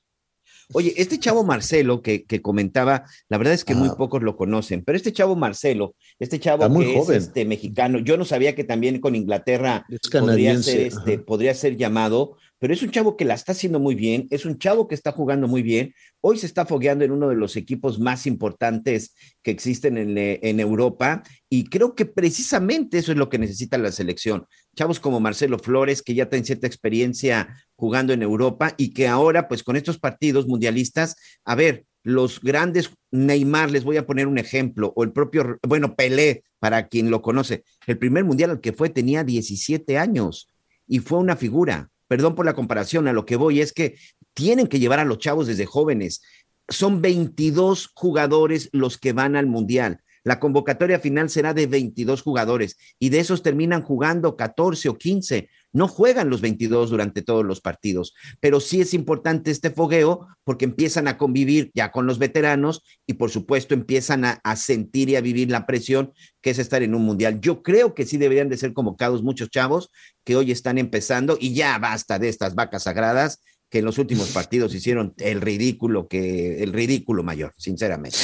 [0.72, 4.82] Oye, este chavo Marcelo que, que comentaba, la verdad es que muy pocos lo conocen,
[4.82, 8.98] pero este chavo Marcelo, este chavo que es este, mexicano, yo no sabía que también
[8.98, 13.52] con Inglaterra podría ser, este, podría ser llamado, pero es un chavo que la está
[13.52, 15.92] haciendo muy bien, es un chavo que está jugando muy bien.
[16.22, 20.40] Hoy se está fogueando en uno de los equipos más importantes que existen en, eh,
[20.42, 24.46] en, Europa y creo que precisamente eso es lo que necesita la selección.
[24.74, 29.46] Chavos como Marcelo Flores, que ya tienen cierta experiencia jugando en Europa y que ahora,
[29.46, 34.38] pues con estos partidos mundialistas, a ver, los grandes Neymar, les voy a poner un
[34.38, 38.72] ejemplo, o el propio, bueno, Pelé, para quien lo conoce, el primer mundial al que
[38.72, 40.48] fue tenía 17 años
[40.86, 43.96] y fue una figura perdón por la comparación, a lo que voy es que
[44.34, 46.22] tienen que llevar a los chavos desde jóvenes.
[46.68, 50.00] Son 22 jugadores los que van al Mundial.
[50.24, 55.50] La convocatoria final será de 22 jugadores y de esos terminan jugando 14 o 15.
[55.74, 60.64] No juegan los 22 durante todos los partidos, pero sí es importante este fogueo porque
[60.64, 65.16] empiezan a convivir ya con los veteranos y por supuesto empiezan a, a, sentir y
[65.16, 67.40] a vivir la presión que es estar en un mundial.
[67.40, 69.90] Yo creo que sí deberían de ser convocados muchos chavos
[70.24, 74.28] que hoy están empezando y ya basta de estas vacas sagradas que en los últimos
[74.32, 78.16] partidos hicieron el ridículo que el ridículo mayor, sinceramente.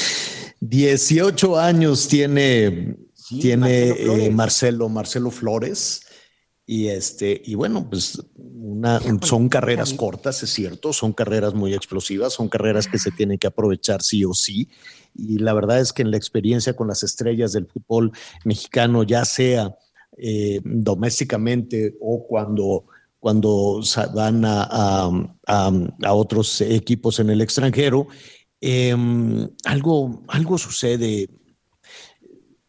[0.60, 2.96] 18 años tiene,
[3.40, 4.34] tiene Marcelo, Flores.
[4.34, 6.02] Marcelo, Marcelo Flores.
[6.72, 12.32] Y este, y bueno, pues una, son carreras cortas, es cierto, son carreras muy explosivas,
[12.32, 14.68] son carreras que se tienen que aprovechar sí o sí.
[15.12, 18.12] Y la verdad es que en la experiencia con las estrellas del fútbol
[18.44, 19.74] mexicano, ya sea
[20.16, 22.84] eh, domésticamente o cuando,
[23.18, 23.80] cuando
[24.14, 25.10] van a,
[25.48, 28.06] a, otros equipos en el extranjero,
[28.60, 31.30] em, algo, algo sucede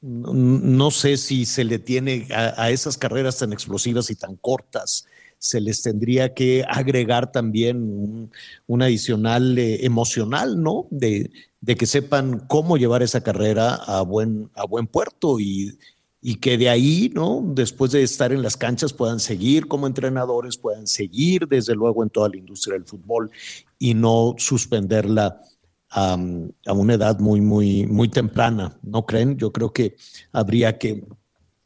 [0.02, 5.06] no sé si se le tiene a, esas carreras tan explosivas y tan cortas,
[5.38, 8.30] se les tendría que agregar también
[8.68, 10.88] un, adicional eh, emocional, ¿no?
[10.92, 11.32] De,
[11.78, 15.78] que sepan cómo llevar esa carrera a buen, a buen puerto y,
[16.22, 17.44] y que de ahí, ¿no?
[17.44, 22.10] Después de estar en las canchas puedan seguir como entrenadores, puedan seguir desde luego en
[22.10, 23.32] toda la industria del fútbol
[23.80, 25.42] y no suspenderla
[25.92, 26.16] a,
[26.74, 29.38] una edad muy, muy, muy temprana, ¿no creen?
[29.38, 29.98] Yo creo que
[30.32, 31.06] habría que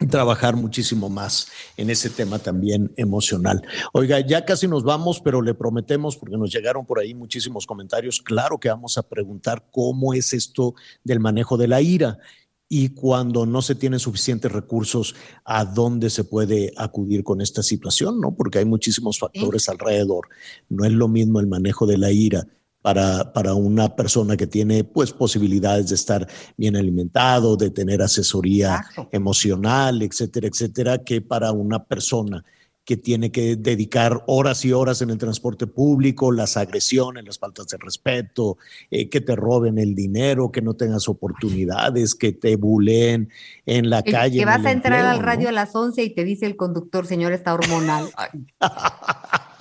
[0.09, 1.47] trabajar muchísimo más
[1.77, 3.61] en ese tema también emocional.
[3.93, 8.21] Oiga, ya casi nos vamos, pero le prometemos, porque nos llegaron por ahí muchísimos comentarios,
[8.21, 10.73] claro que vamos a preguntar cómo es esto
[11.03, 12.17] del manejo de la ira
[12.67, 15.15] y cuando no se tienen suficientes recursos,
[15.45, 18.35] a dónde se puede acudir con esta situación, ¿no?
[18.35, 20.29] Porque hay muchísimos factores alrededor.
[20.67, 22.47] No es lo mismo el manejo de la ira
[22.85, 28.85] para, para, una persona que tiene pues posibilidades de estar bien alimentado, de tener asesoría
[29.11, 32.45] emocional, etcétera, etcétera, que para una persona
[32.83, 37.65] que tiene que dedicar horas y horas en el transporte público, las agresiones, las faltas
[37.69, 38.59] de respeto,
[38.91, 43.29] eh, que te roben el dinero, que no tengas oportunidades, que te buleen
[43.65, 44.37] en la calle.
[44.37, 47.33] Que vas a entrar al radio a las 11 y te dice el conductor, señor,
[47.33, 48.11] está hormonal.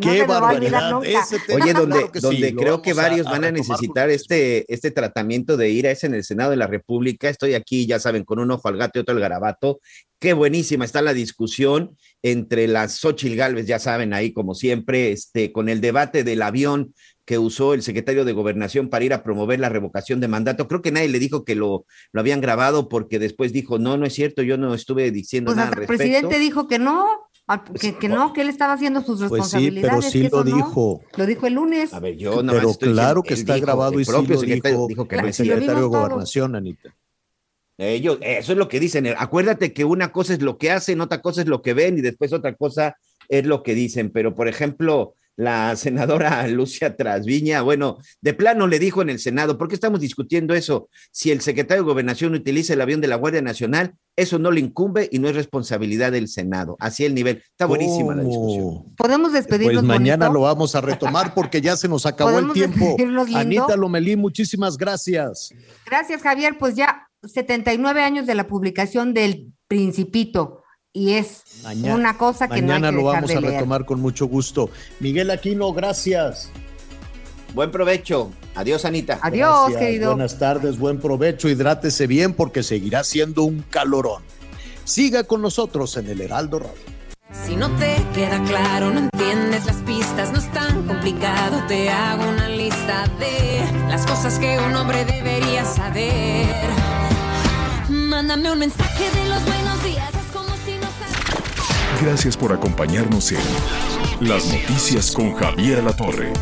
[0.00, 0.94] Qué barbaridad.
[0.94, 6.04] Oye, donde, donde creo que varios van a necesitar este, este tratamiento de ira es
[6.04, 7.28] en el Senado de la República.
[7.28, 9.80] Estoy aquí, ya saben, con un ojo al gato y otro al garabato.
[10.18, 15.52] Qué buenísima está la discusión entre las Xochil Galvez, ya saben, ahí como siempre, este,
[15.52, 16.94] con el debate del avión
[17.26, 20.68] que usó el secretario de Gobernación para ir a promover la revocación de mandato.
[20.68, 24.06] Creo que nadie le dijo que lo, lo habían grabado porque después dijo, no, no
[24.06, 26.02] es cierto, yo no estuve diciendo pues nada al respecto.
[26.04, 27.25] El presidente dijo que no.
[27.46, 29.96] Pues, que, no, que él estaba haciendo sus responsabilidades.
[29.96, 31.00] Pues sí, pero sí lo dijo.
[31.16, 31.94] Lo dijo el lunes.
[31.94, 35.32] A ver, yo no Pero claro que está grabado y sí lo dijo, que el
[35.32, 36.94] secretario de Gobernación, Anita.
[37.78, 39.06] Ellos, eso es lo que dicen.
[39.16, 42.00] Acuérdate que una cosa es lo que hacen, otra cosa es lo que ven y
[42.00, 42.96] después otra cosa
[43.28, 44.10] es lo que dicen.
[44.10, 49.58] Pero, por ejemplo, la senadora Lucia Trasviña, bueno, de plano le dijo en el Senado,
[49.58, 50.88] ¿por qué estamos discutiendo eso?
[51.12, 54.60] Si el secretario de Gobernación utiliza el avión de la Guardia Nacional, eso no le
[54.60, 56.76] incumbe y no es responsabilidad del Senado.
[56.80, 57.42] Así el nivel.
[57.50, 58.94] Está buenísima la discusión.
[58.96, 59.84] Podemos despedirnos.
[59.84, 62.96] Pues mañana lo vamos a retomar porque ya se nos acabó el tiempo.
[63.34, 65.50] Anita Lomelí, muchísimas gracias.
[65.84, 66.56] Gracias, Javier.
[66.58, 70.55] Pues ya 79 años de la publicación del Principito
[70.96, 71.42] y es
[71.82, 74.70] una cosa que mañana no hay lo vamos a retomar con mucho gusto.
[74.98, 76.48] Miguel Aquino, gracias.
[77.54, 78.30] Buen provecho.
[78.54, 79.18] Adiós, Anita.
[79.20, 80.12] Adiós, querido.
[80.12, 81.50] Buenas tardes, buen provecho.
[81.50, 84.22] Hidrátese bien porque seguirá siendo un calorón.
[84.84, 86.96] Siga con nosotros en el Heraldo Radio.
[87.44, 91.62] Si no te queda claro, no entiendes las pistas, no es tan complicado.
[91.68, 93.60] Te hago una lista de
[93.90, 96.46] las cosas que un hombre debería saber.
[97.90, 99.55] Mándame un mensaje de los
[102.00, 103.40] Gracias por acompañarnos en
[104.20, 106.32] Las Noticias con Javier La Torre.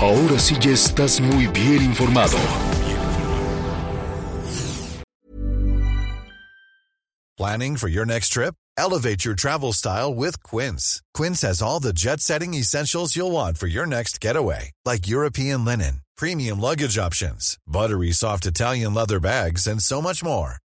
[0.00, 2.36] Ahora sí ya estás muy bien informado.
[7.38, 8.54] Planning for your next trip?
[8.76, 11.02] Elevate your travel style with Quince.
[11.14, 16.02] Quince has all the jet-setting essentials you'll want for your next getaway, like European linen,
[16.16, 20.56] premium luggage options, buttery soft Italian leather bags, and so much more.